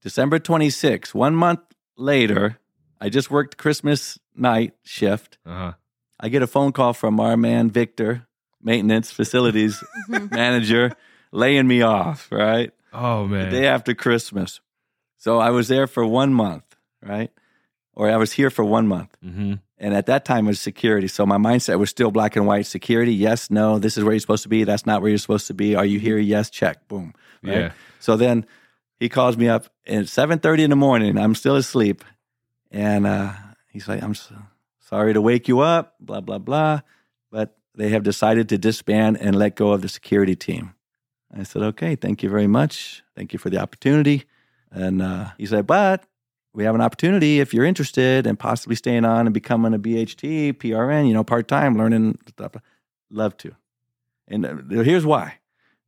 December 0.01 0.39
26. 0.39 1.13
One 1.13 1.35
month 1.35 1.59
later, 1.97 2.57
I 3.01 3.09
just 3.09 3.29
worked 3.29 3.57
Christmas 3.57 4.17
night 4.33 4.75
shift. 4.83 5.37
Uh 5.45 5.49
huh. 5.57 5.73
I 6.21 6.29
get 6.29 6.41
a 6.41 6.47
phone 6.47 6.71
call 6.71 6.93
from 6.93 7.19
our 7.19 7.35
man 7.35 7.69
Victor, 7.69 8.25
maintenance 8.63 9.11
facilities 9.19 9.83
manager, 10.07 10.93
laying 11.33 11.67
me 11.67 11.81
off. 11.81 12.31
Right. 12.31 12.71
Oh 12.93 13.23
the 13.23 13.35
man. 13.35 13.51
day 13.51 13.67
after 13.67 13.93
Christmas. 13.93 14.61
So 15.17 15.37
I 15.39 15.49
was 15.49 15.67
there 15.67 15.85
for 15.85 16.05
one 16.05 16.33
month, 16.33 16.63
right? 17.03 17.29
Or 17.93 18.09
I 18.09 18.15
was 18.15 18.31
here 18.31 18.49
for 18.49 18.63
one 18.63 18.87
month. 18.87 19.17
hmm 19.21 19.55
And 19.81 19.95
at 19.95 20.05
that 20.05 20.25
time 20.25 20.45
it 20.45 20.49
was 20.49 20.61
security. 20.61 21.07
So 21.07 21.25
my 21.25 21.37
mindset 21.37 21.79
was 21.79 21.89
still 21.89 22.11
black 22.11 22.35
and 22.35 22.45
white 22.45 22.67
security. 22.67 23.15
Yes, 23.15 23.49
no, 23.49 23.79
this 23.79 23.97
is 23.97 24.03
where 24.03 24.13
you're 24.13 24.19
supposed 24.19 24.43
to 24.43 24.49
be. 24.49 24.63
That's 24.63 24.85
not 24.85 25.01
where 25.01 25.09
you're 25.09 25.17
supposed 25.17 25.47
to 25.47 25.55
be. 25.55 25.75
Are 25.75 25.83
you 25.83 25.99
here? 25.99 26.19
Yes, 26.19 26.51
check. 26.51 26.87
Boom. 26.87 27.15
Right? 27.41 27.57
Yeah. 27.57 27.71
So 27.99 28.15
then 28.15 28.45
he 28.99 29.09
calls 29.09 29.37
me 29.37 29.49
up 29.49 29.65
at 29.87 30.05
7:30 30.05 30.65
in 30.65 30.69
the 30.69 30.75
morning. 30.75 31.17
I'm 31.17 31.33
still 31.33 31.55
asleep. 31.55 32.05
And 32.69 33.07
uh, 33.07 33.33
he's 33.69 33.87
like, 33.87 34.03
I'm 34.03 34.13
so 34.13 34.35
sorry 34.79 35.13
to 35.13 35.21
wake 35.21 35.47
you 35.47 35.61
up, 35.61 35.95
blah, 35.99 36.21
blah, 36.21 36.37
blah. 36.37 36.81
But 37.31 37.57
they 37.73 37.89
have 37.89 38.03
decided 38.03 38.49
to 38.49 38.59
disband 38.59 39.17
and 39.19 39.35
let 39.35 39.55
go 39.55 39.71
of 39.71 39.81
the 39.81 39.89
security 39.89 40.35
team. 40.35 40.75
I 41.35 41.41
said, 41.41 41.63
okay, 41.63 41.95
thank 41.95 42.21
you 42.21 42.29
very 42.29 42.47
much. 42.47 43.01
Thank 43.15 43.33
you 43.33 43.39
for 43.39 43.49
the 43.49 43.57
opportunity. 43.57 44.25
And 44.69 45.01
uh, 45.01 45.29
he 45.39 45.47
said, 45.47 45.65
but 45.65 46.05
we 46.53 46.63
have 46.65 46.75
an 46.75 46.81
opportunity 46.81 47.39
if 47.39 47.53
you're 47.53 47.65
interested 47.65 48.27
in 48.27 48.35
possibly 48.35 48.75
staying 48.75 49.05
on 49.05 49.27
and 49.27 49.33
becoming 49.33 49.73
a 49.73 49.79
BHT, 49.79 50.53
PRN, 50.53 51.07
you 51.07 51.13
know, 51.13 51.23
part 51.23 51.47
time, 51.47 51.77
learning 51.77 52.17
stuff. 52.27 52.55
Love 53.09 53.37
to. 53.37 53.55
And 54.27 54.45
uh, 54.45 54.81
here's 54.81 55.05
why. 55.05 55.35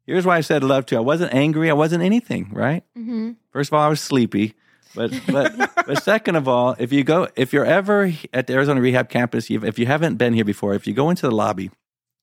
Here's 0.06 0.26
why 0.26 0.38
I 0.38 0.42
said 0.42 0.64
love 0.64 0.86
to. 0.88 0.98
I 0.98 1.02
wasn't 1.02 1.34
angry. 1.34 1.70
I 1.70 1.74
wasn't 1.74 2.04
anything, 2.04 2.50
right? 2.52 2.84
Mm-hmm. 2.98 3.32
First 3.52 3.70
of 3.70 3.74
all, 3.76 3.82
I 3.82 3.88
was 3.88 4.02
sleepy. 4.02 4.54
But 4.96 5.12
but 5.28 5.56
but 5.88 6.04
second 6.04 6.36
of 6.36 6.48
all, 6.48 6.76
if 6.78 6.92
you 6.92 7.04
go 7.04 7.28
if 7.36 7.54
you're 7.54 7.66
ever 7.66 8.12
at 8.34 8.48
the 8.48 8.54
Arizona 8.54 8.82
Rehab 8.82 9.10
Campus, 9.10 9.50
if 9.50 9.80
you 9.80 9.86
haven't 9.86 10.18
been 10.18 10.34
here 10.34 10.46
before, 10.46 10.74
if 10.74 10.88
you 10.88 10.94
go 10.94 11.10
into 11.10 11.28
the 11.28 11.36
lobby 11.36 11.72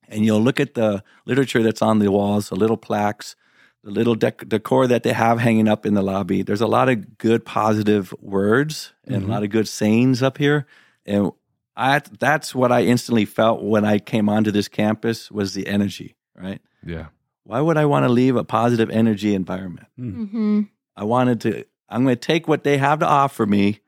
and 0.09 0.25
you'll 0.25 0.43
look 0.43 0.61
at 0.61 0.75
the 0.75 1.03
literature 1.25 1.63
that's 1.63 1.83
on 1.83 1.99
the 1.99 2.11
walls, 2.11 2.51
the 2.51 2.57
little 2.57 2.77
plaques, 2.77 3.35
the 3.83 3.91
little 3.91 4.17
dec- 4.17 4.49
decor 4.49 4.87
that 4.87 5.03
they 5.03 5.13
have 5.13 5.39
hanging 5.39 5.69
up 5.69 5.87
in 5.87 5.95
the 5.95 6.03
lobby, 6.03 6.43
there's 6.43 6.61
a 6.61 6.67
lot 6.67 6.89
of 6.89 7.19
good 7.19 7.45
positive 7.45 8.15
words 8.21 8.93
and 9.07 9.25
a 9.25 9.27
lot 9.27 9.43
of 9.43 9.51
good 9.51 9.69
sayings 9.69 10.23
up 10.23 10.39
here, 10.39 10.67
and 11.07 11.33
I 11.77 12.01
that's 12.19 12.55
what 12.55 12.73
I 12.73 12.83
instantly 12.83 13.25
felt 13.25 13.63
when 13.63 13.85
I 13.85 13.99
came 13.99 14.29
onto 14.29 14.51
this 14.51 14.69
campus 14.69 15.31
was 15.31 15.55
the 15.55 15.67
energy, 15.67 16.17
right? 16.37 16.61
Yeah. 16.85 17.07
Why 17.45 17.61
would 17.61 17.77
I 17.77 17.87
want 17.87 18.05
to 18.05 18.09
leave 18.09 18.37
a 18.37 18.45
positive 18.45 18.91
energy 18.91 19.35
environment? 19.35 19.89
Mm-hmm. 19.99 20.63
I 20.97 21.05
wanted 21.05 21.41
to, 21.41 21.65
I'm 21.89 22.05
going 22.05 22.15
to 22.15 22.21
take 22.21 22.47
what 22.47 22.63
they 22.63 22.79
have 22.79 23.01
to 23.01 23.07
offer 23.07 23.47
me 23.47 23.81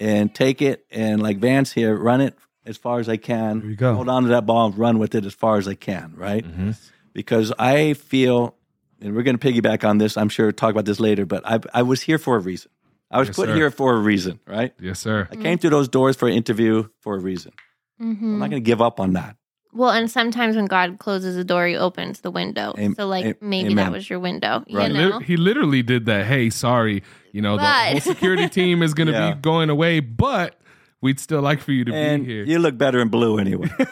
and 0.00 0.34
take 0.34 0.62
it 0.62 0.86
and, 0.90 1.22
like 1.22 1.38
Vance 1.38 1.72
here, 1.72 1.96
run 1.96 2.20
it 2.20 2.38
as 2.64 2.76
far 2.76 3.00
as 3.00 3.08
I 3.08 3.16
can. 3.16 3.60
There 3.60 3.70
you 3.70 3.76
go. 3.76 3.94
Hold 3.94 4.08
on 4.08 4.22
to 4.22 4.28
that 4.30 4.46
ball 4.46 4.66
and 4.66 4.78
run 4.78 4.98
with 4.98 5.14
it 5.14 5.26
as 5.26 5.34
far 5.34 5.58
as 5.58 5.68
I 5.68 5.74
can, 5.74 6.14
right? 6.16 6.44
Mm-hmm. 6.44 6.70
Because 7.12 7.52
I 7.58 7.94
feel, 7.94 8.54
and 9.02 9.14
we're 9.14 9.22
going 9.22 9.36
to 9.38 9.46
piggyback 9.52 9.86
on 9.88 9.98
this, 9.98 10.16
I'm 10.16 10.28
sure 10.28 10.50
talk 10.52 10.70
about 10.70 10.84
this 10.84 11.00
later, 11.00 11.26
but 11.26 11.42
I, 11.46 11.60
I 11.74 11.82
was 11.82 12.00
here 12.02 12.18
for 12.18 12.36
a 12.36 12.40
reason. 12.40 12.70
I 13.10 13.18
was 13.18 13.28
Yes, 13.28 13.36
put 13.36 13.48
sir. 13.48 13.54
here 13.54 13.70
for 13.70 13.94
a 13.94 13.98
reason, 13.98 14.40
right? 14.46 14.72
Yes, 14.80 14.98
sir. 15.00 15.28
I 15.30 15.36
came 15.36 15.58
through 15.58 15.70
those 15.70 15.88
doors 15.88 16.16
for 16.16 16.28
an 16.28 16.34
interview 16.34 16.88
for 17.00 17.14
a 17.16 17.20
reason. 17.20 17.52
Mm-hmm. 18.00 18.24
I'm 18.24 18.38
not 18.38 18.50
going 18.50 18.62
to 18.62 18.66
give 18.66 18.80
up 18.80 18.98
on 19.00 19.12
that. 19.12 19.36
Well, 19.74 19.90
and 19.90 20.10
sometimes 20.10 20.56
when 20.56 20.66
God 20.66 20.98
closes 20.98 21.36
a 21.36 21.44
door, 21.44 21.66
He 21.66 21.76
opens 21.76 22.20
the 22.20 22.30
window. 22.30 22.74
Am- 22.78 22.94
so, 22.94 23.06
like, 23.06 23.24
am- 23.24 23.34
maybe 23.40 23.72
amen. 23.72 23.76
that 23.86 23.92
was 23.92 24.08
your 24.08 24.18
window. 24.18 24.64
Right. 24.72 24.90
You 24.90 24.96
He, 24.98 25.08
know? 25.08 25.18
he 25.20 25.36
literally 25.36 25.82
did 25.82 26.06
that. 26.06 26.26
Hey, 26.26 26.50
sorry, 26.50 27.02
you 27.32 27.40
know, 27.42 27.56
the 27.56 27.64
whole 27.64 28.00
security 28.00 28.48
team 28.60 28.82
is 28.82 28.92
going 28.94 29.06
to 29.08 29.12
Yeah. 29.12 29.34
be 29.34 29.40
going 29.40 29.70
away, 29.70 30.00
but 30.00 30.58
we'd 31.00 31.18
still 31.20 31.40
like 31.42 31.60
for 31.60 31.72
you 31.72 31.84
to 31.86 31.94
And 31.94 32.24
be 32.26 32.32
here. 32.32 32.44
you 32.44 32.58
look 32.58 32.76
better 32.78 33.00
in 33.00 33.08
blue 33.08 33.38
anyway. 33.38 33.68
yeah, 33.78 33.86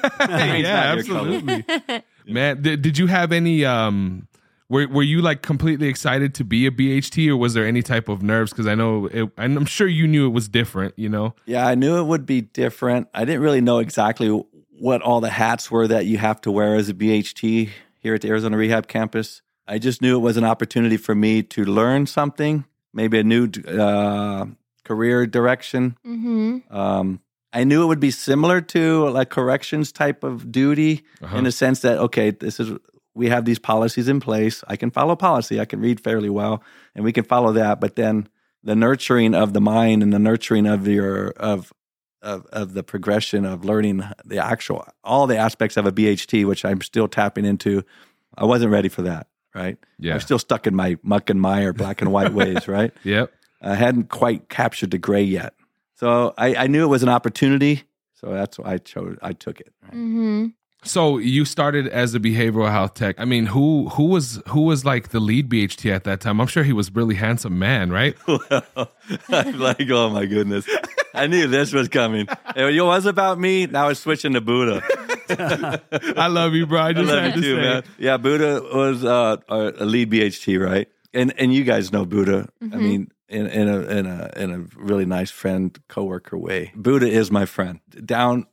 not 0.94 0.96
your 0.96 1.04
color. 1.04 1.34
absolutely. 1.34 1.64
Man, 2.26 2.62
did, 2.62 2.82
did 2.82 2.98
you 2.98 3.06
have 3.06 3.32
any 3.32 3.64
um 3.64 4.28
were 4.70 4.88
were 4.88 5.02
you 5.02 5.20
like 5.20 5.42
completely 5.42 5.88
excited 5.88 6.32
to 6.36 6.44
be 6.44 6.66
a 6.66 6.70
BHT, 6.70 7.28
or 7.28 7.36
was 7.36 7.52
there 7.54 7.66
any 7.66 7.82
type 7.82 8.08
of 8.08 8.22
nerves? 8.22 8.50
Because 8.52 8.66
I 8.66 8.74
know, 8.74 9.06
it, 9.06 9.28
and 9.36 9.58
I'm 9.58 9.66
sure 9.66 9.86
you 9.86 10.06
knew 10.06 10.24
it 10.26 10.30
was 10.32 10.48
different. 10.48 10.94
You 10.96 11.10
know, 11.10 11.34
Yeah, 11.44 11.66
I 11.66 11.74
knew 11.74 11.98
it 11.98 12.04
would 12.04 12.24
be 12.24 12.40
different. 12.40 13.08
I 13.12 13.24
didn't 13.26 13.42
really 13.42 13.60
know 13.60 13.78
exactly 13.80 14.28
what 14.78 15.02
all 15.02 15.20
the 15.20 15.28
hats 15.30 15.70
were 15.70 15.86
that 15.88 16.06
you 16.06 16.16
have 16.16 16.40
to 16.42 16.50
wear 16.50 16.74
as 16.76 16.88
a 16.88 16.94
BHT 16.94 17.68
here 17.98 18.14
at 18.14 18.22
the 18.22 18.28
Arizona 18.28 18.56
Rehab 18.56 18.86
Campus. 18.88 19.42
I 19.68 19.78
just 19.78 20.00
knew 20.00 20.16
it 20.16 20.20
was 20.22 20.36
an 20.38 20.44
opportunity 20.44 20.96
for 20.96 21.14
me 21.14 21.42
to 21.42 21.64
learn 21.64 22.06
something, 22.06 22.64
maybe 22.94 23.18
a 23.18 23.22
new 23.24 23.48
uh, 23.68 24.46
career 24.84 25.26
direction. 25.26 25.96
Mm-hmm. 26.06 26.74
Um, 26.74 27.20
I 27.52 27.64
knew 27.64 27.82
it 27.82 27.86
would 27.86 28.00
be 28.00 28.10
similar 28.10 28.60
to 28.62 29.08
like 29.10 29.28
corrections 29.28 29.92
type 29.92 30.24
of 30.24 30.50
duty 30.50 31.02
Uh-huh. 31.22 31.36
in 31.36 31.44
the 31.44 31.52
sense 31.52 31.80
that 31.80 31.98
okay, 31.98 32.30
this 32.30 32.58
is 32.60 32.70
we 33.14 33.28
have 33.28 33.44
these 33.44 33.58
policies 33.58 34.08
in 34.08 34.20
place. 34.20 34.62
I 34.68 34.76
can 34.76 34.90
follow 34.90 35.16
policy. 35.16 35.60
I 35.60 35.64
can 35.64 35.80
read 35.80 36.00
fairly 36.00 36.30
well, 36.30 36.62
and 36.94 37.04
we 37.04 37.12
can 37.12 37.24
follow 37.24 37.52
that. 37.52 37.80
But 37.80 37.96
then 37.96 38.28
the 38.62 38.76
nurturing 38.76 39.34
of 39.34 39.52
the 39.52 39.60
mind 39.60 40.02
and 40.02 40.12
the 40.12 40.18
nurturing 40.18 40.66
of 40.66 40.86
your 40.86 41.30
of 41.30 41.72
of 42.22 42.46
of 42.46 42.74
the 42.74 42.82
progression 42.82 43.44
of 43.44 43.64
learning 43.64 44.02
the 44.24 44.38
actual 44.44 44.86
all 45.02 45.26
the 45.26 45.36
aspects 45.38 45.76
of 45.76 45.86
a 45.86 45.92
BHT, 45.92 46.44
which 46.46 46.64
I'm 46.64 46.80
still 46.82 47.08
tapping 47.08 47.44
into. 47.44 47.82
I 48.36 48.44
wasn't 48.44 48.70
ready 48.70 48.88
for 48.88 49.02
that. 49.02 49.26
Right. 49.54 49.78
Yeah. 49.98 50.14
I'm 50.14 50.20
still 50.20 50.38
stuck 50.38 50.66
in 50.68 50.76
my 50.76 50.96
muck 51.02 51.28
and 51.28 51.40
mire, 51.40 51.72
black 51.72 52.00
and 52.02 52.12
white 52.12 52.32
ways. 52.32 52.68
Right. 52.68 52.92
yep. 53.02 53.32
I 53.60 53.74
hadn't 53.74 54.08
quite 54.08 54.48
captured 54.48 54.92
the 54.92 54.98
gray 54.98 55.24
yet. 55.24 55.54
So 55.96 56.32
I, 56.38 56.54
I 56.54 56.66
knew 56.68 56.84
it 56.84 56.88
was 56.88 57.02
an 57.02 57.08
opportunity. 57.08 57.82
So 58.14 58.30
that's 58.32 58.58
why 58.58 58.74
I 58.74 58.78
chose. 58.78 59.18
I 59.20 59.32
took 59.32 59.60
it. 59.60 59.72
right? 59.82 59.92
Mm-hmm. 59.92 60.46
So 60.82 61.18
you 61.18 61.44
started 61.44 61.86
as 61.88 62.14
a 62.14 62.20
behavioral 62.20 62.70
health 62.70 62.94
tech. 62.94 63.16
I 63.18 63.24
mean, 63.26 63.46
who 63.46 63.88
who 63.90 64.04
was 64.04 64.40
who 64.48 64.62
was 64.62 64.84
like 64.84 65.08
the 65.10 65.20
lead 65.20 65.48
BHT 65.50 65.90
at 65.94 66.04
that 66.04 66.20
time? 66.20 66.40
I'm 66.40 66.46
sure 66.46 66.62
he 66.62 66.72
was 66.72 66.88
a 66.88 66.92
really 66.92 67.16
handsome 67.16 67.58
man, 67.58 67.90
right? 67.90 68.16
I'm 69.28 69.58
like, 69.58 69.88
oh 69.90 70.10
my 70.10 70.24
goodness, 70.26 70.66
I 71.14 71.26
knew 71.26 71.46
this 71.48 71.72
was 71.72 71.88
coming. 71.88 72.26
It 72.56 72.82
was 72.82 73.06
about 73.06 73.38
me. 73.38 73.66
Now 73.66 73.88
it's 73.88 74.00
switching 74.00 74.32
to 74.34 74.40
Buddha. 74.40 74.82
I 76.16 76.26
love 76.28 76.54
you, 76.54 76.66
bro. 76.66 76.80
I 76.80 76.88
I 76.88 76.92
love 76.92 77.22
had 77.22 77.36
you 77.36 77.42
to 77.42 77.48
too, 77.48 77.56
say. 77.56 77.60
man. 77.62 77.82
Yeah, 77.98 78.16
Buddha 78.16 78.62
was 78.62 79.04
uh, 79.04 79.36
a 79.48 79.84
lead 79.84 80.10
BHT, 80.10 80.58
right? 80.64 80.88
And 81.12 81.32
and 81.38 81.52
you 81.52 81.64
guys 81.64 81.92
know 81.92 82.04
Buddha. 82.06 82.48
I 82.62 82.76
mean, 82.76 83.10
in 83.28 83.46
in 83.46 83.68
a 83.68 83.80
in 83.82 84.06
a 84.06 84.30
in 84.36 84.50
a 84.50 84.58
really 84.76 85.04
nice 85.06 85.30
friend 85.30 85.78
coworker 85.88 86.38
way. 86.38 86.72
Buddha 86.74 87.06
is 87.08 87.30
my 87.30 87.44
friend. 87.46 87.80
Down, 88.04 88.46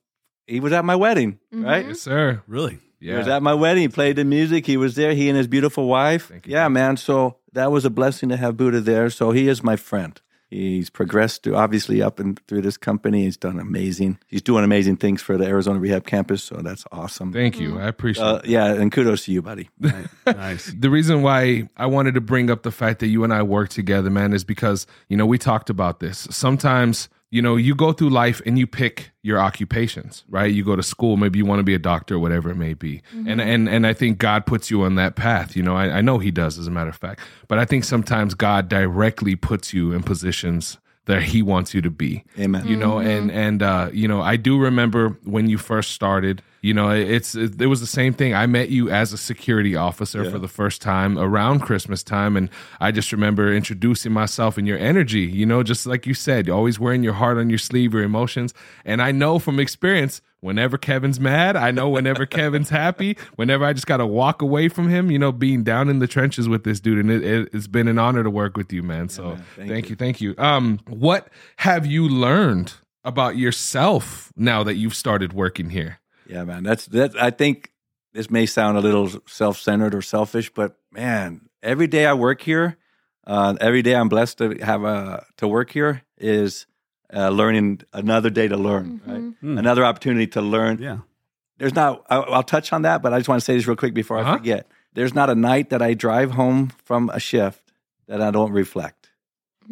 he 0.47 0.59
was 0.59 0.73
at 0.73 0.85
my 0.85 0.95
wedding, 0.95 1.39
right? 1.51 1.85
Yes, 1.87 2.01
sir. 2.01 2.41
Really? 2.47 2.79
Yeah. 2.99 3.11
He 3.13 3.17
was 3.19 3.27
at 3.27 3.43
my 3.43 3.53
wedding. 3.53 3.81
He 3.83 3.87
played 3.89 4.15
the 4.15 4.25
music. 4.25 4.65
He 4.65 4.77
was 4.77 4.95
there. 4.95 5.13
He 5.13 5.29
and 5.29 5.37
his 5.37 5.47
beautiful 5.47 5.87
wife. 5.87 6.29
Thank 6.29 6.47
you, 6.47 6.53
yeah, 6.53 6.67
man. 6.67 6.97
So 6.97 7.37
that 7.53 7.71
was 7.71 7.85
a 7.85 7.89
blessing 7.91 8.29
to 8.29 8.37
have 8.37 8.57
Buddha 8.57 8.81
there. 8.81 9.09
So 9.11 9.31
he 9.31 9.47
is 9.47 9.61
my 9.63 9.75
friend. 9.75 10.19
He's 10.49 10.89
progressed 10.89 11.43
to 11.43 11.55
obviously 11.55 12.01
up 12.01 12.19
and 12.21 12.39
through 12.47 12.61
this 12.61 12.77
company. 12.77 13.23
He's 13.25 13.35
done 13.35 13.59
amazing. 13.59 14.17
He's 14.27 14.41
doing 14.41 14.63
amazing 14.63 14.95
things 14.95 15.21
for 15.21 15.35
the 15.37 15.45
Arizona 15.45 15.77
Rehab 15.77 16.05
Campus. 16.07 16.41
So 16.41 16.55
that's 16.63 16.85
awesome. 16.89 17.33
Thank 17.33 17.59
you. 17.59 17.77
I 17.77 17.87
appreciate 17.89 18.23
Uh, 18.23 18.35
it. 18.37 18.45
yeah, 18.45 18.67
and 18.73 18.89
kudos 18.89 19.25
to 19.25 19.33
you, 19.33 19.41
buddy. 19.41 19.69
Nice. 20.25 20.73
The 20.77 20.89
reason 20.89 21.21
why 21.21 21.67
I 21.75 21.85
wanted 21.87 22.13
to 22.15 22.21
bring 22.21 22.49
up 22.49 22.63
the 22.63 22.71
fact 22.71 22.99
that 23.01 23.07
you 23.07 23.25
and 23.25 23.33
I 23.33 23.43
work 23.43 23.67
together, 23.69 24.09
man, 24.09 24.31
is 24.33 24.43
because, 24.45 24.87
you 25.09 25.17
know, 25.17 25.25
we 25.25 25.37
talked 25.37 25.69
about 25.69 25.99
this. 25.99 26.27
Sometimes, 26.31 27.09
you 27.29 27.41
know, 27.41 27.57
you 27.57 27.75
go 27.75 27.91
through 27.91 28.09
life 28.09 28.41
and 28.45 28.57
you 28.57 28.65
pick 28.65 29.11
your 29.21 29.39
occupations, 29.39 30.23
right? 30.29 30.53
You 30.53 30.63
go 30.63 30.75
to 30.77 30.83
school, 30.83 31.17
maybe 31.17 31.39
you 31.39 31.45
want 31.45 31.59
to 31.59 31.63
be 31.63 31.73
a 31.73 31.79
doctor, 31.79 32.15
or 32.15 32.19
whatever 32.19 32.49
it 32.49 32.55
may 32.55 32.73
be. 32.73 33.01
And 33.11 33.41
and 33.41 33.67
and 33.67 33.85
I 33.85 33.93
think 33.93 34.17
God 34.17 34.45
puts 34.45 34.71
you 34.71 34.83
on 34.83 34.95
that 34.95 35.15
path. 35.15 35.55
You 35.55 35.63
know, 35.63 35.75
I, 35.75 35.97
I 35.97 36.01
know 36.01 36.19
he 36.19 36.31
does, 36.31 36.57
as 36.57 36.67
a 36.67 36.71
matter 36.71 36.89
of 36.89 36.95
fact. 36.95 37.19
But 37.47 37.59
I 37.59 37.65
think 37.65 37.83
sometimes 37.83 38.33
God 38.33 38.69
directly 38.69 39.35
puts 39.35 39.73
you 39.73 39.91
in 39.91 40.03
positions 40.03 40.77
that 41.07 41.23
he 41.23 41.41
wants 41.41 41.73
you 41.73 41.81
to 41.81 41.89
be 41.89 42.23
Amen. 42.37 42.67
you 42.67 42.75
know 42.75 42.99
and 42.99 43.31
and 43.31 43.63
uh 43.63 43.89
you 43.93 44.09
know 44.09 44.21
i 44.21 44.35
do 44.35 44.59
remember 44.59 45.17
when 45.23 45.49
you 45.49 45.57
first 45.57 45.91
started 45.91 46.43
you 46.61 46.73
know 46.73 46.89
it's 46.89 47.35
it, 47.35 47.61
it 47.61 47.67
was 47.67 47.79
the 47.79 47.87
same 47.87 48.13
thing. 48.13 48.33
I 48.33 48.45
met 48.45 48.69
you 48.69 48.89
as 48.89 49.13
a 49.13 49.17
security 49.17 49.75
officer 49.75 50.29
for 50.29 50.39
the 50.39 50.47
first 50.47 50.81
time 50.81 51.17
around 51.17 51.59
christmas 51.59 52.03
time 52.03 52.35
and 52.35 52.49
i 52.79 52.91
just 52.91 53.11
remember 53.11 53.53
introducing 53.53 54.11
myself 54.11 54.57
and 54.57 54.67
your 54.67 54.77
energy 54.77 55.21
you 55.21 55.45
know 55.45 55.63
just 55.63 55.85
like 55.85 56.05
you 56.05 56.13
said 56.13 56.49
always 56.49 56.79
wearing 56.79 57.03
your 57.03 57.13
heart 57.13 57.37
on 57.37 57.49
your 57.49 57.59
sleeve 57.59 57.93
your 57.93 58.03
emotions. 58.03 58.53
And 58.85 59.01
i 59.01 59.11
know 59.11 59.39
from 59.39 59.59
experience 59.59 60.21
whenever 60.39 60.77
kevin's 60.77 61.19
mad 61.19 61.55
i 61.55 61.71
know 61.71 61.89
whenever 61.89 62.25
kevin's 62.37 62.69
happy 62.69 63.17
whenever 63.35 63.65
i 63.65 63.73
just 63.73 63.87
gotta 63.87 64.05
walk 64.05 64.41
away 64.41 64.69
from 64.69 64.89
him 64.89 65.11
you 65.11 65.19
know 65.19 65.31
being 65.31 65.63
down 65.63 65.89
in 65.89 65.99
the 65.99 66.07
trenches 66.07 66.47
with 66.47 66.63
this 66.63 66.79
dude. 66.79 66.99
And 66.99 67.11
it, 67.11 67.23
it, 67.23 67.49
it's 67.53 67.67
been 67.67 67.87
an 67.87 67.99
honor 67.99 68.23
to 68.23 68.29
work 68.29 68.57
with 68.57 68.71
you 68.71 68.83
man. 68.83 69.09
So 69.09 69.37
Thank 69.55 69.69
thank 69.69 69.89
you 69.89 69.95
thank 69.95 70.21
you. 70.21 70.35
Um 70.37 70.79
what 70.87 71.27
have 71.57 71.85
you 71.85 72.07
learned 72.07 72.73
about 73.03 73.37
yourself 73.37 74.31
now 74.35 74.63
that 74.63 74.75
you've 74.75 74.95
started 74.95 75.33
working 75.33 75.69
here 75.69 75.99
Yeah, 76.27 76.43
man. 76.43 76.63
That's 76.63 76.85
that. 76.87 77.15
I 77.21 77.29
think 77.31 77.71
this 78.13 78.29
may 78.29 78.45
sound 78.45 78.77
a 78.77 78.81
little 78.81 79.09
self-centered 79.27 79.93
or 79.95 80.01
selfish, 80.01 80.49
but 80.53 80.77
man, 80.91 81.41
every 81.63 81.87
day 81.87 82.05
I 82.05 82.13
work 82.13 82.41
here, 82.41 82.77
uh, 83.25 83.55
every 83.61 83.81
day 83.81 83.95
I'm 83.95 84.09
blessed 84.09 84.37
to 84.39 84.51
have 84.63 84.83
a 84.83 85.25
to 85.37 85.47
work 85.47 85.71
here 85.71 86.03
is 86.17 86.65
uh, 87.13 87.29
learning 87.29 87.81
another 87.93 88.29
day 88.29 88.47
to 88.47 88.57
learn, 88.57 89.01
right? 89.05 89.23
Hmm. 89.41 89.57
Another 89.57 89.85
opportunity 89.85 90.27
to 90.27 90.41
learn. 90.41 90.81
Yeah. 90.81 90.99
There's 91.57 91.73
not. 91.75 92.03
I, 92.09 92.17
I'll 92.17 92.43
touch 92.43 92.71
on 92.73 92.83
that, 92.83 93.01
but 93.01 93.13
I 93.13 93.19
just 93.19 93.29
want 93.29 93.41
to 93.41 93.45
say 93.45 93.55
this 93.55 93.67
real 93.67 93.75
quick 93.77 93.93
before 93.93 94.17
I 94.17 94.21
Uh-huh. 94.21 94.37
forget. 94.37 94.67
There's 94.93 95.13
not 95.13 95.29
a 95.29 95.35
night 95.35 95.69
that 95.69 95.81
I 95.81 95.93
drive 95.93 96.31
home 96.31 96.71
from 96.83 97.09
a 97.13 97.19
shift 97.19 97.71
that 98.07 98.21
I 98.21 98.31
don't 98.31 98.51
reflect. 98.51 99.09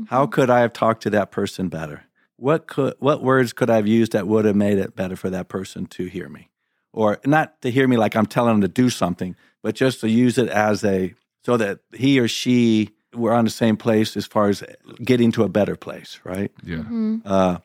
How 0.08 0.28
could 0.28 0.50
I 0.50 0.60
have 0.60 0.74
talked 0.74 1.04
to 1.04 1.10
that 1.12 1.32
person 1.32 1.68
better? 1.70 2.04
What 2.38 2.68
could 2.68 2.96
what 3.00 3.24
words 3.24 3.54
could 3.54 3.70
I 3.70 3.76
have 3.78 3.88
used 3.88 4.12
that 4.12 4.28
would 4.28 4.46
have 4.46 4.56
made 4.56 4.78
it 4.78 4.96
better 4.96 5.16
for 5.16 5.30
that 5.30 5.48
person 5.48 5.86
to 5.88 6.06
hear 6.06 6.28
me? 6.30 6.50
Or 6.94 7.20
not 7.26 7.62
to 7.62 7.72
hear 7.72 7.88
me 7.88 7.98
like 7.98 8.16
I'm 8.16 8.26
telling 8.26 8.54
them 8.54 8.62
to 8.62 8.68
do 8.68 8.90
something, 8.90 9.36
but 9.64 9.76
just 9.76 10.02
to 10.02 10.10
use 10.10 10.38
it 10.38 10.50
as 10.50 10.84
a 10.84 11.14
so 11.44 11.58
that 11.58 11.80
he 11.94 12.20
or 12.20 12.28
she 12.28 12.90
were 13.14 13.34
on 13.34 13.46
the 13.46 13.52
same 13.52 13.78
place 13.78 14.18
as 14.18 14.26
far 14.26 14.50
as 14.50 14.64
getting 15.04 15.32
to 15.34 15.44
a 15.44 15.50
better 15.50 15.76
place, 15.76 16.20
right? 16.24 16.52
yeah 16.64 16.78
Mm-hmm. 16.78 17.18
Uh, 17.26 17.58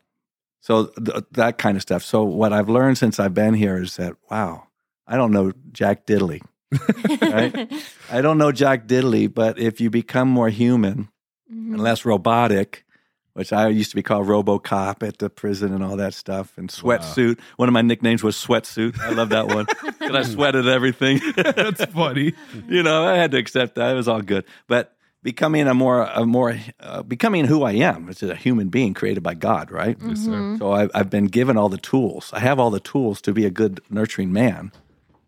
so 0.61 0.87
th- 0.87 1.24
that 1.33 1.56
kind 1.59 1.76
of 1.76 1.83
stuff. 1.83 2.02
So 2.04 2.22
what 2.22 2.52
I've 2.52 2.68
learned 2.68 2.98
since 2.98 3.18
I've 3.18 3.35
been 3.35 3.54
here 3.54 3.83
is 3.83 3.96
that 3.96 4.14
wow, 4.30 4.68
I 5.06 5.16
don't 5.16 5.33
know 5.33 5.52
Jack 5.72 6.06
Diddley. 6.06 6.42
Right? 7.20 7.72
I 8.11 8.20
don't 8.20 8.38
know 8.38 8.52
Jack 8.52 8.87
Diddley, 8.87 9.33
but 9.33 9.59
if 9.59 9.80
you 9.80 9.90
become 9.90 10.28
more 10.28 10.48
human 10.50 11.09
Mm-hmm. 11.52 11.74
and 11.74 11.83
less 11.83 12.04
robotic, 12.04 12.85
which 13.34 13.52
I 13.52 13.68
used 13.68 13.90
to 13.90 13.96
be 13.96 14.02
called 14.02 14.26
RoboCop 14.26 15.06
at 15.06 15.18
the 15.18 15.30
prison 15.30 15.72
and 15.72 15.82
all 15.84 15.96
that 15.96 16.14
stuff, 16.14 16.56
and 16.56 16.68
sweatsuit. 16.68 17.38
One 17.56 17.68
of 17.68 17.72
my 17.72 17.82
nicknames 17.82 18.22
was 18.22 18.36
sweatsuit. 18.36 18.98
I 19.00 19.10
love 19.10 19.28
that 19.30 19.46
one 19.48 19.66
because 19.82 20.14
I 20.14 20.22
sweated 20.22 20.68
everything. 20.68 21.20
that's 21.36 21.84
funny 21.86 22.32
you 22.68 22.82
know, 22.82 23.04
I 23.04 23.16
had 23.16 23.30
to 23.32 23.38
accept 23.38 23.74
that. 23.76 23.92
It 23.92 23.94
was 23.94 24.08
all 24.08 24.22
good. 24.22 24.44
But 24.66 24.94
becoming 25.22 25.66
a 25.66 25.74
more, 25.74 26.02
a 26.02 26.24
more, 26.24 26.58
uh, 26.80 27.02
becoming 27.02 27.44
who 27.44 27.62
I 27.62 27.72
am, 27.72 28.06
which 28.06 28.22
is 28.22 28.30
a 28.30 28.36
human 28.36 28.68
being 28.68 28.94
created 28.94 29.22
by 29.22 29.34
God, 29.34 29.70
right? 29.70 29.96
yes 30.00 30.24
sir 30.24 30.56
So 30.58 30.72
I, 30.72 30.88
I've 30.94 31.10
been 31.10 31.26
given 31.26 31.56
all 31.56 31.68
the 31.68 31.78
tools. 31.78 32.30
I 32.32 32.40
have 32.40 32.58
all 32.58 32.70
the 32.70 32.80
tools 32.80 33.20
to 33.22 33.32
be 33.32 33.44
a 33.44 33.50
good 33.50 33.80
nurturing 33.90 34.32
man, 34.32 34.72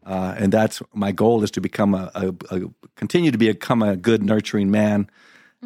uh, 0.06 0.34
and 0.38 0.52
that's 0.52 0.82
my 0.94 1.12
goal 1.12 1.42
is 1.42 1.50
to 1.52 1.60
become 1.60 1.94
a, 1.94 2.10
a, 2.14 2.34
a 2.50 2.60
continue 2.96 3.30
to 3.30 3.38
become 3.38 3.82
a 3.82 3.96
good 3.96 4.22
nurturing 4.22 4.70
man, 4.70 5.10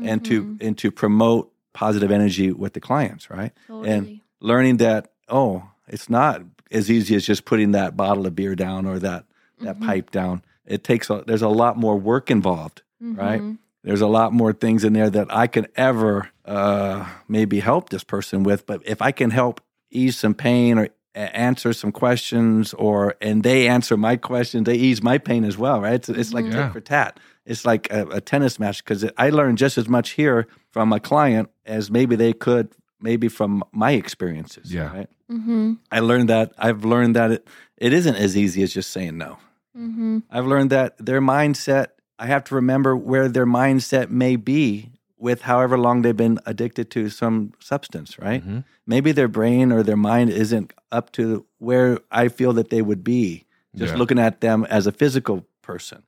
and 0.03 0.25
to 0.27 0.59
and 0.61 0.77
to 0.79 0.91
promote 0.91 1.51
positive 1.77 2.11
energy 2.11 2.51
with 2.51 2.73
the 2.73 2.81
clients, 2.81 3.31
right? 3.31 3.53
Totally. 3.69 3.91
And 3.91 4.21
learning 4.41 4.79
that 4.79 5.13
oh, 5.29 5.69
it's 5.87 6.09
not 6.09 6.43
as 6.71 6.91
easy 6.91 7.15
as 7.15 7.25
just 7.25 7.45
putting 7.45 7.73
that 7.73 7.97
bottle 7.97 8.27
of 8.27 8.35
beer 8.35 8.57
down 8.57 8.87
or 8.87 8.99
that 8.99 9.25
that 9.61 9.77
mm-hmm. 9.77 9.87
pipe 9.87 10.11
down. 10.11 10.43
It 10.65 10.83
takes 10.83 11.11
a, 11.11 11.23
there's 11.27 11.43
a 11.43 11.49
lot 11.49 11.77
more 11.77 11.97
work 11.97 12.31
involved, 12.31 12.83
right? 13.01 13.41
Mm-hmm. 13.41 13.55
There's 13.85 14.01
a 14.01 14.09
lot 14.09 14.33
more 14.33 14.53
things 14.53 14.83
in 14.83 14.95
there 14.95 15.09
that 15.11 15.29
I 15.31 15.47
can 15.47 15.69
ever 15.77 16.29
uh, 16.45 17.07
maybe 17.29 17.61
help 17.61 17.91
this 17.91 18.03
person 18.03 18.43
with. 18.43 18.67
But 18.67 18.83
if 18.85 19.01
I 19.01 19.13
can 19.13 19.31
help 19.31 19.61
ease 19.91 20.17
some 20.19 20.35
pain 20.35 20.79
or 20.79 20.89
answer 21.15 21.73
some 21.73 21.93
questions, 21.93 22.75
or 22.75 23.15
and 23.21 23.43
they 23.43 23.69
answer 23.69 23.97
my 23.97 24.17
questions, 24.17 24.65
they 24.65 24.75
ease 24.75 25.03
my 25.03 25.19
pain 25.19 25.45
as 25.45 25.57
well, 25.57 25.81
right? 25.81 25.95
It's, 25.95 26.09
it's 26.09 26.33
like 26.33 26.47
mm-hmm. 26.47 26.57
Yeah. 26.57 26.65
tit 26.65 26.73
for 26.73 26.81
tat. 26.81 27.21
It's 27.47 27.65
like 27.65 27.91
a, 27.93 28.07
a 28.09 28.21
tennis 28.21 28.59
match 28.59 28.85
because 28.85 29.05
I 29.17 29.31
learned 29.31 29.59
just 29.59 29.79
as 29.79 29.89
much 29.89 30.11
here 30.11 30.47
from 30.71 30.93
a 30.93 31.01
client 31.01 31.49
as 31.65 31.91
maybe 31.91 32.17
they 32.17 32.33
could 32.33 32.69
maybe 33.01 33.29
from 33.29 33.63
my 33.73 33.93
experiences. 33.93 34.73
Yeah. 34.73 34.93
Right? 34.97 35.09
Mm-hmm. 35.31 35.75
I 35.93 36.01
learned 36.01 36.29
that 36.29 36.53
I've 36.59 36.85
learned 36.85 37.15
that 37.17 37.31
it, 37.31 37.49
it 37.77 37.93
isn't 37.93 38.17
as 38.17 38.37
easy 38.37 38.63
as 38.63 38.73
just 38.75 38.91
saying 38.91 39.17
no. 39.19 39.39
Mm-hmm. 39.77 40.19
I've 40.31 40.47
learned 40.47 40.71
that 40.71 40.97
their 40.99 41.21
mindset, 41.21 41.89
I 42.19 42.27
have 42.27 42.45
to 42.45 42.55
remember 42.55 42.97
where 42.97 43.29
their 43.29 43.47
mindset 43.47 44.11
may 44.11 44.37
be 44.37 44.91
with 45.19 45.43
however 45.43 45.79
long 45.79 46.03
they've 46.03 46.17
been 46.17 46.39
addicted 46.47 46.91
to 46.93 47.09
some 47.11 47.53
substance, 47.61 48.19
right? 48.19 48.47
Mhm. 48.47 48.65
Maybe 48.87 49.13
their 49.13 49.29
brain 49.29 49.73
or 49.73 49.83
their 49.83 49.97
mind 49.97 50.31
isn't 50.31 50.73
up 50.93 51.13
to 51.13 51.45
where 51.59 51.99
I 52.11 52.29
feel 52.29 52.53
that 52.55 52.71
they 52.71 52.83
would 52.83 53.03
be 53.05 53.45
just 53.75 53.93
Yeah. 53.93 53.99
looking 53.99 54.19
at 54.19 54.41
them 54.41 54.65
as 54.71 54.87
a 54.87 54.93
physical 54.93 55.47
person, 55.63 56.03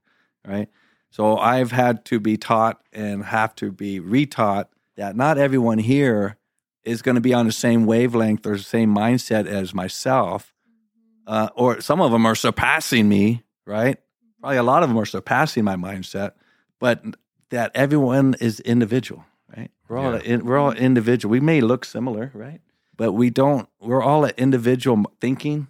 right? 0.47 0.68
So 1.11 1.38
I've 1.38 1.72
had 1.72 2.04
to 2.06 2.20
be 2.20 2.36
taught 2.36 2.80
and 2.92 3.24
have 3.24 3.54
to 3.56 3.72
be 3.72 4.00
retaught 4.00 4.66
that 4.96 5.16
not 5.16 5.38
everyone 5.38 5.78
here 5.78 6.36
is 6.84 7.02
going 7.02 7.14
to 7.14 7.20
be 7.20 7.34
on 7.34 7.46
the 7.46 7.52
same 7.52 7.86
wavelength 7.86 8.46
or 8.46 8.56
the 8.56 8.62
same 8.62 8.94
mindset 8.94 9.46
as 9.46 9.74
myself. 9.74 10.54
Mm-hmm. 10.68 11.32
Uh, 11.34 11.48
or 11.54 11.80
some 11.80 12.00
of 12.00 12.12
them 12.12 12.26
are 12.26 12.34
surpassing 12.34 13.09
me, 13.09 13.42
right? 13.64 13.96
Mm-hmm. 13.96 14.40
Probably 14.40 14.56
a 14.59 14.62
lot 14.62 14.82
of 14.82 14.88
them 14.88 14.98
are 14.98 15.06
surpassing 15.06 15.64
my 15.64 15.76
mindset, 15.76 16.32
but 16.78 17.02
that 17.50 17.70
everyone 17.74 18.34
is 18.40 18.61
individual, 18.61 19.24
right? 19.56 19.70
We're 19.88 19.98
all 19.98 20.14
in, 20.14 20.44
we're 20.44 20.59
all 20.59 20.72
mm-hmm. 20.72 20.84
individual. 20.84 21.30
We 21.30 21.40
may 21.40 21.61
look 21.61 21.84
similar, 21.84 22.30
right? 22.34 22.61
But 22.96 23.12
we 23.12 23.30
don't. 23.30 23.68
We're 23.80 24.02
all 24.02 24.24
an 24.24 24.32
individual 24.36 25.04
thinking, 25.20 25.68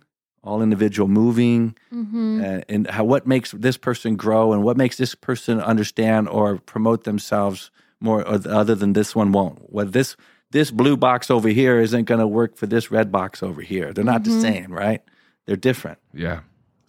all 0.48 0.62
individual 0.62 1.08
moving, 1.08 1.74
Mm-hmm. 1.92 2.40
uh, 2.44 2.60
and 2.74 2.86
how 2.90 3.04
what 3.04 3.26
makes 3.26 3.50
this 3.52 3.76
person 3.78 4.16
grow 4.16 4.52
and 4.54 4.62
what 4.64 4.76
makes 4.76 4.96
this 4.96 5.14
person 5.14 5.60
understand 5.72 6.28
or 6.28 6.58
promote 6.72 7.04
themselves 7.04 7.70
more 8.00 8.20
or 8.26 8.38
th- 8.38 8.46
other 8.60 8.74
than 8.76 8.92
this 8.94 9.14
one 9.16 9.30
won't? 9.32 9.58
Well 9.72 9.86
this 9.92 10.16
this 10.50 10.70
blue 10.70 10.96
box 10.96 11.30
over 11.30 11.48
here 11.60 11.78
isn't 11.86 12.04
going 12.06 12.20
to 12.20 12.26
work 12.40 12.56
for 12.56 12.66
this 12.66 12.90
red 12.90 13.10
box 13.12 13.42
over 13.42 13.60
here. 13.62 13.92
They're 13.92 14.12
not 14.14 14.24
the 14.24 14.40
same 14.40 14.72
right? 14.84 15.02
They're 15.46 15.56
different. 15.70 15.98
Yeah. 16.14 16.40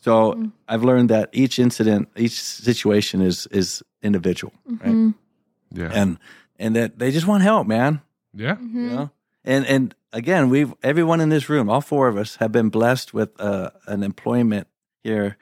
so 0.02 0.14
i've 0.72 0.84
learned 0.90 1.10
that 1.10 1.28
each 1.34 1.60
incident 1.60 2.08
each 2.16 2.38
situation 2.68 3.22
is 3.30 3.48
is 3.52 3.84
individual 4.02 4.54
right? 4.84 5.14
Yeah. 5.80 5.92
and 6.02 6.18
and 6.64 6.76
that 6.76 6.98
they 7.00 7.12
just 7.12 7.28
want 7.28 7.44
help 7.44 7.68
man. 7.68 8.00
Yeah. 8.34 8.56
Mm-hmm. 8.56 8.84
you 8.84 8.96
know 8.96 9.10
and 9.44 9.66
and 9.66 9.96
again 10.14 10.50
we've 10.50 10.74
everyone 10.84 11.22
in 11.22 11.30
this 11.30 11.50
room 11.50 11.70
all 11.70 11.82
four 11.82 12.08
of 12.08 12.18
us 12.18 12.38
have 12.38 12.52
been 12.52 12.70
blessed 12.70 13.14
with 13.14 13.30
uh, 13.40 13.70
an 13.88 14.04
employment 14.04 14.68
here 15.04 15.38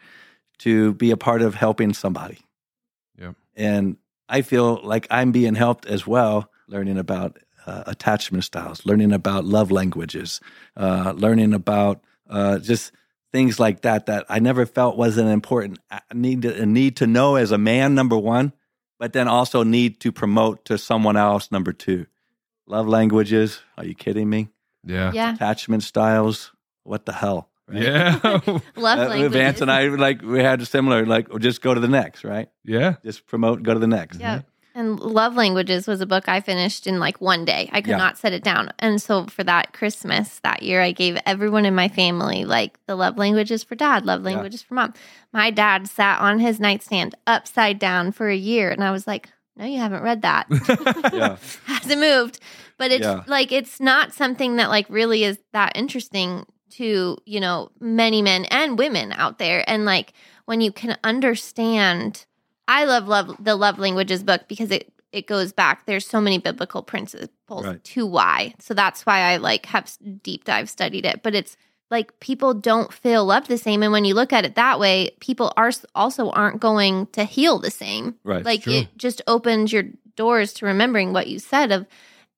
to 0.59 0.93
be 0.93 1.11
a 1.11 1.17
part 1.17 1.41
of 1.41 1.55
helping 1.55 1.93
somebody. 1.93 2.39
Yeah, 3.17 3.33
and 3.55 3.97
i 4.29 4.41
feel 4.41 4.79
like 4.83 5.07
i'm 5.09 5.31
being 5.31 5.55
helped 5.55 5.85
as 5.85 6.05
well 6.05 6.51
learning 6.67 6.97
about 6.97 7.37
uh, 7.65 7.83
attachment 7.87 8.43
styles 8.43 8.85
learning 8.85 9.11
about 9.11 9.43
love 9.45 9.71
languages 9.71 10.39
uh, 10.77 11.13
learning 11.15 11.53
about 11.53 12.01
uh, 12.29 12.59
just 12.59 12.91
things 13.31 13.59
like 13.59 13.81
that 13.81 14.05
that 14.05 14.25
i 14.29 14.39
never 14.39 14.65
felt 14.65 14.97
was 14.97 15.17
an 15.17 15.27
important 15.27 15.79
uh, 15.91 15.99
need 16.13 16.43
to, 16.43 16.61
a 16.61 16.65
need 16.65 16.95
to 16.97 17.07
know 17.07 17.35
as 17.35 17.51
a 17.51 17.57
man 17.57 17.95
number 17.95 18.17
one 18.17 18.53
but 18.99 19.13
then 19.13 19.27
also 19.27 19.63
need 19.63 19.99
to 19.99 20.11
promote 20.11 20.65
to 20.65 20.77
someone 20.77 21.17
else 21.17 21.51
number 21.51 21.73
two 21.73 22.05
love 22.67 22.87
languages 22.87 23.61
are 23.77 23.85
you 23.85 23.95
kidding 23.95 24.29
me 24.29 24.49
Yeah. 24.83 25.11
Yeah. 25.13 25.33
attachment 25.33 25.83
styles 25.83 26.51
what 26.83 27.05
the 27.05 27.13
hell 27.13 27.49
right? 27.67 27.83
Yeah. 27.83 28.19
Love 28.77 28.99
Uh, 28.99 29.09
language. 29.09 29.31
Vance 29.33 29.59
and 29.61 29.69
I 29.71 29.87
like 29.89 30.21
we 30.21 30.39
had 30.39 30.61
a 30.61 30.65
similar 30.65 31.05
like 31.05 31.27
just 31.39 31.61
go 31.61 31.73
to 31.73 31.79
the 31.81 31.87
next 31.89 32.23
right 32.23 32.49
yeah. 32.63 32.95
just 33.03 33.25
promote 33.27 33.61
go 33.63 33.73
to 33.73 33.79
the 33.79 33.87
next 33.87 34.19
Yeah. 34.19 34.41
And 34.75 34.99
Love 34.99 35.33
Languages 35.35 35.87
was 35.87 36.01
a 36.01 36.05
book 36.05 36.29
I 36.29 36.39
finished 36.39 36.85
in 36.85 36.99
like 36.99 37.19
one 37.19 37.45
day. 37.45 37.67
I 37.73 37.81
could 37.81 37.89
Yeah. 37.97 37.97
not 37.97 38.19
set 38.19 38.31
it 38.31 38.43
down. 38.43 38.69
And 38.77 39.01
so 39.01 39.25
for 39.25 39.43
that 39.43 39.73
Christmas 39.73 40.39
that 40.43 40.61
year, 40.61 40.83
I 40.83 40.91
gave 40.91 41.17
everyone 41.25 41.65
in 41.65 41.73
my 41.73 41.87
family 41.87 42.45
like 42.45 42.77
the 42.85 42.95
love 42.95 43.17
languages 43.17 43.63
for 43.63 43.73
dad, 43.73 44.05
love 44.05 44.21
languages 44.21 44.61
for 44.61 44.75
mom. 44.75 44.93
My 45.33 45.49
dad 45.49 45.87
sat 45.89 46.21
on 46.21 46.37
his 46.37 46.59
nightstand 46.59 47.15
upside 47.25 47.79
down 47.79 48.11
for 48.11 48.29
a 48.29 48.35
year. 48.35 48.69
And 48.69 48.83
I 48.83 48.91
was 48.91 49.07
like, 49.07 49.29
no, 49.57 49.65
you 49.65 49.79
haven't 49.79 50.03
read 50.03 50.21
that. 50.21 50.47
yeah 51.13 51.37
hasn't 51.65 51.99
moved. 51.99 52.39
But 52.77 52.91
it's 52.91 53.03
Yeah. 53.05 53.23
like 53.27 53.51
it's 53.51 53.79
not 53.79 54.13
something 54.13 54.57
that 54.57 54.69
like 54.69 54.85
really 54.89 55.23
is 55.23 55.39
that 55.53 55.71
interesting 55.75 56.45
to, 56.71 57.17
you 57.25 57.39
know, 57.39 57.69
many 57.79 58.21
men 58.21 58.45
and 58.45 58.77
women 58.77 59.11
out 59.13 59.39
there. 59.39 59.63
And 59.67 59.83
like 59.85 60.13
when 60.45 60.61
you 60.61 60.71
can 60.71 60.97
understand 61.03 62.25
I 62.67 62.83
love 62.85 63.07
love 63.07 63.35
the 63.39 63.55
love 63.55 63.79
languages 63.79 64.23
book 64.23 64.41
because 64.47 64.71
it 64.71 64.91
it 65.13 65.25
goes 65.25 65.53
back. 65.53 65.85
There's 65.85 66.05
so 66.05 66.19
many 66.19 66.37
biblical 66.37 66.83
principles 66.83 67.65
Right. 67.65 67.83
to 67.83 68.05
why. 68.05 68.53
So 68.59 68.73
that's 68.73 69.05
why 69.05 69.19
I 69.21 69.37
like 69.37 69.65
have 69.67 69.89
deep 70.21 70.43
dive 70.43 70.69
studied 70.69 71.05
it. 71.05 71.23
But 71.23 71.33
it's 71.33 71.55
like 71.89 72.19
people 72.19 72.53
don't 72.53 72.91
feel 72.91 73.25
loved 73.25 73.47
the 73.47 73.57
same, 73.57 73.83
and 73.83 73.91
when 73.91 74.05
you 74.05 74.13
look 74.13 74.33
at 74.33 74.45
it 74.45 74.55
that 74.55 74.79
way, 74.79 75.11
people 75.19 75.53
are 75.57 75.71
also 75.95 76.29
aren't 76.31 76.59
going 76.59 77.07
to 77.13 77.23
heal 77.23 77.59
the 77.59 77.71
same. 77.71 78.15
Right. 78.23 78.43
Like 78.43 78.63
True. 78.63 78.73
it 78.73 78.97
just 78.97 79.21
opens 79.27 79.71
your 79.71 79.83
doors 80.15 80.53
to 80.53 80.65
remembering 80.65 81.13
what 81.13 81.27
you 81.27 81.39
said 81.39 81.71
of 81.71 81.85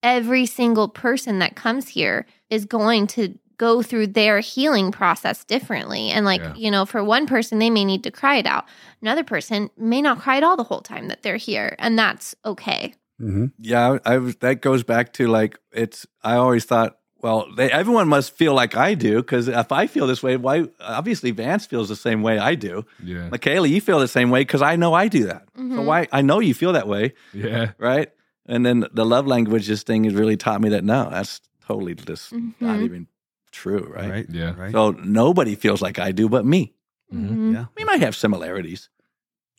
every 0.04 0.46
single 0.46 0.88
person 0.88 1.40
that 1.40 1.56
comes 1.56 1.90
here 1.90 2.26
is 2.50 2.66
going 2.66 3.08
to 3.08 3.38
go 3.58 3.82
through 3.82 4.08
their 4.08 4.40
healing 4.40 4.90
process 4.92 5.44
differently. 5.44 6.10
And 6.12 6.26
like, 6.26 6.42
Yeah. 6.42 6.54
you 6.56 6.72
know, 6.72 6.86
for 6.86 7.04
one 7.04 7.26
person, 7.28 7.60
they 7.60 7.70
may 7.70 7.84
need 7.84 8.04
to 8.04 8.12
cry 8.12 8.38
it 8.38 8.46
out. 8.46 8.66
Another 9.02 9.24
person 9.24 9.70
may 9.78 10.02
not 10.02 10.20
cry 10.20 10.38
at 10.38 10.44
all 10.44 10.56
the 10.56 10.64
whole 10.64 10.80
time 10.82 11.10
that 11.10 11.24
they're 11.24 11.36
here. 11.36 11.76
And 11.80 12.00
that's 12.00 12.36
okay. 12.46 12.94
hmm 13.20 13.48
yeah 13.60 13.98
I, 14.06 14.14
I 14.14 14.18
was 14.20 14.38
that 14.38 14.62
goes 14.62 14.84
back 14.84 15.12
to 15.14 15.28
like 15.28 15.60
it's 15.74 16.06
I 16.24 16.36
always 16.36 16.64
thought 16.64 16.99
well 17.22 17.48
they, 17.58 17.72
everyone 17.72 18.08
must 18.08 18.36
feel 18.36 18.54
like 18.54 18.76
I 18.76 18.94
do 18.96 19.18
because 19.18 19.48
if 19.48 19.72
I 19.72 19.88
feel 19.88 20.08
this 20.08 20.22
way 20.24 20.38
why 20.38 20.66
obviously 20.80 21.32
Vance 21.32 21.66
feels 21.66 21.88
the 21.90 21.96
same 21.96 22.22
way 22.24 22.40
I 22.40 22.56
do 22.56 22.86
Yeah. 23.04 23.30
Michaela 23.30 23.68
you 23.68 23.82
feel 23.82 24.00
the 24.00 24.08
same 24.08 24.30
way 24.30 24.42
because 24.42 24.62
I 24.62 24.76
know 24.76 24.94
I 24.94 25.08
do 25.08 25.26
that 25.26 25.44
so 25.56 25.62
Mhm. 25.64 25.86
why 25.86 26.08
I 26.12 26.22
know 26.22 26.40
you 26.40 26.54
feel 26.54 26.74
that 26.74 26.88
way 26.88 27.14
Yeah. 27.34 27.72
right? 27.78 28.10
And 28.46 28.66
then 28.66 28.86
the 28.94 29.06
love 29.06 29.28
languages 29.28 29.84
thing 29.84 30.06
has 30.06 30.14
really 30.16 30.38
taught 30.38 30.60
me 30.62 30.70
that 30.70 30.84
no, 30.84 31.10
that's 31.10 31.42
totally 31.68 31.94
just 31.96 32.34
not 32.34 32.80
Mhm. 32.80 32.84
even 32.86 33.08
true, 33.52 33.86
right? 33.96 34.10
Right. 34.10 34.26
Yeah. 34.30 34.54
Right. 34.58 34.72
So 34.72 34.92
nobody 34.92 35.56
feels 35.56 35.82
like 35.82 36.00
I 36.00 36.12
do 36.12 36.28
but 36.30 36.46
me. 36.46 36.74
Mhm. 37.14 37.30
Mhm. 37.30 37.54
yeah. 37.54 37.66
We 37.78 37.84
might 37.86 38.02
have 38.02 38.16
similarities, 38.16 38.90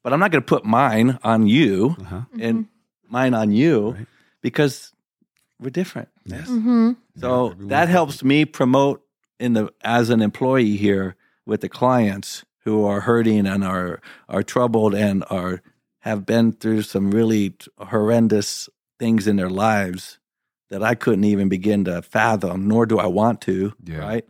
but 0.02 0.12
I'm 0.12 0.18
not 0.20 0.30
going 0.32 0.42
to 0.42 0.46
put 0.54 0.64
mine 0.64 1.18
on 1.22 1.46
you 1.46 1.96
Uh-huh. 2.00 2.22
and 2.40 2.66
mine 3.08 3.34
on 3.34 3.52
you 3.52 3.90
Right. 3.92 4.06
because 4.42 4.92
we're 5.61 5.70
different. 5.70 6.08
Yes. 6.24 6.48
Mhm. 6.48 6.96
So 7.18 7.50
everyone's 7.50 7.68
that 7.70 7.88
helps 7.88 8.24
me 8.24 8.44
promote 8.44 9.02
in 9.38 9.52
the 9.54 9.72
as 9.82 10.11
an 10.11 10.20
employee 10.22 10.76
here 10.76 11.16
with 11.46 11.61
the 11.61 11.68
clients 11.68 12.44
who 12.64 12.84
are 12.84 13.00
hurting 13.00 13.46
and 13.46 13.64
are 13.64 14.00
are 14.28 14.42
troubled 14.42 14.94
and 14.94 15.24
are 15.30 15.62
have 16.00 16.24
been 16.24 16.52
through 16.52 16.82
some 16.82 17.11
really 17.11 17.54
horrendous 17.78 18.68
things 18.98 19.26
in 19.26 19.36
their 19.36 19.50
lives 19.50 20.18
that 20.70 20.82
I 20.82 20.94
couldn't 20.94 21.24
even 21.24 21.48
begin 21.48 21.84
to 21.84 22.00
fathom, 22.02 22.68
nor 22.68 22.86
do 22.86 22.98
I 22.98 23.06
want 23.06 23.40
to. 23.42 23.72
Yeah. 23.84 23.98
Right. 23.98 24.24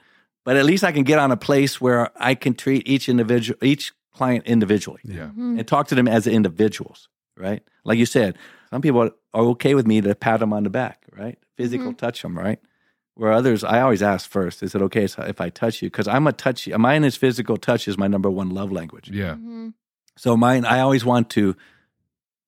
But 0.44 0.56
at 0.56 0.64
least 0.64 0.84
I 0.84 0.92
can 0.92 1.04
get 1.04 1.18
on 1.18 1.30
a 1.30 1.36
place 1.36 1.80
where 1.80 2.10
I 2.16 2.34
can 2.34 2.54
treat 2.54 2.88
each 2.88 3.08
individual, 3.08 3.58
each 3.62 3.92
client 4.14 4.46
individually 4.46 5.00
Yeah. 5.04 5.30
Mhm. 5.36 5.58
and 5.58 5.68
talk 5.68 5.86
to 5.88 5.94
them 5.94 6.08
as 6.08 6.26
individuals, 6.26 7.08
right? 7.36 7.62
Like 7.84 7.98
you 7.98 8.06
said, 8.06 8.36
some 8.70 8.80
people 8.82 9.00
are 9.02 9.10
okay 9.42 9.74
with 9.74 9.86
me 9.86 10.00
to 10.00 10.14
pat 10.14 10.40
them 10.40 10.52
on 10.52 10.62
the 10.64 10.70
back, 10.70 11.02
right? 11.16 11.38
Physical 11.56 11.92
touch 11.92 12.22
them, 12.22 12.38
right? 12.38 12.58
Where 13.14 13.32
others, 13.32 13.64
I 13.64 13.80
always 13.80 14.02
ask 14.02 14.28
first, 14.30 14.62
is 14.62 14.74
it 14.74 14.80
okay 14.82 15.04
if 15.04 15.40
I 15.40 15.50
touch 15.50 15.82
you? 15.82 15.90
Because 15.90 16.08
I'm 16.08 16.26
a 16.26 16.32
touchy, 16.32 16.72
mine 16.76 17.04
is 17.04 17.16
physical 17.16 17.56
touch 17.56 17.86
is 17.88 17.98
my 17.98 18.06
number 18.06 18.30
one 18.30 18.50
love 18.50 18.72
language. 18.72 19.10
Yeah. 19.10 19.34
Mhm. 19.34 19.74
So 20.16 20.36
mine, 20.36 20.64
I 20.64 20.80
always 20.80 21.04
want 21.04 21.28
to 21.30 21.56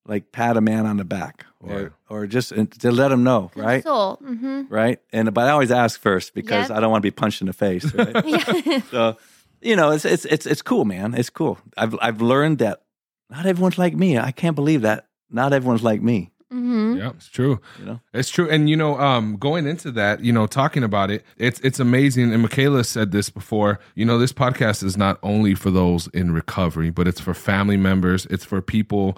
like 0.05 0.31
pat 0.31 0.57
a 0.57 0.61
man 0.61 0.85
on 0.85 0.97
the 0.97 1.05
back 1.05 1.45
or, 1.61 1.81
Yeah. 1.81 1.87
or 2.09 2.27
just 2.27 2.49
to 2.79 2.91
let 2.91 3.11
him 3.11 3.23
know, 3.23 3.51
right? 3.55 3.83
Console. 3.83 4.17
Mhm. 4.17 4.65
Right. 4.69 4.99
And, 5.13 5.33
but 5.33 5.47
I 5.47 5.51
always 5.51 5.71
ask 5.71 5.99
first 5.99 6.33
because 6.33 6.69
Yep. 6.69 6.77
I 6.77 6.79
don't 6.81 6.91
want 6.91 7.01
to 7.03 7.07
be 7.07 7.11
punched 7.11 7.41
in 7.41 7.47
the 7.47 7.53
face, 7.53 7.85
right? 7.93 8.25
Yeah. 8.25 8.81
so 8.91 9.17
you 9.61 9.75
know 9.77 9.91
it's 9.91 10.03
it's 10.03 10.25
it's 10.25 10.45
it's 10.45 10.61
cool 10.61 10.83
man 10.83 11.13
it's 11.13 11.29
cool 11.29 11.57
i've 11.77 11.95
i've 12.01 12.21
learned 12.21 12.57
that 12.57 12.81
not 13.29 13.45
everyone's 13.45 13.77
like 13.77 13.95
me 13.95 14.17
i 14.19 14.29
can't 14.29 14.55
believe 14.57 14.81
that 14.81 15.07
not 15.33 15.51
everyone's 15.51 15.83
like 15.83 16.01
me 16.01 16.31
Mhm. 16.53 16.99
Yeah, 16.99 17.09
it's 17.09 17.27
true. 17.27 17.59
You 17.79 17.85
know? 17.85 17.99
it's 18.13 18.29
true. 18.29 18.47
And 18.49 18.69
you 18.69 18.77
know, 18.77 18.99
um, 18.99 19.37
going 19.37 19.65
into 19.65 19.91
that, 19.91 20.23
you 20.23 20.31
know, 20.31 20.45
talking 20.45 20.83
about 20.83 21.09
it, 21.09 21.25
it's 21.37 21.59
it's 21.61 21.79
amazing. 21.79 22.31
And 22.31 22.43
Michaela 22.43 22.83
said 22.83 23.11
this 23.11 23.29
before. 23.29 23.79
You 23.95 24.05
know, 24.05 24.19
this 24.19 24.33
podcast 24.33 24.83
is 24.83 24.95
not 24.95 25.17
only 25.23 25.55
for 25.55 25.71
those 25.71 26.07
in 26.09 26.31
recovery, 26.31 26.91
but 26.91 27.07
it's 27.07 27.19
for 27.19 27.33
family 27.33 27.77
members. 27.77 28.27
It's 28.27 28.45
for 28.45 28.61
people. 28.61 29.17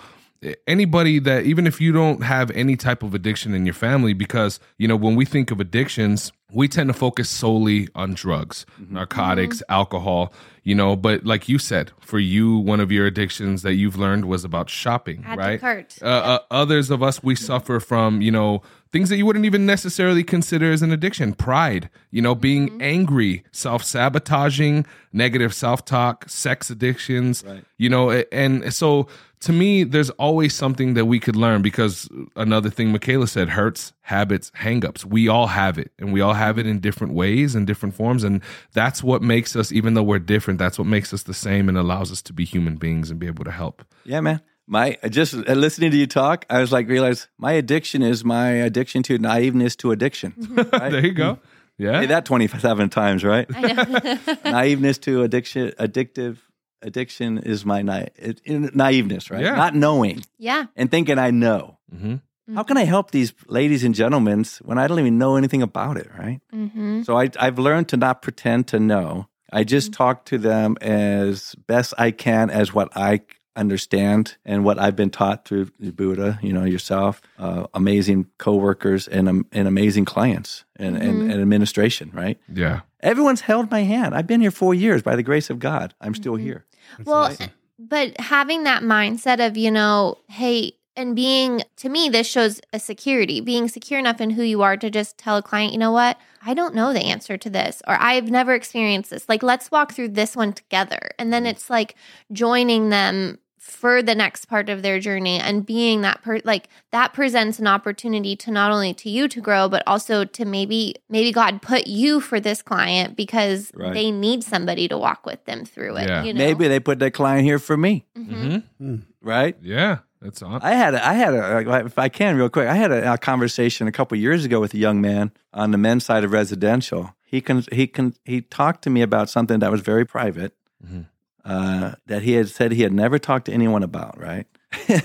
Anybody 0.67 1.19
that 1.19 1.45
even 1.45 1.65
if 1.67 1.79
you 1.81 1.91
don't 1.91 2.23
have 2.23 2.51
any 2.51 2.75
type 2.75 3.03
of 3.03 3.13
addiction 3.13 3.53
in 3.53 3.65
your 3.65 3.73
family, 3.73 4.13
because 4.13 4.59
you 4.77 4.87
know 4.87 4.95
when 4.95 5.15
we 5.15 5.25
think 5.25 5.51
of 5.51 5.59
addictions, 5.59 6.31
we 6.51 6.67
tend 6.67 6.89
to 6.89 6.93
focus 6.93 7.29
solely 7.29 7.87
on 7.95 8.13
drugs, 8.13 8.65
narcotics, 8.89 9.61
alcohol. 9.69 10.33
You 10.63 10.73
know, 10.73 10.95
but 10.95 11.23
like 11.25 11.47
you 11.47 11.59
said, 11.59 11.91
for 11.99 12.17
you, 12.17 12.57
one 12.57 12.79
of 12.79 12.91
your 12.91 13.05
addictions 13.05 13.61
that 13.61 13.75
you've 13.75 13.97
learned 13.97 14.25
was 14.25 14.43
about 14.43 14.67
shopping, 14.67 15.23
Add 15.27 15.37
right? 15.37 15.61
cart. 15.61 15.95
uh, 16.01 16.05
uh, 16.05 16.39
others 16.49 16.89
of 16.89 17.03
us 17.03 17.21
we 17.21 17.35
suffer 17.35 17.79
from 17.79 18.21
you 18.21 18.31
know 18.31 18.63
things 18.91 19.09
that 19.09 19.17
you 19.17 19.25
wouldn't 19.25 19.45
even 19.45 19.65
necessarily 19.65 20.23
consider 20.23 20.71
as 20.71 20.81
an 20.81 20.91
addiction 20.91 21.33
pride 21.33 21.89
you 22.11 22.21
know 22.21 22.33
being 22.33 22.81
angry 22.81 23.43
self-sabotaging 23.51 24.85
negative 25.13 25.53
self-talk 25.53 26.29
sex 26.29 26.69
addictions 26.69 27.43
you 27.77 27.89
know 27.89 28.09
and 28.31 28.73
so 28.73 29.07
to 29.45 29.53
me 29.53 29.83
there's 29.83 30.09
always 30.11 30.53
something 30.53 30.93
that 30.95 31.05
we 31.05 31.19
could 31.19 31.35
learn 31.35 31.61
because 31.61 32.09
another 32.35 32.69
thing 32.69 32.91
michaela 32.91 33.27
said 33.27 33.49
hurts 33.49 33.93
habits 34.01 34.51
hangups 34.59 35.05
we 35.05 35.27
all 35.27 35.47
have 35.47 35.77
it 35.77 35.91
and 35.99 36.11
we 36.11 36.19
all 36.19 36.33
have 36.33 36.57
it 36.59 36.65
in 36.65 36.79
different 36.79 37.13
ways 37.13 37.55
and 37.55 37.65
different 37.65 37.95
forms 37.95 38.23
and 38.23 38.41
that's 38.73 39.03
what 39.03 39.21
makes 39.21 39.55
us 39.55 39.71
even 39.71 39.93
though 39.93 40.03
we're 40.03 40.19
different 40.19 40.59
that's 40.59 40.77
what 40.77 40.87
makes 40.87 41.13
us 41.13 41.23
the 41.23 41.33
same 41.33 41.69
and 41.69 41.77
allows 41.77 42.11
us 42.11 42.21
to 42.21 42.33
be 42.33 42.43
human 42.43 42.75
beings 42.75 43.09
and 43.09 43.19
be 43.19 43.27
able 43.27 43.45
to 43.45 43.51
help 43.51 43.83
yeah 44.03 44.19
man 44.19 44.41
My 44.67 44.97
just 45.09 45.35
uh, 45.35 45.53
listening 45.53 45.91
to 45.91 45.97
you 45.97 46.07
talk, 46.07 46.43
I 46.49 46.59
was 46.59 46.71
like, 46.71 46.87
realize 46.89 47.27
my 47.37 47.51
addiction 47.53 48.01
is 48.01 48.25
my 48.25 48.49
addiction 48.65 49.03
to 49.03 49.19
naiveness 49.19 49.77
to 49.77 49.91
addiction. 49.91 50.33
Right? 50.73 50.91
there 50.93 51.05
you 51.05 51.13
go. 51.13 51.37
Yeah. 51.77 52.01
Say 52.01 52.07
that 52.07 52.25
twenty 52.25 52.47
seven 52.47 52.89
times, 52.89 53.23
right? 53.23 53.45
I 53.53 53.61
know. 53.61 53.83
naiveness 54.57 54.97
to 55.01 55.21
addiction, 55.21 55.69
addictive 55.77 56.37
addiction 56.81 57.37
is 57.39 57.65
my 57.65 57.81
na- 57.81 58.05
it, 58.15 58.41
in- 58.45 58.69
naiveness, 58.69 59.29
right? 59.31 59.43
Yeah. 59.43 59.55
Not 59.55 59.75
knowing 59.75 60.23
yeah. 60.37 60.65
and 60.75 60.89
thinking 60.89 61.17
I 61.19 61.31
know. 61.31 61.77
hmm 61.91 62.15
How 62.53 62.63
can 62.63 62.77
I 62.77 62.83
help 62.85 63.09
these 63.11 63.33
ladies 63.47 63.83
and 63.83 63.95
gentlemen 63.95 64.45
when 64.61 64.77
I 64.77 64.87
don't 64.87 64.99
even 64.99 65.17
know 65.17 65.35
anything 65.35 65.63
about 65.63 65.97
it, 65.97 66.09
right? 66.17 66.41
Mm-hmm. 66.53 67.01
So 67.01 67.17
I, 67.17 67.29
I've 67.39 67.57
learned 67.57 67.89
to 67.89 67.97
not 67.97 68.21
pretend 68.21 68.67
to 68.67 68.79
know. 68.79 69.27
I 69.51 69.63
just 69.63 69.93
talk 69.93 70.25
to 70.25 70.37
them 70.37 70.77
as 70.81 71.55
best 71.67 71.93
I 71.97 72.11
can 72.11 72.49
as 72.49 72.73
what 72.73 72.89
I 72.95 73.21
understand 73.55 74.35
and 74.45 74.63
what 74.63 74.79
I've 74.79 74.95
been 74.95 75.09
taught 75.09 75.45
through 75.45 75.65
Buddha, 75.79 76.39
you 76.41 76.53
know, 76.53 76.63
yourself, 76.63 77.21
uh, 77.39 77.67
amazing 77.73 78.27
coworkers 78.37 79.07
and, 79.07 79.29
um, 79.29 79.45
and 79.51 79.67
amazing 79.67 80.05
clients 80.05 80.65
and, 80.75 80.97
and, 80.97 81.31
and 81.31 81.41
administration, 81.41 82.11
right? 82.13 82.39
Yeah. 82.51 82.81
Everyone's 83.01 83.41
held 83.41 83.71
my 83.71 83.81
hand. 83.81 84.15
I've 84.15 84.27
been 84.27 84.41
here 84.41 84.51
four 84.51 84.73
years 84.73 85.01
by 85.01 85.15
the 85.15 85.23
grace 85.23 85.49
of 85.49 85.59
God. 85.59 85.93
I'm 86.01 86.15
still 86.15 86.35
here. 86.35 86.65
well, 87.05 87.35
but 87.77 88.19
having 88.19 88.63
that 88.63 88.83
mindset 88.83 89.45
of, 89.45 89.57
you 89.57 89.71
know, 89.71 90.17
hey, 90.27 90.73
and 90.97 91.15
being, 91.15 91.61
to 91.77 91.89
me, 91.89 92.09
this 92.09 92.27
shows 92.27 92.61
a 92.71 92.79
security, 92.79 93.41
being 93.41 93.67
secure 93.67 93.99
enough 93.99 94.21
in 94.21 94.31
who 94.31 94.43
you 94.43 94.61
are 94.61 94.77
to 94.77 94.89
just 94.89 95.17
tell 95.17 95.37
a 95.37 95.43
client, 95.43 95.73
you 95.73 95.77
know 95.77 95.91
what, 95.91 96.17
I 96.45 96.53
don't 96.53 96.75
know 96.75 96.93
the 96.93 97.03
answer 97.03 97.37
to 97.37 97.49
this, 97.49 97.81
or 97.87 97.95
I've 97.99 98.29
never 98.29 98.53
experienced 98.53 99.09
this. 99.09 99.27
Like, 99.27 99.43
let's 99.43 99.71
walk 99.71 99.93
through 99.93 100.09
this 100.09 100.35
one 100.35 100.53
together. 100.53 101.09
And 101.19 101.33
then 101.33 101.45
it's 101.45 101.69
like 101.69 101.95
joining 102.31 102.89
them 102.89 103.39
for 103.65 104.03
the 104.03 104.13
next 104.13 104.45
part 104.45 104.69
of 104.69 104.83
their 104.83 104.99
journey 104.99 105.39
and 105.39 105.65
being 105.65 106.01
that 106.01 106.21
per 106.21 106.39
like 106.45 106.69
that 106.91 107.13
presents 107.13 107.57
an 107.57 107.65
opportunity 107.65 108.35
to 108.35 108.51
not 108.51 108.71
only 108.71 108.93
to 108.93 109.09
you 109.09 109.27
to 109.27 109.41
grow 109.41 109.67
but 109.67 109.81
also 109.87 110.23
to 110.23 110.45
maybe 110.45 110.93
maybe 111.09 111.31
God 111.31 111.63
put 111.63 111.87
you 111.87 112.21
for 112.21 112.39
this 112.39 112.61
client 112.61 113.15
because 113.17 113.71
Right. 113.73 113.93
they 113.93 114.11
need 114.11 114.43
somebody 114.43 114.87
to 114.87 114.97
walk 114.99 115.25
with 115.25 115.43
them 115.45 115.65
through 115.65 115.97
it 115.97 116.07
Yeah. 116.07 116.23
you 116.23 116.33
know 116.33 116.37
Maybe 116.37 116.67
they 116.67 116.79
put 116.79 116.99
that 116.99 117.11
client 117.15 117.43
here 117.43 117.57
for 117.57 117.75
me, 117.75 118.05
Mhm. 118.15 118.63
hmm 118.77 118.95
right? 119.21 119.57
Yeah. 119.61 119.97
That's 120.21 120.41
on. 120.43 120.61
I 120.61 120.71
had 120.73 120.93
a, 120.95 121.07
I 121.07 121.13
had 121.13 121.33
a, 121.33 121.85
if 121.85 121.97
I 121.99 122.07
can 122.09 122.35
real 122.37 122.49
quick, 122.49 122.67
I 122.67 122.75
had 122.75 122.91
a, 122.91 123.13
a 123.13 123.17
conversation 123.17 123.87
a 123.87 123.91
couple 123.91 124.17
years 124.17 124.45
ago 124.45 124.59
with 124.59 124.73
a 124.73 124.77
young 124.77 124.99
man 125.01 125.31
on 125.53 125.71
the 125.71 125.77
men's 125.77 126.05
side 126.05 126.23
of 126.23 126.31
residential. 126.31 127.13
He 127.25 127.41
can, 127.41 127.63
he 127.71 127.85
can, 127.87 128.13
he 128.23 128.41
talked 128.41 128.83
to 128.83 128.89
me 128.89 129.01
about 129.01 129.29
something 129.29 129.59
that 129.59 129.71
was 129.71 129.81
very 129.81 130.05
private, 130.05 130.53
Mhm. 130.83 131.07
Uh, 131.45 131.93
that 132.07 132.23
he 132.23 132.33
had 132.33 132.49
said 132.49 132.71
he 132.71 132.81
had 132.81 132.93
never 132.93 133.19
talked 133.19 133.45
to 133.45 133.51
anyone 133.53 133.83
about, 133.83 134.19
right? 134.19 134.47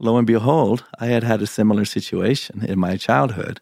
Lo 0.00 0.16
and 0.16 0.26
behold, 0.26 0.84
I 0.98 1.06
had 1.06 1.22
had 1.22 1.40
a 1.42 1.46
similar 1.46 1.84
situation 1.84 2.64
in 2.66 2.78
my 2.78 2.96
childhood, 2.96 3.60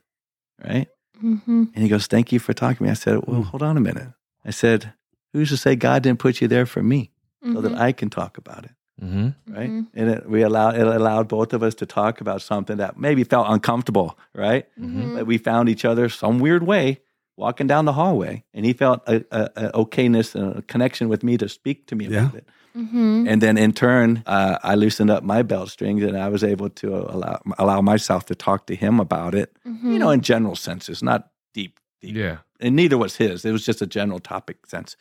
right? 0.65 0.89
Mhm. 1.23 1.69
And 1.75 1.83
he 1.83 1.89
goes, 1.89 2.07
Thank 2.07 2.33
you 2.33 2.39
for 2.39 2.53
talking 2.55 2.79
to 2.79 2.83
me. 2.85 2.91
I 2.91 2.95
said, 2.95 3.21
Well, 3.27 3.43
hold 3.43 3.63
on 3.63 3.77
a 3.77 3.81
minute. 3.81 4.09
I 4.45 4.51
said, 4.51 4.93
Who's 5.33 5.51
to 5.51 5.57
say 5.57 5.77
God 5.77 6.03
didn't 6.03 6.19
put 6.19 6.41
you 6.41 6.49
there 6.49 6.67
for 6.67 6.83
me 6.83 7.11
so 7.45 7.61
that 7.61 7.73
Mhm. 7.73 7.79
I 7.79 7.93
can 7.93 8.09
talk 8.11 8.39
about 8.39 8.65
it? 8.65 8.71
hmm 9.01 9.29
right? 9.49 9.71
Mhm. 9.71 9.87
And 9.95 10.11
it, 10.11 10.29
we 10.29 10.43
allowed 10.43 10.77
it 10.77 10.87
allowed 10.87 11.27
both 11.29 11.53
of 11.53 11.63
us 11.63 11.75
to 11.77 11.87
talk 11.87 12.21
about 12.21 12.41
something 12.43 12.77
that 12.79 12.99
maybe 12.99 13.25
felt 13.25 13.47
uncomfortable, 13.49 14.19
right? 14.35 14.67
But 14.77 15.27
we 15.27 15.39
found 15.39 15.69
each 15.69 15.85
other 15.85 16.09
some 16.09 16.39
weird 16.39 16.63
way 16.63 17.01
walking 17.43 17.67
down 17.67 17.85
the 17.85 17.93
hallway, 17.93 18.45
and 18.55 18.65
he 18.65 18.73
felt 18.73 19.03
a, 19.07 19.17
a, 19.31 19.51
a 19.57 19.85
okayness 19.85 20.35
and 20.35 20.57
a 20.59 20.63
connection 20.63 21.09
with 21.09 21.23
me 21.23 21.37
to 21.39 21.49
speak 21.49 21.87
to 21.89 21.95
me 21.97 22.07
Yeah. 22.07 22.21
about 22.23 22.35
it. 22.37 22.47
Mhm. 22.77 23.29
And 23.29 23.43
then 23.43 23.59
in 23.59 23.73
turn, 23.73 24.23
uh, 24.27 24.57
I 24.63 24.77
loosened 24.77 25.11
up 25.11 25.23
my 25.25 25.43
belt 25.43 25.69
strings, 25.71 26.03
and 26.03 26.17
I 26.17 26.29
was 26.31 26.43
able 26.43 26.71
to 26.71 26.87
allow 27.15 27.39
allow 27.59 27.81
myself 27.83 28.25
to 28.27 28.35
talk 28.35 28.67
to 28.67 28.75
him 28.75 29.01
about 29.01 29.35
it. 29.35 29.49
You 29.65 29.99
know, 29.99 30.11
in 30.11 30.21
general 30.23 30.57
senses, 30.57 31.03
not 31.03 31.29
deep, 31.53 31.79
deep. 32.01 32.17
Yeah. 32.17 32.37
And 32.61 32.75
neither 32.77 32.97
was 32.97 33.17
his. 33.17 33.45
It 33.45 33.53
was 33.53 33.67
just 33.67 33.83
a 33.83 33.87
general 33.87 34.21
topic 34.21 34.57
sense. 34.67 34.97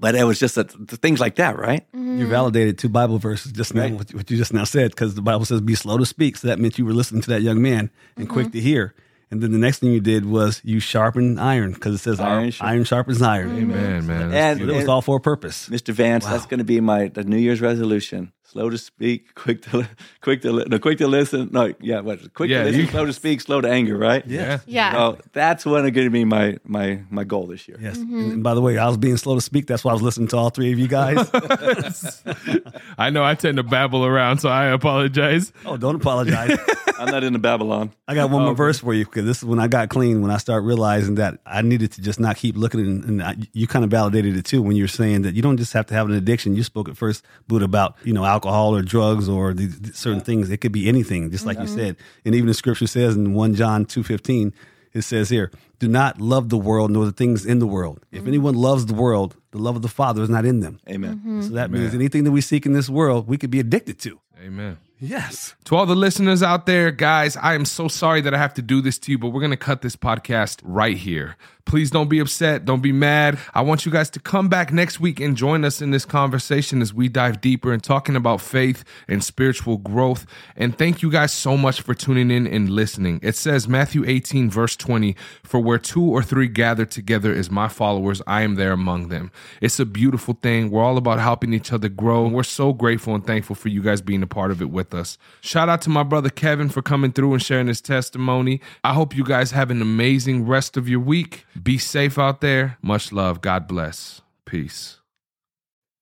But 0.00 0.14
it 0.14 0.24
was 0.24 0.38
just 0.38 0.56
a, 0.58 0.64
things 0.64 1.18
like 1.20 1.36
that, 1.36 1.58
right? 1.58 1.84
You 1.94 2.26
validated 2.28 2.76
two 2.78 2.88
Bible 2.90 3.18
verses 3.18 3.50
just 3.52 3.74
now, 3.74 3.82
Right. 3.82 3.94
what, 3.98 4.14
what 4.14 4.30
you 4.30 4.36
just 4.36 4.52
now 4.52 4.64
said, 4.64 4.90
because 4.92 5.14
the 5.14 5.22
Bible 5.22 5.44
says, 5.44 5.60
be 5.60 5.74
slow 5.74 5.98
to 5.98 6.06
speak. 6.06 6.36
So 6.36 6.46
that 6.48 6.58
meant 6.60 6.78
you 6.78 6.84
were 6.86 6.92
listening 6.94 7.22
to 7.22 7.30
that 7.30 7.42
young 7.42 7.60
man 7.62 7.90
and 8.16 8.28
quick 8.28 8.52
to 8.52 8.60
hear. 8.60 8.94
And 9.30 9.42
then 9.42 9.52
the 9.52 9.58
next 9.58 9.80
thing 9.80 9.92
you 9.92 10.00
did 10.00 10.24
was 10.24 10.60
you 10.64 10.80
sharpened 10.80 11.38
iron, 11.38 11.72
because 11.72 11.94
it 11.94 11.98
says 11.98 12.18
Iron 12.18 12.38
iron, 12.44 12.50
sharp- 12.50 12.68
iron 12.70 12.84
sharpens 12.84 13.20
iron. 13.22 13.50
Amen, 13.58 14.06
man. 14.06 14.30
That's 14.30 14.60
And- 14.60 14.70
it 14.70 14.74
was 14.74 14.88
all 14.88 15.02
for 15.02 15.18
a 15.18 15.20
purpose. 15.20 15.68
Mr. 15.68 15.92
Vance, 15.92 16.24
that's 16.24 16.46
going 16.46 16.58
to 16.58 16.64
be 16.64 16.80
my 16.80 17.08
the 17.08 17.24
New 17.24 17.36
Year's 17.36 17.60
resolution. 17.60 18.32
Slow 18.50 18.70
to 18.70 18.78
speak, 18.78 19.34
quick 19.34 19.60
to 19.62 19.78
li- 19.78 19.86
quick 20.22 20.40
to 20.40 20.52
li- 20.52 20.64
no, 20.68 20.78
quick 20.78 20.96
to 20.98 21.06
listen. 21.06 21.50
No, 21.52 21.74
yeah, 21.80 22.00
what? 22.00 22.32
Quick 22.32 22.48
Yeah, 22.48 22.60
to 22.60 22.64
listen, 22.64 22.80
you- 22.80 22.86
slow 22.86 23.04
to 23.04 23.12
speak, 23.12 23.42
slow 23.42 23.60
to 23.60 23.68
anger. 23.68 23.98
Right? 23.98 24.26
yeah. 24.26 24.60
yeah 24.66 24.92
So 24.92 25.18
that's 25.34 25.66
what 25.66 25.82
going 25.82 26.06
to 26.06 26.10
be 26.10 26.24
my 26.24 26.56
my 26.64 27.02
my 27.10 27.24
goal 27.24 27.46
this 27.46 27.68
year. 27.68 27.76
Yes. 27.78 27.98
Mm-hmm. 27.98 28.16
And, 28.16 28.32
and 28.32 28.42
by 28.42 28.54
the 28.54 28.62
way, 28.62 28.78
I 28.78 28.86
was 28.86 28.96
being 28.96 29.18
slow 29.18 29.34
to 29.34 29.42
speak. 29.42 29.66
That's 29.66 29.84
why 29.84 29.90
I 29.90 29.94
was 29.94 30.02
listening 30.02 30.28
to 30.28 30.38
all 30.38 30.48
three 30.48 30.72
of 30.72 30.78
you 30.78 30.88
guys. 30.88 31.30
I 32.98 33.10
know 33.10 33.22
I 33.22 33.34
tend 33.34 33.58
to 33.58 33.62
babble 33.62 34.06
around, 34.06 34.38
so 34.38 34.48
I 34.48 34.68
apologize. 34.68 35.52
oh, 35.66 35.76
don't 35.76 35.96
apologize. 35.96 36.58
I'm 36.98 37.10
not 37.10 37.22
into 37.22 37.38
Babylon. 37.38 37.92
I 38.08 38.14
got 38.14 38.30
one 38.30 38.42
more 38.42 38.52
oh, 38.52 38.54
verse 38.54 38.80
for 38.80 38.92
you 38.92 39.04
because 39.04 39.24
this 39.24 39.38
is 39.38 39.44
when 39.44 39.60
I 39.60 39.68
got 39.68 39.88
clean. 39.88 40.20
When 40.20 40.30
I 40.30 40.38
start 40.38 40.64
realizing 40.64 41.14
that 41.16 41.38
I 41.46 41.62
needed 41.62 41.92
to 41.92 42.02
just 42.02 42.18
not 42.18 42.36
keep 42.36 42.56
looking, 42.56 42.80
and, 42.80 43.04
and 43.04 43.22
I, 43.22 43.36
you 43.52 43.66
kind 43.68 43.84
of 43.84 43.90
validated 43.90 44.36
it 44.36 44.44
too 44.44 44.62
when 44.62 44.74
you're 44.74 44.88
saying 44.88 45.22
that 45.22 45.34
you 45.34 45.42
don't 45.42 45.58
just 45.58 45.72
have 45.74 45.86
to 45.86 45.94
have 45.94 46.08
an 46.08 46.14
addiction. 46.14 46.56
You 46.56 46.64
spoke 46.64 46.88
at 46.88 46.96
first, 46.96 47.24
Buddha, 47.46 47.64
about 47.64 47.96
you 48.02 48.12
know 48.12 48.24
alcohol 48.38 48.76
or 48.76 48.82
drugs 48.82 49.28
or 49.28 49.52
the, 49.52 49.66
the 49.66 49.92
certain 49.92 50.20
things. 50.20 50.50
It 50.50 50.58
could 50.58 50.72
be 50.72 50.88
anything, 50.88 51.30
just 51.30 51.44
like 51.44 51.58
you 51.58 51.64
mm-hmm. 51.64 51.76
said. 51.76 51.96
And 52.24 52.34
even 52.34 52.46
the 52.46 52.54
scripture 52.54 52.86
says 52.86 53.16
in 53.16 53.34
one 53.34 53.54
John 53.54 53.84
two 53.84 54.04
fifteen, 54.04 54.54
it 54.92 55.02
says 55.02 55.28
here, 55.28 55.50
"Do 55.80 55.88
not 55.88 56.20
love 56.20 56.48
the 56.48 56.56
world 56.56 56.90
nor 56.90 57.04
the 57.04 57.12
things 57.12 57.44
in 57.44 57.58
the 57.58 57.66
world. 57.66 57.98
If 58.12 58.20
mm-hmm. 58.20 58.28
anyone 58.28 58.54
loves 58.54 58.86
the 58.86 58.94
world, 58.94 59.36
the 59.50 59.58
love 59.58 59.76
of 59.76 59.82
the 59.82 59.88
Father 59.88 60.22
is 60.22 60.30
not 60.30 60.44
in 60.44 60.60
them." 60.60 60.78
Amen. 60.88 61.16
Mm-hmm. 61.16 61.42
So 61.42 61.48
that 61.54 61.70
means 61.70 61.94
anything 61.94 62.24
that 62.24 62.32
we 62.32 62.40
seek 62.40 62.64
in 62.64 62.72
this 62.72 62.88
world, 62.88 63.26
we 63.26 63.36
could 63.36 63.50
be 63.50 63.60
addicted 63.60 63.98
to. 64.00 64.20
Amen. 64.40 64.78
Yes. 65.00 65.54
To 65.64 65.76
all 65.76 65.86
the 65.86 65.94
listeners 65.96 66.42
out 66.42 66.66
there, 66.66 66.90
guys, 66.90 67.36
I 67.36 67.54
am 67.54 67.64
so 67.64 67.86
sorry 67.88 68.20
that 68.22 68.34
I 68.34 68.38
have 68.38 68.54
to 68.54 68.62
do 68.62 68.80
this 68.80 68.98
to 69.00 69.12
you, 69.12 69.18
but 69.18 69.28
we're 69.28 69.40
going 69.40 69.50
to 69.52 69.56
cut 69.56 69.82
this 69.82 69.94
podcast 69.94 70.60
right 70.62 70.96
here. 70.96 71.36
Please 71.68 71.90
don't 71.90 72.08
be 72.08 72.18
upset. 72.18 72.64
Don't 72.64 72.80
be 72.80 72.92
mad. 72.92 73.38
I 73.52 73.60
want 73.60 73.84
you 73.84 73.92
guys 73.92 74.08
to 74.10 74.20
come 74.20 74.48
back 74.48 74.72
next 74.72 75.00
week 75.00 75.20
and 75.20 75.36
join 75.36 75.66
us 75.66 75.82
in 75.82 75.90
this 75.90 76.06
conversation 76.06 76.80
as 76.80 76.94
we 76.94 77.10
dive 77.10 77.42
deeper 77.42 77.74
and 77.74 77.84
talking 77.84 78.16
about 78.16 78.40
faith 78.40 78.84
and 79.06 79.22
spiritual 79.22 79.76
growth. 79.76 80.24
And 80.56 80.78
thank 80.78 81.02
you 81.02 81.10
guys 81.10 81.30
so 81.30 81.58
much 81.58 81.82
for 81.82 81.92
tuning 81.92 82.30
in 82.30 82.46
and 82.46 82.70
listening. 82.70 83.20
It 83.22 83.36
says, 83.36 83.68
Matthew 83.68 84.02
18, 84.06 84.48
verse 84.50 84.76
20, 84.76 85.14
for 85.42 85.60
where 85.60 85.76
two 85.76 86.02
or 86.02 86.22
three 86.22 86.48
gather 86.48 86.86
together 86.86 87.34
as 87.34 87.50
my 87.50 87.68
followers, 87.68 88.22
I 88.26 88.40
am 88.40 88.54
there 88.54 88.72
among 88.72 89.08
them. 89.08 89.30
It's 89.60 89.78
a 89.78 89.84
beautiful 89.84 90.38
thing. 90.42 90.70
We're 90.70 90.82
all 90.82 90.96
about 90.96 91.20
helping 91.20 91.52
each 91.52 91.70
other 91.70 91.90
grow. 91.90 92.24
And 92.24 92.34
we're 92.34 92.44
so 92.44 92.72
grateful 92.72 93.14
and 93.14 93.26
thankful 93.26 93.56
for 93.56 93.68
you 93.68 93.82
guys 93.82 94.00
being 94.00 94.22
a 94.22 94.26
part 94.26 94.50
of 94.52 94.62
it 94.62 94.70
with 94.70 94.94
us. 94.94 95.18
Shout 95.42 95.68
out 95.68 95.82
to 95.82 95.90
my 95.90 96.02
brother 96.02 96.30
Kevin 96.30 96.70
for 96.70 96.80
coming 96.80 97.12
through 97.12 97.34
and 97.34 97.42
sharing 97.42 97.66
his 97.66 97.82
testimony. 97.82 98.62
I 98.82 98.94
hope 98.94 99.14
you 99.14 99.22
guys 99.22 99.50
have 99.50 99.70
an 99.70 99.82
amazing 99.82 100.46
rest 100.46 100.78
of 100.78 100.88
your 100.88 101.00
week. 101.00 101.44
Be 101.62 101.78
safe 101.78 102.18
out 102.18 102.40
there. 102.40 102.78
Much 102.82 103.12
love. 103.12 103.40
God 103.40 103.66
bless. 103.66 104.22
Peace. 104.44 104.97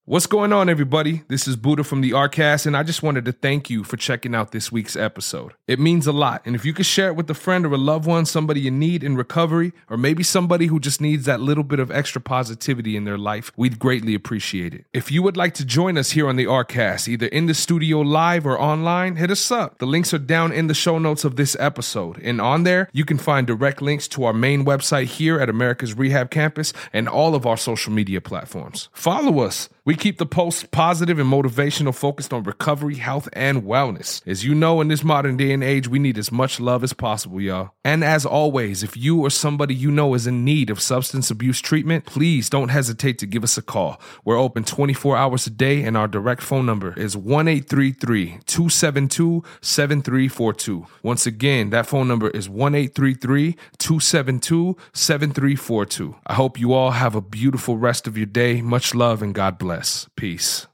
What's 0.08 0.28
going 0.28 0.52
on, 0.52 0.68
everybody? 0.68 1.24
This 1.26 1.48
is 1.48 1.56
Buddha 1.56 1.82
from 1.82 2.00
the 2.00 2.12
ARCast, 2.12 2.64
and 2.64 2.76
I 2.76 2.84
just 2.84 3.02
wanted 3.02 3.24
to 3.24 3.32
thank 3.32 3.68
you 3.68 3.82
for 3.82 3.96
checking 3.96 4.36
out 4.36 4.52
this 4.52 4.70
week's 4.70 4.94
episode. 4.94 5.54
It 5.66 5.80
means 5.80 6.06
a 6.06 6.12
lot, 6.12 6.42
and 6.44 6.54
if 6.54 6.64
you 6.64 6.72
could 6.72 6.86
share 6.86 7.08
it 7.08 7.16
with 7.16 7.28
a 7.28 7.34
friend 7.34 7.66
or 7.66 7.72
a 7.72 7.76
loved 7.76 8.06
one, 8.06 8.24
somebody 8.24 8.60
you 8.60 8.70
need 8.70 9.02
in 9.02 9.16
recovery, 9.16 9.72
or 9.90 9.96
maybe 9.96 10.22
somebody 10.22 10.66
who 10.66 10.78
just 10.78 11.00
needs 11.00 11.24
that 11.24 11.40
little 11.40 11.64
bit 11.64 11.80
of 11.80 11.90
extra 11.90 12.20
positivity 12.20 12.96
in 12.96 13.02
their 13.02 13.18
life, 13.18 13.50
we'd 13.56 13.80
greatly 13.80 14.14
appreciate 14.14 14.74
it. 14.74 14.84
If 14.92 15.10
you 15.10 15.24
would 15.24 15.36
like 15.36 15.54
to 15.54 15.64
join 15.64 15.98
us 15.98 16.12
here 16.12 16.28
on 16.28 16.36
the 16.36 16.44
ARCast, 16.44 17.08
either 17.08 17.26
in 17.26 17.46
the 17.46 17.54
studio 17.54 18.00
live 18.00 18.46
or 18.46 18.60
online, 18.60 19.16
hit 19.16 19.32
us 19.32 19.50
up. 19.50 19.78
The 19.78 19.86
links 19.86 20.14
are 20.14 20.18
down 20.18 20.52
in 20.52 20.68
the 20.68 20.72
show 20.72 21.00
notes 21.00 21.24
of 21.24 21.34
this 21.34 21.56
episode, 21.58 22.18
and 22.22 22.40
on 22.40 22.62
there, 22.62 22.88
you 22.92 23.04
can 23.04 23.18
find 23.18 23.44
direct 23.44 23.82
links 23.82 24.06
to 24.06 24.22
our 24.22 24.32
main 24.32 24.64
website 24.64 25.06
here 25.06 25.40
at 25.40 25.48
America's 25.48 25.94
Rehab 25.94 26.30
Campus 26.30 26.72
and 26.92 27.08
all 27.08 27.34
of 27.34 27.44
our 27.44 27.56
social 27.56 27.92
media 27.92 28.20
platforms. 28.20 28.88
Follow 28.92 29.40
us. 29.40 29.68
We 29.86 29.94
keep 29.94 30.18
the 30.18 30.26
posts 30.26 30.64
positive 30.64 31.18
and 31.20 31.32
motivational, 31.32 31.94
focused 31.94 32.32
on 32.32 32.42
recovery, 32.42 32.96
health, 32.96 33.28
and 33.34 33.62
wellness. 33.62 34.20
As 34.26 34.44
you 34.44 34.52
know, 34.52 34.80
in 34.80 34.88
this 34.88 35.04
modern 35.04 35.36
day 35.36 35.52
and 35.52 35.62
age, 35.62 35.86
we 35.86 36.00
need 36.00 36.18
as 36.18 36.32
much 36.32 36.58
love 36.58 36.82
as 36.82 36.92
possible, 36.92 37.40
y'all. 37.40 37.70
And 37.84 38.02
as 38.02 38.26
always, 38.26 38.82
if 38.82 38.96
you 38.96 39.20
or 39.20 39.30
somebody 39.30 39.76
you 39.76 39.92
know 39.92 40.14
is 40.14 40.26
in 40.26 40.44
need 40.44 40.70
of 40.70 40.80
substance 40.80 41.30
abuse 41.30 41.60
treatment, 41.60 42.04
please 42.04 42.50
don't 42.50 42.70
hesitate 42.70 43.20
to 43.20 43.26
give 43.26 43.44
us 43.44 43.56
a 43.56 43.62
call. 43.62 44.00
We're 44.24 44.40
open 44.40 44.64
24 44.64 45.16
hours 45.16 45.46
a 45.46 45.50
day, 45.50 45.84
and 45.84 45.96
our 45.96 46.08
direct 46.08 46.42
phone 46.42 46.66
number 46.66 46.92
is 46.94 47.16
1 47.16 47.46
272 47.46 49.44
7342. 49.60 50.86
Once 51.04 51.26
again, 51.26 51.70
that 51.70 51.86
phone 51.86 52.08
number 52.08 52.30
is 52.30 52.48
1 52.48 52.72
272 52.72 54.76
7342. 54.92 56.16
I 56.26 56.34
hope 56.34 56.58
you 56.58 56.72
all 56.72 56.90
have 56.90 57.14
a 57.14 57.20
beautiful 57.20 57.78
rest 57.78 58.08
of 58.08 58.16
your 58.16 58.26
day. 58.26 58.62
Much 58.62 58.92
love 58.92 59.22
and 59.22 59.32
God 59.32 59.58
bless. 59.58 59.75
Peace. 60.16 60.66